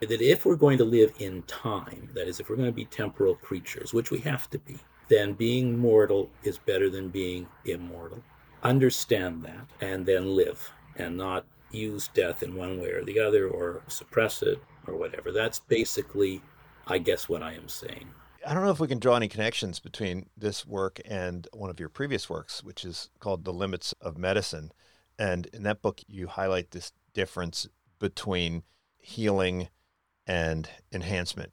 That 0.00 0.20
if 0.20 0.44
we're 0.44 0.56
going 0.56 0.78
to 0.78 0.84
live 0.84 1.12
in 1.18 1.42
time, 1.44 2.08
that 2.14 2.26
is, 2.26 2.40
if 2.40 2.50
we're 2.50 2.56
going 2.56 2.68
to 2.68 2.72
be 2.72 2.86
temporal 2.86 3.36
creatures, 3.36 3.94
which 3.94 4.10
we 4.10 4.18
have 4.20 4.50
to 4.50 4.58
be, 4.58 4.78
then 5.08 5.34
being 5.34 5.78
mortal 5.78 6.30
is 6.42 6.58
better 6.58 6.90
than 6.90 7.08
being 7.08 7.46
immortal. 7.64 8.22
Understand 8.62 9.44
that 9.44 9.66
and 9.80 10.04
then 10.06 10.34
live 10.34 10.70
and 10.96 11.16
not 11.16 11.44
use 11.70 12.08
death 12.08 12.42
in 12.42 12.54
one 12.54 12.80
way 12.80 12.90
or 12.90 13.04
the 13.04 13.18
other 13.18 13.48
or 13.48 13.82
suppress 13.88 14.42
it 14.42 14.62
or 14.86 14.96
whatever. 14.96 15.32
That's 15.32 15.60
basically, 15.60 16.42
I 16.86 16.98
guess, 16.98 17.28
what 17.28 17.42
I 17.42 17.52
am 17.54 17.68
saying. 17.68 18.08
I 18.46 18.54
don't 18.54 18.64
know 18.64 18.70
if 18.70 18.80
we 18.80 18.88
can 18.88 18.98
draw 18.98 19.16
any 19.16 19.28
connections 19.28 19.78
between 19.78 20.28
this 20.36 20.66
work 20.66 21.00
and 21.04 21.46
one 21.52 21.70
of 21.70 21.78
your 21.78 21.88
previous 21.88 22.28
works, 22.28 22.62
which 22.62 22.84
is 22.84 23.10
called 23.18 23.44
The 23.44 23.52
Limits 23.52 23.94
of 24.00 24.18
Medicine. 24.18 24.72
And 25.18 25.46
in 25.46 25.62
that 25.64 25.82
book, 25.82 26.00
you 26.08 26.26
highlight 26.26 26.70
this 26.70 26.92
difference 27.14 27.68
between 27.98 28.62
healing 28.98 29.68
and 30.26 30.68
enhancement. 30.92 31.52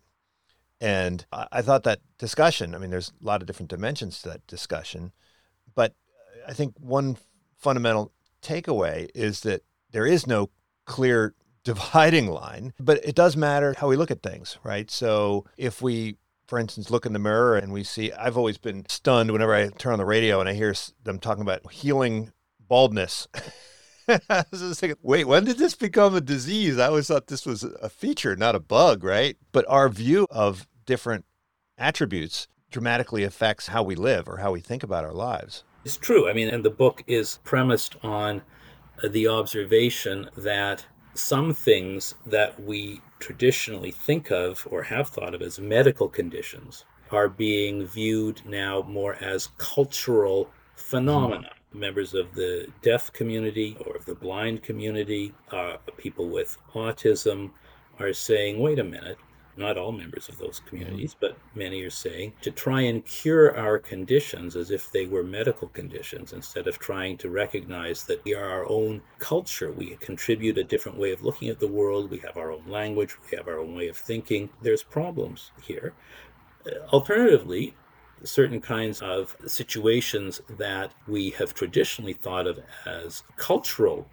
And 0.81 1.25
I 1.31 1.61
thought 1.61 1.83
that 1.83 1.99
discussion, 2.17 2.73
I 2.73 2.77
mean, 2.77 2.89
there's 2.89 3.11
a 3.21 3.25
lot 3.25 3.41
of 3.41 3.47
different 3.47 3.69
dimensions 3.69 4.21
to 4.21 4.29
that 4.29 4.47
discussion, 4.47 5.11
but 5.75 5.93
I 6.47 6.53
think 6.53 6.73
one 6.79 7.17
fundamental 7.57 8.13
takeaway 8.41 9.09
is 9.13 9.41
that 9.41 9.63
there 9.91 10.05
is 10.05 10.25
no 10.25 10.49
clear 10.85 11.35
dividing 11.65 12.27
line, 12.27 12.73
but 12.79 13.03
it 13.03 13.13
does 13.13 13.35
matter 13.35 13.75
how 13.77 13.87
we 13.89 13.97
look 13.97 14.09
at 14.09 14.23
things, 14.23 14.57
right? 14.63 14.89
So 14.89 15.45
if 15.57 15.81
we 15.81 16.15
for 16.49 16.57
instance, 16.57 16.89
look 16.89 17.05
in 17.05 17.13
the 17.13 17.19
mirror 17.19 17.55
and 17.55 17.71
we 17.71 17.83
see, 17.83 18.11
I've 18.11 18.35
always 18.35 18.57
been 18.57 18.83
stunned 18.89 19.31
whenever 19.31 19.53
I 19.53 19.69
turn 19.69 19.93
on 19.93 19.99
the 19.99 20.05
radio 20.05 20.39
and 20.39 20.49
I 20.49 20.53
hear 20.53 20.73
them 21.03 21.19
talking 21.19 21.43
about 21.43 21.71
healing 21.71 22.31
baldness. 22.67 23.27
Thinking, 24.51 24.97
wait, 25.03 25.25
when 25.25 25.45
did 25.45 25.59
this 25.59 25.75
become 25.75 26.15
a 26.15 26.21
disease? 26.21 26.79
I 26.79 26.87
always 26.87 27.07
thought 27.07 27.27
this 27.27 27.45
was 27.45 27.63
a 27.63 27.87
feature, 27.87 28.35
not 28.35 28.55
a 28.55 28.59
bug, 28.59 29.03
right? 29.03 29.37
But 29.51 29.65
our 29.69 29.89
view 29.89 30.25
of 30.31 30.67
different 30.87 31.25
attributes 31.77 32.47
dramatically 32.71 33.23
affects 33.23 33.67
how 33.67 33.83
we 33.83 33.93
live 33.93 34.27
or 34.27 34.37
how 34.37 34.51
we 34.51 34.59
think 34.59 34.81
about 34.81 35.03
our 35.03 35.13
lives. 35.13 35.63
It's 35.85 35.97
true. 35.97 36.27
I 36.27 36.33
mean, 36.33 36.47
and 36.47 36.65
the 36.65 36.71
book 36.71 37.03
is 37.05 37.39
premised 37.43 37.95
on 38.01 38.41
uh, 39.03 39.07
the 39.07 39.27
observation 39.27 40.31
that 40.35 40.83
some 41.13 41.53
things 41.53 42.15
that 42.25 42.59
we 42.59 43.01
traditionally 43.19 43.91
think 43.91 44.31
of 44.31 44.67
or 44.69 44.83
have 44.83 45.09
thought 45.09 45.35
of 45.35 45.41
as 45.41 45.59
medical 45.59 46.07
conditions 46.07 46.85
are 47.11 47.29
being 47.29 47.85
viewed 47.85 48.41
now 48.45 48.81
more 48.81 49.15
as 49.15 49.49
cultural 49.57 50.49
phenomena. 50.75 51.49
Mm-hmm. 51.49 51.79
Members 51.79 52.13
of 52.13 52.33
the 52.33 52.67
deaf 52.81 53.13
community 53.13 53.77
or 53.85 53.95
of 53.95 54.05
the 54.05 54.15
blind 54.15 54.63
community, 54.63 55.33
uh, 55.51 55.77
people 55.97 56.27
with 56.27 56.57
autism 56.73 57.51
are 57.99 58.13
saying, 58.13 58.59
wait 58.59 58.79
a 58.79 58.83
minute, 58.83 59.17
not 59.59 59.77
all 59.77 59.91
members 59.91 60.29
of 60.29 60.37
those 60.37 60.59
mm-hmm. 60.59 60.69
communities, 60.69 61.15
but 61.19 61.37
many 61.53 61.81
are 61.83 61.89
saying, 61.89 62.33
to 62.41 62.49
try 62.49 62.81
and 62.81 63.05
cure 63.05 63.55
our 63.57 63.77
conditions 63.77 64.55
as 64.55 64.71
if 64.71 64.91
they 64.91 65.05
were 65.05 65.23
medical 65.23 65.67
conditions 65.67 66.33
instead 66.33 66.67
of 66.67 66.79
trying 66.79 67.17
to 67.17 67.29
recognize 67.29 68.05
that 68.05 68.23
we 68.23 68.33
are 68.33 68.49
our 68.49 68.67
own 68.67 69.01
culture. 69.19 69.71
We 69.71 69.97
contribute 69.97 70.57
a 70.57 70.63
different 70.63 70.97
way 70.97 71.11
of 71.11 71.23
looking 71.23 71.49
at 71.49 71.59
the 71.59 71.67
world. 71.67 72.09
We 72.09 72.19
have 72.19 72.37
our 72.37 72.51
own 72.51 72.63
language. 72.67 73.15
We 73.29 73.37
have 73.37 73.47
our 73.47 73.59
own 73.59 73.75
way 73.75 73.89
of 73.89 73.97
thinking. 73.97 74.49
There's 74.61 74.83
problems 74.83 75.51
here. 75.61 75.93
Uh, 76.65 76.85
alternatively, 76.93 77.75
certain 78.23 78.61
kinds 78.61 79.01
of 79.01 79.35
situations 79.47 80.41
that 80.57 80.93
we 81.07 81.29
have 81.31 81.53
traditionally 81.53 82.13
thought 82.13 82.47
of 82.47 82.59
as 82.85 83.23
cultural 83.37 84.07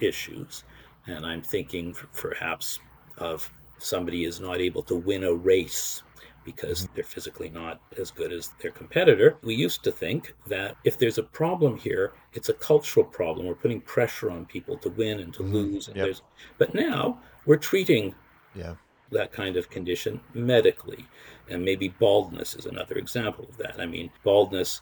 issues, 0.00 0.64
and 1.06 1.24
I'm 1.24 1.42
thinking 1.42 1.94
perhaps 2.16 2.80
of 3.18 3.52
somebody 3.82 4.24
is 4.24 4.40
not 4.40 4.60
able 4.60 4.82
to 4.84 4.96
win 4.96 5.24
a 5.24 5.32
race 5.32 6.02
because 6.44 6.88
they're 6.94 7.04
physically 7.04 7.48
not 7.48 7.80
as 7.98 8.10
good 8.10 8.32
as 8.32 8.50
their 8.60 8.70
competitor. 8.70 9.36
We 9.42 9.54
used 9.54 9.84
to 9.84 9.92
think 9.92 10.34
that 10.48 10.76
if 10.84 10.98
there's 10.98 11.18
a 11.18 11.22
problem 11.22 11.76
here, 11.76 12.12
it's 12.32 12.48
a 12.48 12.54
cultural 12.54 13.06
problem. 13.06 13.46
We're 13.46 13.54
putting 13.54 13.80
pressure 13.80 14.30
on 14.30 14.46
people 14.46 14.76
to 14.78 14.88
win 14.90 15.20
and 15.20 15.32
to 15.34 15.42
mm-hmm. 15.42 15.54
lose. 15.54 15.88
And 15.88 15.96
yep. 15.96 16.16
But 16.58 16.74
now 16.74 17.20
we're 17.46 17.56
treating 17.56 18.14
yeah. 18.54 18.74
that 19.10 19.32
kind 19.32 19.56
of 19.56 19.70
condition 19.70 20.20
medically. 20.34 21.06
And 21.48 21.64
maybe 21.64 21.88
baldness 21.88 22.54
is 22.54 22.66
another 22.66 22.96
example 22.96 23.46
of 23.48 23.56
that. 23.58 23.80
I 23.80 23.86
mean, 23.86 24.10
baldness 24.24 24.80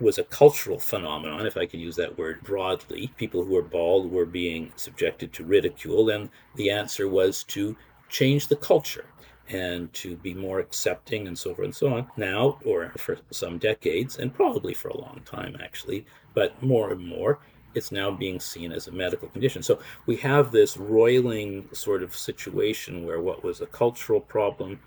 was 0.00 0.18
a 0.18 0.24
cultural 0.24 0.78
phenomenon, 0.78 1.46
if 1.46 1.56
I 1.56 1.66
could 1.66 1.80
use 1.80 1.96
that 1.96 2.18
word 2.18 2.42
broadly. 2.42 3.12
People 3.16 3.44
who 3.44 3.52
were 3.52 3.62
bald 3.62 4.10
were 4.10 4.26
being 4.26 4.72
subjected 4.74 5.32
to 5.34 5.44
ridicule, 5.44 6.10
and 6.10 6.28
the 6.56 6.70
answer 6.70 7.08
was 7.08 7.44
to 7.44 7.76
change 8.12 8.46
the 8.46 8.56
culture 8.56 9.06
and 9.48 9.92
to 9.92 10.16
be 10.16 10.34
more 10.34 10.60
accepting 10.60 11.26
and 11.26 11.36
so 11.36 11.54
forth 11.54 11.64
and 11.64 11.74
so 11.74 11.92
on. 11.94 12.06
Now, 12.16 12.58
or 12.64 12.92
for 12.96 13.18
some 13.30 13.58
decades, 13.58 14.18
and 14.18 14.32
probably 14.32 14.74
for 14.74 14.88
a 14.88 15.00
long 15.00 15.20
time 15.24 15.56
actually, 15.60 16.06
but 16.34 16.62
more 16.62 16.92
and 16.92 17.04
more, 17.04 17.40
it's 17.74 17.90
now 17.90 18.10
being 18.10 18.38
seen 18.38 18.70
as 18.70 18.86
a 18.86 18.92
medical 18.92 19.28
condition. 19.28 19.62
So 19.62 19.78
we 20.06 20.16
have 20.16 20.52
this 20.52 20.76
roiling 20.76 21.68
sort 21.72 22.02
of 22.02 22.14
situation 22.14 23.04
where 23.04 23.20
what 23.20 23.42
was 23.42 23.60
a 23.60 23.66
cultural 23.66 24.20
problem 24.20 24.78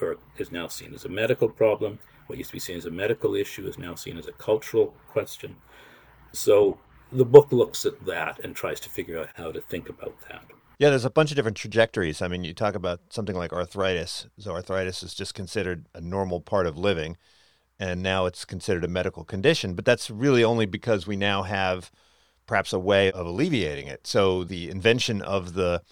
or 0.00 0.16
is 0.38 0.52
now 0.52 0.68
seen 0.68 0.94
as 0.94 1.04
a 1.04 1.08
medical 1.08 1.48
problem. 1.48 1.98
What 2.26 2.38
used 2.38 2.50
to 2.50 2.56
be 2.56 2.60
seen 2.60 2.76
as 2.78 2.86
a 2.86 2.90
medical 2.90 3.34
issue 3.34 3.66
is 3.66 3.78
now 3.78 3.94
seen 3.94 4.16
as 4.16 4.26
a 4.26 4.32
cultural 4.32 4.94
question. 5.08 5.56
So 6.32 6.78
the 7.10 7.26
book 7.26 7.52
looks 7.52 7.84
at 7.84 8.04
that 8.06 8.40
and 8.42 8.56
tries 8.56 8.80
to 8.80 8.88
figure 8.88 9.18
out 9.18 9.28
how 9.34 9.52
to 9.52 9.60
think 9.60 9.88
about 9.90 10.16
that. 10.28 10.44
Yeah, 10.82 10.90
there's 10.90 11.04
a 11.04 11.10
bunch 11.10 11.30
of 11.30 11.36
different 11.36 11.56
trajectories. 11.56 12.20
I 12.20 12.26
mean, 12.26 12.42
you 12.42 12.52
talk 12.52 12.74
about 12.74 12.98
something 13.10 13.36
like 13.36 13.52
arthritis. 13.52 14.26
So 14.38 14.50
arthritis 14.50 15.04
is 15.04 15.14
just 15.14 15.32
considered 15.32 15.86
a 15.94 16.00
normal 16.00 16.40
part 16.40 16.66
of 16.66 16.76
living, 16.76 17.16
and 17.78 18.02
now 18.02 18.26
it's 18.26 18.44
considered 18.44 18.82
a 18.82 18.88
medical 18.88 19.22
condition. 19.22 19.74
But 19.74 19.84
that's 19.84 20.10
really 20.10 20.42
only 20.42 20.66
because 20.66 21.06
we 21.06 21.14
now 21.14 21.44
have 21.44 21.92
perhaps 22.48 22.72
a 22.72 22.80
way 22.80 23.12
of 23.12 23.28
alleviating 23.28 23.86
it. 23.86 24.08
So 24.08 24.42
the 24.42 24.70
invention 24.70 25.22
of 25.22 25.54
the 25.54 25.82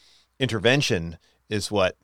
intervention 0.40 1.18
is 1.48 1.70
what 1.70 1.96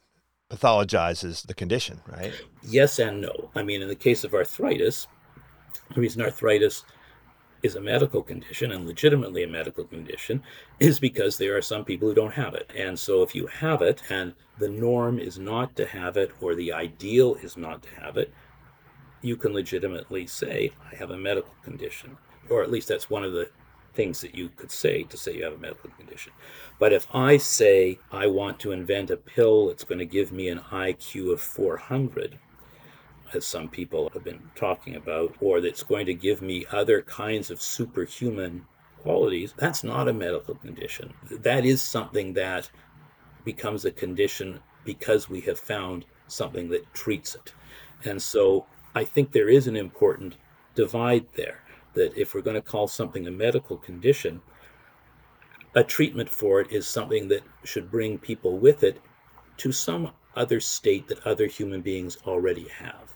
pathologizes 0.48 1.44
the 1.44 1.54
condition, 1.54 2.02
right? 2.06 2.40
Yes 2.62 3.00
and 3.00 3.20
no. 3.20 3.50
I 3.56 3.64
mean, 3.64 3.82
in 3.82 3.88
the 3.88 3.96
case 3.96 4.22
of 4.22 4.32
arthritis, 4.32 5.08
the 5.92 6.00
reason 6.00 6.22
arthritis 6.22 6.84
is 7.66 7.74
a 7.74 7.80
medical 7.80 8.22
condition 8.22 8.72
and 8.72 8.86
legitimately 8.86 9.42
a 9.42 9.48
medical 9.48 9.84
condition 9.84 10.42
is 10.80 10.98
because 10.98 11.36
there 11.36 11.56
are 11.56 11.62
some 11.62 11.84
people 11.84 12.08
who 12.08 12.14
don't 12.14 12.32
have 12.32 12.54
it. 12.54 12.70
And 12.74 12.98
so 12.98 13.22
if 13.22 13.34
you 13.34 13.46
have 13.48 13.82
it 13.82 14.02
and 14.08 14.32
the 14.58 14.68
norm 14.68 15.18
is 15.18 15.38
not 15.38 15.76
to 15.76 15.86
have 15.86 16.16
it 16.16 16.32
or 16.40 16.54
the 16.54 16.72
ideal 16.72 17.34
is 17.34 17.56
not 17.56 17.82
to 17.82 17.88
have 18.00 18.16
it, 18.16 18.32
you 19.20 19.36
can 19.36 19.52
legitimately 19.52 20.26
say, 20.26 20.72
I 20.90 20.94
have 20.96 21.10
a 21.10 21.18
medical 21.18 21.54
condition. 21.62 22.16
Or 22.48 22.62
at 22.62 22.70
least 22.70 22.88
that's 22.88 23.10
one 23.10 23.24
of 23.24 23.32
the 23.32 23.50
things 23.94 24.20
that 24.20 24.34
you 24.34 24.50
could 24.50 24.70
say 24.70 25.02
to 25.04 25.16
say 25.16 25.34
you 25.34 25.44
have 25.44 25.54
a 25.54 25.58
medical 25.58 25.90
condition. 25.90 26.32
But 26.78 26.92
if 26.92 27.06
I 27.12 27.38
say 27.38 27.98
I 28.12 28.26
want 28.26 28.60
to 28.60 28.72
invent 28.72 29.10
a 29.10 29.16
pill 29.16 29.68
that's 29.68 29.84
going 29.84 29.98
to 29.98 30.06
give 30.06 30.30
me 30.30 30.48
an 30.48 30.60
IQ 30.70 31.32
of 31.32 31.40
400, 31.40 32.38
as 33.34 33.44
some 33.44 33.68
people 33.68 34.10
have 34.10 34.24
been 34.24 34.42
talking 34.54 34.96
about, 34.96 35.34
or 35.40 35.60
that's 35.60 35.82
going 35.82 36.06
to 36.06 36.14
give 36.14 36.42
me 36.42 36.64
other 36.72 37.02
kinds 37.02 37.50
of 37.50 37.60
superhuman 37.60 38.64
qualities, 39.02 39.54
that's 39.56 39.84
not 39.84 40.08
a 40.08 40.12
medical 40.12 40.54
condition. 40.54 41.12
That 41.30 41.64
is 41.64 41.80
something 41.82 42.32
that 42.34 42.70
becomes 43.44 43.84
a 43.84 43.90
condition 43.90 44.60
because 44.84 45.28
we 45.28 45.40
have 45.42 45.58
found 45.58 46.04
something 46.28 46.68
that 46.70 46.92
treats 46.94 47.34
it. 47.34 47.52
And 48.04 48.20
so 48.20 48.66
I 48.94 49.04
think 49.04 49.32
there 49.32 49.48
is 49.48 49.66
an 49.66 49.76
important 49.76 50.36
divide 50.74 51.26
there 51.34 51.60
that 51.94 52.16
if 52.16 52.34
we're 52.34 52.42
going 52.42 52.54
to 52.54 52.62
call 52.62 52.86
something 52.86 53.26
a 53.26 53.30
medical 53.30 53.76
condition, 53.76 54.40
a 55.74 55.82
treatment 55.82 56.28
for 56.28 56.60
it 56.60 56.70
is 56.72 56.86
something 56.86 57.28
that 57.28 57.42
should 57.64 57.90
bring 57.90 58.18
people 58.18 58.58
with 58.58 58.82
it 58.82 59.00
to 59.58 59.72
some 59.72 60.10
other 60.34 60.60
state 60.60 61.08
that 61.08 61.26
other 61.26 61.46
human 61.46 61.80
beings 61.80 62.18
already 62.26 62.68
have. 62.68 63.15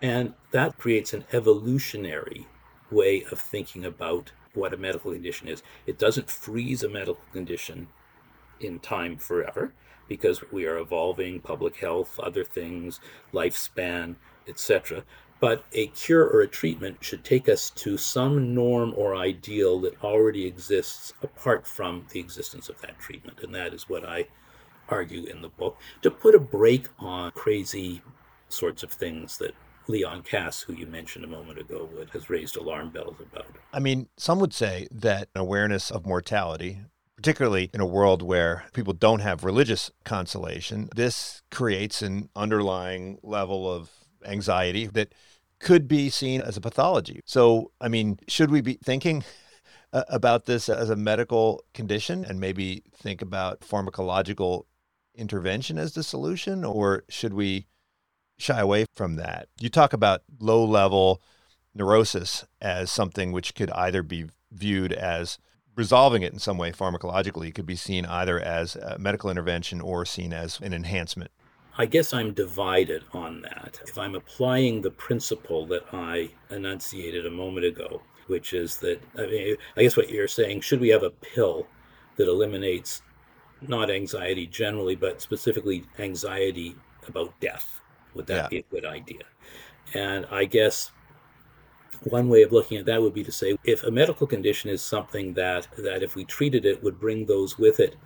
And 0.00 0.34
that 0.52 0.78
creates 0.78 1.12
an 1.12 1.24
evolutionary 1.32 2.46
way 2.90 3.24
of 3.30 3.40
thinking 3.40 3.84
about 3.84 4.32
what 4.54 4.72
a 4.72 4.76
medical 4.76 5.12
condition 5.12 5.48
is. 5.48 5.62
It 5.86 5.98
doesn't 5.98 6.30
freeze 6.30 6.82
a 6.82 6.88
medical 6.88 7.24
condition 7.32 7.88
in 8.60 8.78
time 8.80 9.16
forever 9.16 9.72
because 10.08 10.42
we 10.50 10.66
are 10.66 10.78
evolving 10.78 11.40
public 11.40 11.76
health, 11.76 12.18
other 12.18 12.44
things, 12.44 13.00
lifespan, 13.32 14.16
etc. 14.48 15.04
But 15.40 15.64
a 15.72 15.88
cure 15.88 16.24
or 16.24 16.40
a 16.40 16.48
treatment 16.48 16.98
should 17.00 17.24
take 17.24 17.48
us 17.48 17.70
to 17.70 17.96
some 17.96 18.54
norm 18.54 18.94
or 18.96 19.14
ideal 19.14 19.80
that 19.80 20.02
already 20.02 20.46
exists 20.46 21.12
apart 21.22 21.66
from 21.66 22.06
the 22.12 22.20
existence 22.20 22.68
of 22.68 22.80
that 22.80 22.98
treatment. 22.98 23.38
And 23.42 23.54
that 23.54 23.74
is 23.74 23.88
what 23.88 24.04
I 24.04 24.26
argue 24.88 25.24
in 25.26 25.42
the 25.42 25.48
book 25.48 25.78
to 26.02 26.10
put 26.10 26.34
a 26.34 26.40
brake 26.40 26.88
on 26.98 27.30
crazy 27.32 28.00
sorts 28.48 28.82
of 28.82 28.90
things 28.90 29.36
that 29.38 29.54
Leon 29.88 30.22
Kass, 30.22 30.60
who 30.60 30.74
you 30.74 30.86
mentioned 30.86 31.24
a 31.24 31.28
moment 31.28 31.58
ago, 31.58 31.88
would, 31.94 32.10
has 32.10 32.28
raised 32.28 32.56
alarm 32.56 32.90
bells 32.90 33.16
about. 33.20 33.46
I 33.72 33.80
mean, 33.80 34.08
some 34.16 34.38
would 34.38 34.52
say 34.52 34.86
that 34.90 35.30
awareness 35.34 35.90
of 35.90 36.06
mortality, 36.06 36.82
particularly 37.16 37.70
in 37.72 37.80
a 37.80 37.86
world 37.86 38.22
where 38.22 38.64
people 38.74 38.92
don't 38.92 39.20
have 39.20 39.44
religious 39.44 39.90
consolation, 40.04 40.90
this 40.94 41.42
creates 41.50 42.02
an 42.02 42.28
underlying 42.36 43.18
level 43.22 43.70
of 43.70 43.90
anxiety 44.26 44.86
that 44.86 45.14
could 45.58 45.88
be 45.88 46.10
seen 46.10 46.42
as 46.42 46.56
a 46.56 46.60
pathology. 46.60 47.20
So, 47.24 47.72
I 47.80 47.88
mean, 47.88 48.18
should 48.28 48.50
we 48.50 48.60
be 48.60 48.78
thinking 48.84 49.24
about 49.92 50.44
this 50.44 50.68
as 50.68 50.90
a 50.90 50.96
medical 50.96 51.64
condition 51.72 52.24
and 52.24 52.38
maybe 52.38 52.84
think 52.94 53.22
about 53.22 53.62
pharmacological 53.62 54.66
intervention 55.14 55.78
as 55.78 55.94
the 55.94 56.02
solution, 56.02 56.62
or 56.62 57.04
should 57.08 57.32
we? 57.32 57.66
Shy 58.38 58.60
away 58.60 58.86
from 58.94 59.16
that. 59.16 59.48
You 59.60 59.68
talk 59.68 59.92
about 59.92 60.22
low 60.40 60.64
level 60.64 61.22
neurosis 61.74 62.46
as 62.60 62.90
something 62.90 63.32
which 63.32 63.54
could 63.54 63.70
either 63.72 64.02
be 64.02 64.26
viewed 64.50 64.92
as 64.92 65.38
resolving 65.76 66.22
it 66.22 66.32
in 66.32 66.38
some 66.40 66.58
way 66.58 66.72
pharmacologically, 66.72 67.48
it 67.48 67.54
could 67.54 67.66
be 67.66 67.76
seen 67.76 68.04
either 68.04 68.40
as 68.40 68.74
a 68.74 68.98
medical 68.98 69.30
intervention 69.30 69.80
or 69.80 70.04
seen 70.04 70.32
as 70.32 70.60
an 70.60 70.72
enhancement. 70.72 71.30
I 71.80 71.86
guess 71.86 72.12
I'm 72.12 72.32
divided 72.32 73.04
on 73.12 73.42
that. 73.42 73.78
If 73.86 73.96
I'm 73.96 74.16
applying 74.16 74.82
the 74.82 74.90
principle 74.90 75.64
that 75.66 75.84
I 75.92 76.30
enunciated 76.50 77.24
a 77.24 77.30
moment 77.30 77.64
ago, 77.64 78.02
which 78.26 78.52
is 78.52 78.78
that, 78.78 79.00
I, 79.16 79.26
mean, 79.26 79.56
I 79.76 79.82
guess 79.82 79.96
what 79.96 80.10
you're 80.10 80.26
saying, 80.26 80.62
should 80.62 80.80
we 80.80 80.88
have 80.88 81.04
a 81.04 81.10
pill 81.10 81.68
that 82.16 82.26
eliminates 82.26 83.02
not 83.60 83.90
anxiety 83.90 84.48
generally, 84.48 84.96
but 84.96 85.22
specifically 85.22 85.84
anxiety 86.00 86.74
about 87.06 87.38
death? 87.38 87.80
Would 88.14 88.26
that 88.26 88.44
yeah. 88.44 88.48
be 88.48 88.58
a 88.58 88.62
good 88.70 88.84
idea? 88.84 89.22
And 89.94 90.26
I 90.30 90.44
guess 90.44 90.92
one 92.04 92.28
way 92.28 92.42
of 92.42 92.52
looking 92.52 92.78
at 92.78 92.86
that 92.86 93.02
would 93.02 93.14
be 93.14 93.24
to 93.24 93.32
say 93.32 93.56
if 93.64 93.82
a 93.82 93.90
medical 93.90 94.26
condition 94.26 94.70
is 94.70 94.82
something 94.82 95.34
that 95.34 95.66
that 95.78 96.02
if 96.02 96.14
we 96.14 96.24
treated 96.24 96.64
it 96.64 96.82
would 96.82 97.00
bring 97.00 97.26
those 97.26 97.58
with 97.58 97.80
it 97.80 97.96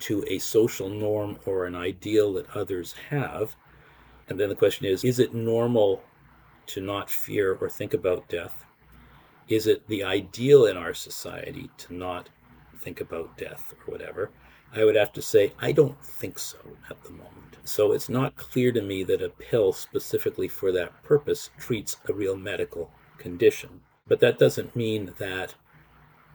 to 0.00 0.24
a 0.28 0.38
social 0.38 0.88
norm 0.88 1.38
or 1.46 1.64
an 1.64 1.74
ideal 1.74 2.32
that 2.34 2.48
others 2.54 2.94
have 3.10 3.56
and 4.28 4.38
then 4.38 4.48
the 4.48 4.54
question 4.54 4.86
is 4.86 5.04
is 5.04 5.18
it 5.18 5.34
normal 5.34 6.02
to 6.66 6.80
not 6.80 7.08
fear 7.08 7.54
or 7.54 7.68
think 7.68 7.94
about 7.94 8.28
death 8.28 8.66
is 9.48 9.66
it 9.66 9.86
the 9.88 10.04
ideal 10.04 10.66
in 10.66 10.76
our 10.76 10.92
society 10.92 11.70
to 11.78 11.94
not 11.94 12.28
think 12.78 13.00
about 13.00 13.36
death 13.38 13.74
or 13.80 13.92
whatever 13.92 14.30
i 14.74 14.84
would 14.84 14.96
have 14.96 15.12
to 15.12 15.22
say 15.22 15.52
i 15.60 15.72
don't 15.72 16.00
think 16.04 16.38
so 16.38 16.58
at 16.90 17.02
the 17.02 17.10
moment 17.10 17.47
so 17.68 17.92
it's 17.92 18.08
not 18.08 18.36
clear 18.36 18.72
to 18.72 18.82
me 18.82 19.04
that 19.04 19.22
a 19.22 19.28
pill 19.28 19.72
specifically 19.72 20.48
for 20.48 20.72
that 20.72 21.02
purpose 21.02 21.50
treats 21.58 21.96
a 22.08 22.12
real 22.12 22.36
medical 22.36 22.90
condition. 23.18 23.80
But 24.06 24.20
that 24.20 24.38
doesn't 24.38 24.74
mean 24.74 25.12
that 25.18 25.54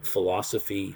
philosophy 0.01 0.95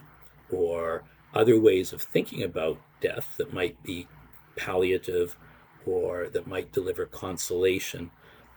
or 0.52 1.04
other 1.34 1.60
ways 1.60 1.94
of 1.94 2.02
thinking 2.02 2.44
about 2.44 2.80
death 3.02 3.36
that 3.38 3.54
might 3.54 3.82
be 3.84 4.08
palliative 4.56 5.38
or 5.86 6.28
that 6.30 6.48
might 6.48 6.72
deliver 6.72 7.06
consolation 7.06 8.12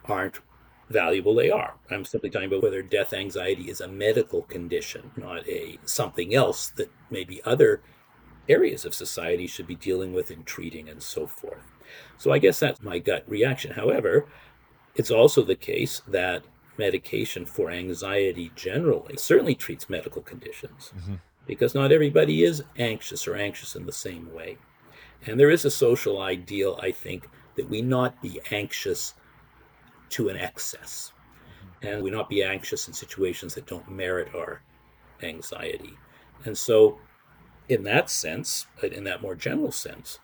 aren't 0.07 0.41
valuable 0.89 1.35
they 1.35 1.51
are 1.51 1.74
i'm 1.91 2.05
simply 2.05 2.28
talking 2.28 2.49
about 2.49 2.62
whether 2.62 2.83
death 2.83 3.12
anxiety 3.12 3.70
is 3.70 3.81
a 3.81 3.87
medical 3.87 4.43
condition 4.43 5.09
not 5.16 5.47
a 5.49 5.78
something 5.85 6.35
else 6.35 6.70
that 6.70 6.91
maybe 7.11 7.41
other 7.45 7.81
areas 8.51 8.84
of 8.84 8.94
society 8.94 9.46
should 9.46 9.66
be 9.66 9.76
dealing 9.76 10.12
with 10.14 10.30
and 10.30 10.44
treating 10.46 10.88
and 10.88 11.03
so 11.03 11.26
forth. 11.26 11.66
So 12.18 12.32
I 12.32 12.38
guess 12.38 12.59
that's 12.61 12.82
my 12.82 12.98
gut 12.98 13.24
reaction. 13.28 13.72
However, 13.72 14.26
It's 14.94 15.11
also 15.11 15.42
the 15.42 15.57
case 15.57 16.03
that 16.09 16.42
medication 16.76 17.46
for 17.46 17.70
anxiety 17.70 18.51
generally 18.57 19.16
certainly 19.16 19.55
treats 19.55 19.88
medical 19.88 20.22
conditions 20.22 20.92
mm-hmm. 20.96 21.14
because 21.46 21.74
not 21.74 21.92
everybody 21.92 22.42
is 22.44 22.62
anxious 22.78 23.28
or 23.28 23.36
anxious 23.36 23.76
in 23.76 23.86
the 23.86 23.92
same 23.92 24.32
way. 24.34 24.59
And 25.26 25.38
there 25.38 25.51
is 25.51 25.64
a 25.64 25.70
social 25.70 26.22
ideal, 26.22 26.78
I 26.82 26.90
think, 26.92 27.28
that 27.57 27.68
we 27.68 27.82
not 27.82 28.20
be 28.22 28.40
anxious 28.51 29.14
to 30.11 30.28
an 30.28 30.36
excess 30.36 31.12
mm-hmm. 31.12 31.86
and 31.86 32.03
we 32.03 32.11
not 32.11 32.28
be 32.28 32.42
anxious 32.42 32.88
in 32.88 32.94
situations 32.94 33.55
that 33.55 33.66
don't 33.66 33.90
merit 33.90 34.34
our 34.34 34.62
anxiety. 35.22 35.94
And 36.44 36.57
so, 36.57 36.98
in 37.71 37.85
that 37.85 38.11
sense, 38.11 38.66
but 38.81 38.93
in 38.93 39.05
that 39.05 39.23
more 39.23 39.37
general 39.37 39.71
sense, 39.71 40.18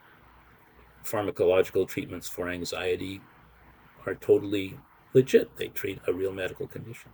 pharmacological 1.04 1.86
treatments 1.86 2.28
for 2.28 2.48
anxiety 2.48 3.20
are 4.04 4.16
totally 4.16 4.76
legit. 5.14 5.56
They 5.56 5.68
treat 5.68 6.00
a 6.08 6.12
real 6.12 6.32
medical 6.32 6.66
condition. 6.66 7.12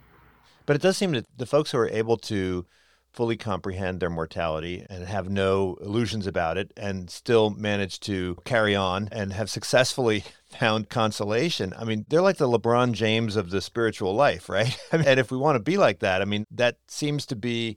But 0.64 0.76
it 0.76 0.82
does 0.82 0.96
seem 0.96 1.12
that 1.12 1.26
the 1.36 1.44
folks 1.44 1.70
who 1.70 1.78
are 1.78 1.88
able 1.88 2.16
to 2.16 2.64
fully 3.12 3.36
comprehend 3.36 4.00
their 4.00 4.08
mortality 4.08 4.86
and 4.88 5.06
have 5.06 5.28
no 5.28 5.76
illusions 5.82 6.26
about 6.26 6.56
it 6.56 6.72
and 6.78 7.10
still 7.10 7.50
manage 7.50 8.00
to 8.00 8.38
carry 8.46 8.74
on 8.74 9.06
and 9.12 9.34
have 9.34 9.50
successfully 9.50 10.24
found 10.46 10.88
consolation. 10.88 11.74
I 11.76 11.84
mean, 11.84 12.06
they're 12.08 12.22
like 12.22 12.38
the 12.38 12.48
LeBron 12.48 12.92
James 12.92 13.36
of 13.36 13.50
the 13.50 13.60
spiritual 13.60 14.14
life, 14.14 14.48
right? 14.48 14.74
and 14.92 15.20
if 15.20 15.30
we 15.30 15.36
want 15.36 15.56
to 15.56 15.62
be 15.62 15.76
like 15.76 15.98
that, 15.98 16.22
I 16.22 16.24
mean, 16.24 16.46
that 16.52 16.78
seems 16.88 17.26
to 17.26 17.36
be 17.36 17.76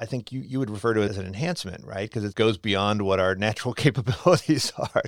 I 0.00 0.06
think 0.06 0.32
you, 0.32 0.40
you 0.40 0.58
would 0.58 0.70
refer 0.70 0.94
to 0.94 1.02
it 1.02 1.10
as 1.10 1.18
an 1.18 1.26
enhancement, 1.26 1.84
right? 1.84 2.08
Because 2.08 2.24
it 2.24 2.34
goes 2.34 2.56
beyond 2.56 3.02
what 3.02 3.20
our 3.20 3.34
natural 3.36 3.74
capabilities 3.74 4.72
are. 4.78 5.02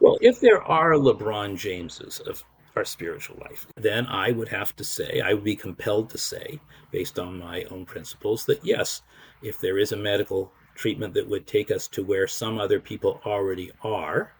Well, 0.00 0.18
if 0.20 0.40
there 0.40 0.62
are 0.62 0.92
LeBron 0.92 1.56
Jameses 1.56 2.20
of 2.20 2.44
our 2.76 2.84
spiritual 2.84 3.38
life, 3.40 3.66
then 3.76 4.06
I 4.06 4.30
would 4.30 4.48
have 4.48 4.76
to 4.76 4.84
say, 4.84 5.20
I 5.20 5.34
would 5.34 5.44
be 5.44 5.56
compelled 5.56 6.10
to 6.10 6.18
say, 6.18 6.60
based 6.92 7.18
on 7.18 7.38
my 7.38 7.64
own 7.64 7.86
principles, 7.86 8.46
that 8.46 8.64
yes, 8.64 9.02
if 9.42 9.58
there 9.58 9.78
is 9.78 9.92
a 9.92 9.96
medical 9.96 10.52
treatment 10.74 11.14
that 11.14 11.28
would 11.28 11.46
take 11.46 11.70
us 11.70 11.88
to 11.88 12.04
where 12.04 12.26
some 12.28 12.58
other 12.58 12.78
people 12.78 13.20
already 13.24 13.72
are, 13.82 14.32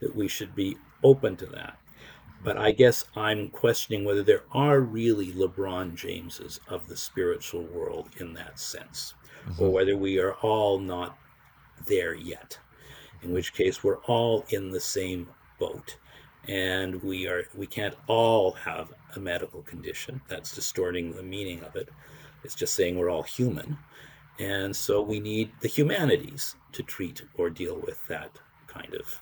that 0.00 0.14
we 0.14 0.28
should 0.28 0.54
be 0.54 0.76
open 1.02 1.36
to 1.36 1.46
that. 1.46 1.76
But 2.42 2.56
I 2.56 2.70
guess 2.70 3.04
I'm 3.16 3.48
questioning 3.48 4.04
whether 4.04 4.22
there 4.22 4.44
are 4.52 4.80
really 4.80 5.32
LeBron 5.32 5.96
Jameses 5.96 6.60
of 6.68 6.86
the 6.86 6.96
spiritual 6.96 7.64
world 7.64 8.10
in 8.18 8.34
that 8.34 8.60
sense, 8.60 9.14
mm-hmm. 9.46 9.62
or 9.62 9.70
whether 9.70 9.96
we 9.96 10.18
are 10.18 10.34
all 10.34 10.78
not 10.78 11.18
there 11.86 12.14
yet 12.14 12.58
in 13.22 13.32
which 13.32 13.52
case 13.52 13.82
we're 13.82 13.98
all 14.04 14.44
in 14.50 14.70
the 14.70 14.80
same 14.80 15.28
boat. 15.58 15.96
And 16.48 17.02
we 17.02 17.26
are 17.26 17.44
we 17.54 17.66
can't 17.66 17.96
all 18.06 18.52
have 18.52 18.92
a 19.16 19.20
medical 19.20 19.62
condition. 19.62 20.20
That's 20.28 20.54
distorting 20.54 21.12
the 21.12 21.22
meaning 21.22 21.62
of 21.64 21.74
it. 21.74 21.88
It's 22.44 22.54
just 22.54 22.74
saying 22.74 22.96
we're 22.96 23.10
all 23.10 23.24
human. 23.24 23.76
And 24.38 24.74
so 24.76 25.02
we 25.02 25.18
need 25.18 25.50
the 25.60 25.68
humanities 25.68 26.54
to 26.72 26.82
treat 26.82 27.22
or 27.34 27.50
deal 27.50 27.80
with 27.84 28.06
that 28.08 28.30
kind 28.68 28.94
of 28.94 29.20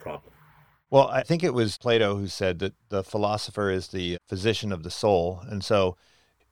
problem. 0.00 0.32
Well 0.90 1.08
i 1.08 1.22
think 1.22 1.44
it 1.44 1.54
was 1.54 1.78
plato 1.78 2.16
who 2.16 2.26
said 2.26 2.58
that 2.58 2.74
the 2.88 3.04
philosopher 3.04 3.70
is 3.70 3.88
the 3.88 4.16
physician 4.28 4.72
of 4.72 4.82
the 4.82 4.90
soul. 4.90 5.42
And 5.48 5.64
so 5.64 5.96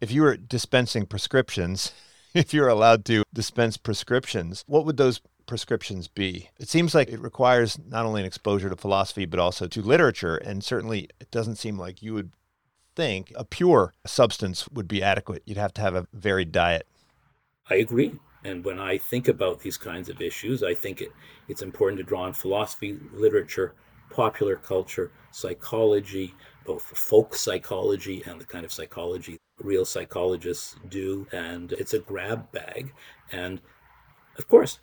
if 0.00 0.12
you 0.12 0.22
were 0.22 0.36
dispensing 0.36 1.06
prescriptions 1.06 1.92
if 2.34 2.54
you're 2.54 2.68
allowed 2.68 3.04
to 3.04 3.22
dispense 3.32 3.76
prescriptions 3.76 4.64
what 4.66 4.84
would 4.84 4.96
those 4.96 5.20
prescriptions 5.46 6.08
be? 6.08 6.48
It 6.58 6.68
seems 6.68 6.94
like 6.94 7.08
it 7.08 7.20
requires 7.20 7.78
not 7.88 8.06
only 8.06 8.22
an 8.22 8.26
exposure 8.26 8.70
to 8.70 8.76
philosophy, 8.76 9.26
but 9.26 9.40
also 9.40 9.66
to 9.66 9.82
literature. 9.82 10.36
And 10.36 10.64
certainly 10.64 11.08
it 11.20 11.30
doesn't 11.30 11.56
seem 11.56 11.78
like 11.78 12.02
you 12.02 12.14
would 12.14 12.32
think 12.94 13.32
a 13.36 13.44
pure 13.44 13.94
substance 14.06 14.68
would 14.70 14.88
be 14.88 15.02
adequate. 15.02 15.42
You'd 15.46 15.58
have 15.58 15.74
to 15.74 15.80
have 15.80 15.94
a 15.94 16.06
varied 16.12 16.52
diet. 16.52 16.86
I 17.68 17.76
agree. 17.76 18.18
And 18.44 18.64
when 18.64 18.78
I 18.78 18.98
think 18.98 19.28
about 19.28 19.60
these 19.60 19.76
kinds 19.76 20.08
of 20.08 20.20
issues, 20.20 20.62
I 20.62 20.74
think 20.74 21.00
it, 21.00 21.12
it's 21.48 21.62
important 21.62 21.98
to 21.98 22.04
draw 22.04 22.22
on 22.22 22.32
philosophy, 22.32 22.98
literature, 23.12 23.74
popular 24.10 24.56
culture, 24.56 25.12
psychology, 25.30 26.34
both 26.66 26.82
folk 26.82 27.34
psychology 27.34 28.22
and 28.26 28.40
the 28.40 28.44
kind 28.44 28.64
of 28.64 28.72
psychology 28.72 29.38
real 29.58 29.84
psychologists 29.84 30.76
do. 30.88 31.26
And 31.32 31.72
it's 31.72 31.94
a 31.94 31.98
grab 31.98 32.50
bag. 32.52 32.92
And 33.30 33.60
of 34.38 34.48
course, 34.48 34.78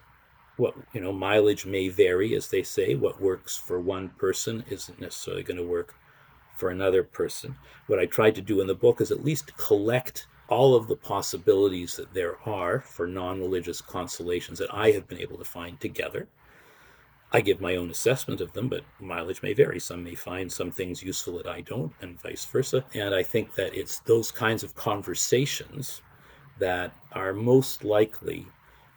what 0.60 0.76
you 0.94 1.00
know 1.00 1.14
mileage 1.14 1.66
may 1.66 1.88
vary 1.88 2.36
as 2.36 2.50
they 2.50 2.62
say 2.62 2.94
what 2.94 3.22
works 3.22 3.58
for 3.58 3.80
one 3.80 4.10
person 4.10 4.64
isn't 4.70 5.00
necessarily 5.00 5.42
going 5.42 5.58
to 5.58 5.64
work 5.64 5.96
for 6.58 6.70
another 6.70 7.02
person 7.02 7.56
what 7.88 7.98
i 7.98 8.06
tried 8.06 8.36
to 8.36 8.42
do 8.42 8.60
in 8.60 8.68
the 8.68 8.76
book 8.76 9.00
is 9.00 9.10
at 9.10 9.24
least 9.24 9.56
collect 9.58 10.28
all 10.50 10.76
of 10.76 10.88
the 10.88 10.96
possibilities 10.96 11.96
that 11.96 12.14
there 12.14 12.38
are 12.48 12.82
for 12.82 13.08
non-religious 13.08 13.80
consolations 13.80 14.60
that 14.60 14.74
i 14.74 14.92
have 14.92 15.08
been 15.08 15.20
able 15.20 15.38
to 15.38 15.46
find 15.46 15.80
together 15.80 16.28
i 17.32 17.42
give 17.42 17.62
my 17.62 17.76
own 17.76 17.90
assessment 17.90 18.42
of 18.42 18.54
them 18.54 18.68
but 18.68 18.84
mileage 19.00 19.42
may 19.42 19.54
vary 19.54 19.80
some 19.80 20.04
may 20.04 20.16
find 20.16 20.52
some 20.52 20.72
things 20.72 21.04
useful 21.04 21.38
that 21.38 21.48
i 21.48 21.62
don't 21.62 21.92
and 22.02 22.20
vice 22.22 22.46
versa 22.46 22.84
and 22.94 23.14
i 23.14 23.24
think 23.24 23.54
that 23.56 23.74
it's 23.74 24.00
those 24.00 24.32
kinds 24.32 24.64
of 24.64 24.76
conversations 24.76 26.02
that 26.60 26.94
are 27.14 27.34
most 27.34 27.84
likely 27.84 28.46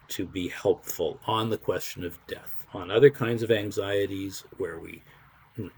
to 0.09 0.27
be 0.27 0.49
helpful 0.49 1.19
on 1.27 1.49
the 1.49 1.57
question 1.57 2.05
of 2.05 2.19
death. 2.27 2.67
On 2.75 2.91
other 2.91 3.09
kinds 3.09 3.43
of 3.43 3.51
anxieties 3.51 4.45
where 4.59 4.79
we 4.79 5.03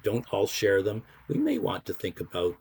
don't 0.03 0.27
all 0.33 0.47
share 0.47 0.83
them, 0.83 1.03
we 1.29 1.37
may 1.37 1.59
want 1.59 1.85
to 1.87 1.95
think 1.95 2.21
about 2.21 2.57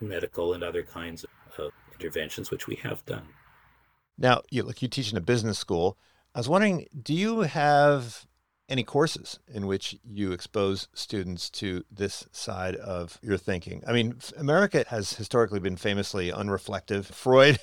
medical 0.00 0.54
and 0.54 0.62
other 0.62 0.82
kinds 0.82 1.24
of 1.58 1.70
interventions, 1.92 2.50
which 2.50 2.66
we 2.66 2.76
have 2.76 3.04
done. 3.04 3.26
Now, 4.16 4.42
you 4.50 4.62
look, 4.62 4.80
you 4.80 4.88
teach 4.88 5.10
in 5.10 5.18
a 5.18 5.22
business 5.22 5.58
school. 5.58 5.98
I 6.34 6.38
was 6.38 6.48
wondering, 6.48 6.86
do 7.02 7.14
you 7.14 7.40
have 7.40 8.26
any 8.70 8.84
courses 8.84 9.40
in 9.52 9.66
which 9.66 9.98
you 10.08 10.32
expose 10.32 10.88
students 10.94 11.50
to 11.50 11.84
this 11.90 12.26
side 12.32 12.76
of 12.76 13.18
your 13.20 13.36
thinking? 13.36 13.82
I 13.86 13.92
mean, 13.92 14.18
America 14.38 14.84
has 14.88 15.14
historically 15.14 15.60
been 15.60 15.76
famously 15.76 16.30
unreflective. 16.30 17.04
Freud 17.14 17.58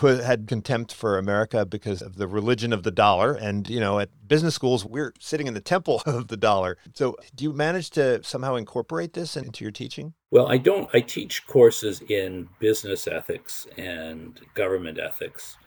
had 0.00 0.46
contempt 0.46 0.92
for 0.92 1.18
America 1.18 1.66
because 1.66 2.02
of 2.02 2.16
the 2.16 2.26
religion 2.26 2.72
of 2.72 2.82
the 2.82 2.90
dollar. 2.90 3.34
And, 3.34 3.68
you 3.68 3.80
know, 3.80 3.98
at 3.98 4.10
business 4.26 4.54
schools, 4.54 4.84
we're 4.84 5.12
sitting 5.18 5.46
in 5.46 5.54
the 5.54 5.60
temple 5.60 6.02
of 6.06 6.28
the 6.28 6.36
dollar. 6.36 6.78
So, 6.94 7.16
do 7.34 7.44
you 7.44 7.52
manage 7.52 7.90
to 7.90 8.22
somehow 8.22 8.54
incorporate 8.56 9.12
this 9.14 9.36
into 9.36 9.64
your 9.64 9.72
teaching? 9.72 10.14
Well, 10.30 10.48
I 10.50 10.58
don't. 10.58 10.88
I 10.94 11.00
teach 11.00 11.46
courses 11.46 12.02
in 12.08 12.48
business 12.58 13.06
ethics 13.06 13.66
and 13.76 14.40
government 14.54 14.98
ethics, 14.98 15.58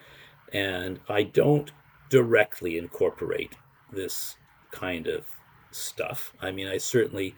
and 0.52 1.00
I 1.08 1.24
don't 1.24 1.72
directly 2.10 2.78
incorporate 2.78 3.54
this 3.92 4.38
kind 4.76 5.08
of 5.08 5.26
stuff. 5.72 6.34
I 6.42 6.52
mean, 6.52 6.68
I 6.68 6.78
certainly, 6.78 7.36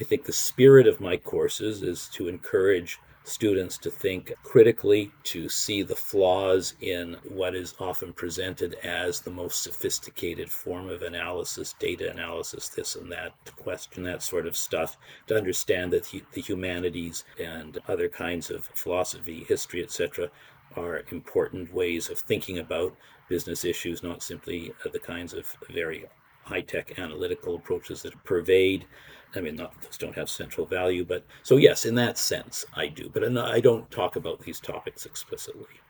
I 0.00 0.04
think 0.04 0.24
the 0.24 0.32
spirit 0.32 0.86
of 0.86 1.00
my 1.00 1.16
courses 1.16 1.82
is 1.82 2.08
to 2.14 2.28
encourage 2.28 2.98
students 3.24 3.78
to 3.78 3.90
think 3.90 4.32
critically, 4.42 5.12
to 5.22 5.48
see 5.48 5.82
the 5.82 5.94
flaws 5.94 6.74
in 6.80 7.16
what 7.28 7.54
is 7.54 7.74
often 7.78 8.12
presented 8.12 8.74
as 8.82 9.20
the 9.20 9.30
most 9.30 9.62
sophisticated 9.62 10.50
form 10.50 10.88
of 10.88 11.02
analysis, 11.02 11.74
data 11.78 12.10
analysis, 12.10 12.68
this 12.68 12.96
and 12.96 13.12
that, 13.12 13.32
to 13.44 13.52
question 13.52 14.02
that 14.02 14.22
sort 14.22 14.46
of 14.46 14.56
stuff, 14.56 14.96
to 15.26 15.36
understand 15.36 15.92
that 15.92 16.10
the 16.32 16.40
humanities 16.40 17.24
and 17.38 17.78
other 17.86 18.08
kinds 18.08 18.50
of 18.50 18.64
philosophy, 18.74 19.44
history, 19.48 19.82
etc., 19.82 20.28
are 20.74 21.04
important 21.12 21.72
ways 21.72 22.10
of 22.10 22.18
thinking 22.18 22.58
about 22.58 22.96
business 23.28 23.64
issues, 23.64 24.02
not 24.02 24.22
simply 24.22 24.72
uh, 24.84 24.88
the 24.88 24.98
kinds 24.98 25.32
of 25.32 25.46
very 25.70 26.06
high 26.44 26.60
tech 26.60 26.98
analytical 26.98 27.56
approaches 27.56 28.02
that 28.02 28.24
pervade 28.24 28.86
I 29.34 29.40
mean, 29.40 29.56
not 29.56 29.80
those 29.80 29.96
don't 29.96 30.14
have 30.14 30.28
central 30.28 30.66
value, 30.66 31.04
but 31.04 31.24
so 31.42 31.56
yes, 31.56 31.86
in 31.86 31.94
that 31.96 32.18
sense, 32.18 32.64
I 32.74 32.88
do. 32.88 33.08
But 33.12 33.36
I 33.36 33.60
don't 33.60 33.90
talk 33.90 34.16
about 34.16 34.40
these 34.40 34.60
topics 34.60 35.06
explicitly. 35.06 35.80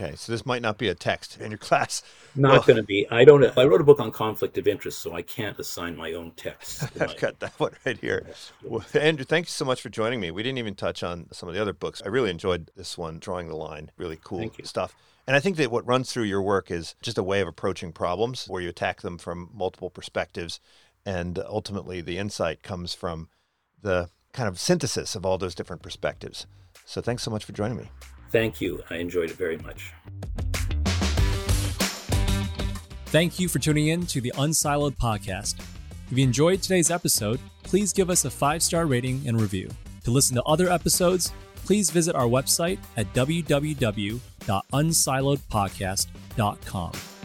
Okay, 0.00 0.14
so 0.14 0.32
this 0.32 0.46
might 0.46 0.62
not 0.62 0.78
be 0.78 0.88
a 0.88 0.94
text 0.94 1.40
in 1.40 1.50
your 1.50 1.58
class. 1.58 2.02
Not 2.34 2.52
well, 2.52 2.62
going 2.62 2.76
to 2.76 2.82
be. 2.82 3.06
I 3.10 3.24
don't. 3.24 3.44
I 3.58 3.64
wrote 3.64 3.80
a 3.80 3.84
book 3.84 4.00
on 4.00 4.12
conflict 4.12 4.56
of 4.56 4.68
interest, 4.68 5.00
so 5.00 5.14
I 5.14 5.22
can't 5.22 5.58
assign 5.58 5.96
my 5.96 6.12
own 6.12 6.30
text. 6.36 6.84
I've 7.00 7.16
got 7.18 7.40
that 7.40 7.58
one 7.58 7.72
right 7.84 7.98
here. 7.98 8.26
Well, 8.62 8.84
Andrew, 8.94 9.24
thank 9.24 9.46
you 9.46 9.50
so 9.50 9.64
much 9.64 9.82
for 9.82 9.88
joining 9.88 10.20
me. 10.20 10.30
We 10.30 10.42
didn't 10.42 10.58
even 10.58 10.74
touch 10.74 11.02
on 11.02 11.26
some 11.32 11.48
of 11.48 11.54
the 11.54 11.60
other 11.60 11.72
books. 11.72 12.00
I 12.04 12.08
really 12.08 12.30
enjoyed 12.30 12.70
this 12.76 12.96
one, 12.96 13.18
Drawing 13.18 13.48
the 13.48 13.56
Line. 13.56 13.90
Really 13.96 14.18
cool 14.22 14.50
stuff. 14.62 14.94
And 15.30 15.36
I 15.36 15.38
think 15.38 15.58
that 15.58 15.70
what 15.70 15.86
runs 15.86 16.12
through 16.12 16.24
your 16.24 16.42
work 16.42 16.72
is 16.72 16.96
just 17.02 17.16
a 17.16 17.22
way 17.22 17.40
of 17.40 17.46
approaching 17.46 17.92
problems 17.92 18.46
where 18.48 18.60
you 18.60 18.68
attack 18.68 19.02
them 19.02 19.16
from 19.16 19.48
multiple 19.54 19.88
perspectives 19.88 20.58
and 21.06 21.38
ultimately, 21.38 22.00
the 22.00 22.18
insight 22.18 22.64
comes 22.64 22.94
from 22.94 23.28
the 23.80 24.10
kind 24.32 24.48
of 24.48 24.58
synthesis 24.58 25.14
of 25.14 25.24
all 25.24 25.38
those 25.38 25.54
different 25.54 25.82
perspectives. 25.82 26.48
So, 26.84 27.00
thanks 27.00 27.22
so 27.22 27.30
much 27.30 27.44
for 27.44 27.52
joining 27.52 27.76
me. 27.76 27.92
Thank 28.32 28.60
you. 28.60 28.82
I 28.90 28.96
enjoyed 28.96 29.30
it 29.30 29.36
very 29.36 29.56
much. 29.58 29.92
Thank 33.06 33.38
you 33.38 33.46
for 33.46 33.60
tuning 33.60 33.86
in 33.86 34.06
to 34.06 34.20
the 34.20 34.32
Unsiloed 34.36 34.96
podcast. 34.96 35.60
If 36.10 36.18
you 36.18 36.24
enjoyed 36.24 36.60
today's 36.60 36.90
episode, 36.90 37.38
please 37.62 37.92
give 37.92 38.10
us 38.10 38.24
a 38.24 38.30
five 38.30 38.64
star 38.64 38.86
rating 38.86 39.22
and 39.28 39.40
review. 39.40 39.70
To 40.02 40.10
listen 40.10 40.34
to 40.34 40.42
other 40.42 40.68
episodes, 40.68 41.32
please 41.54 41.88
visit 41.90 42.16
our 42.16 42.26
website 42.26 42.80
at 42.96 43.06
www.unsiloedpodcast.com. 44.46 47.19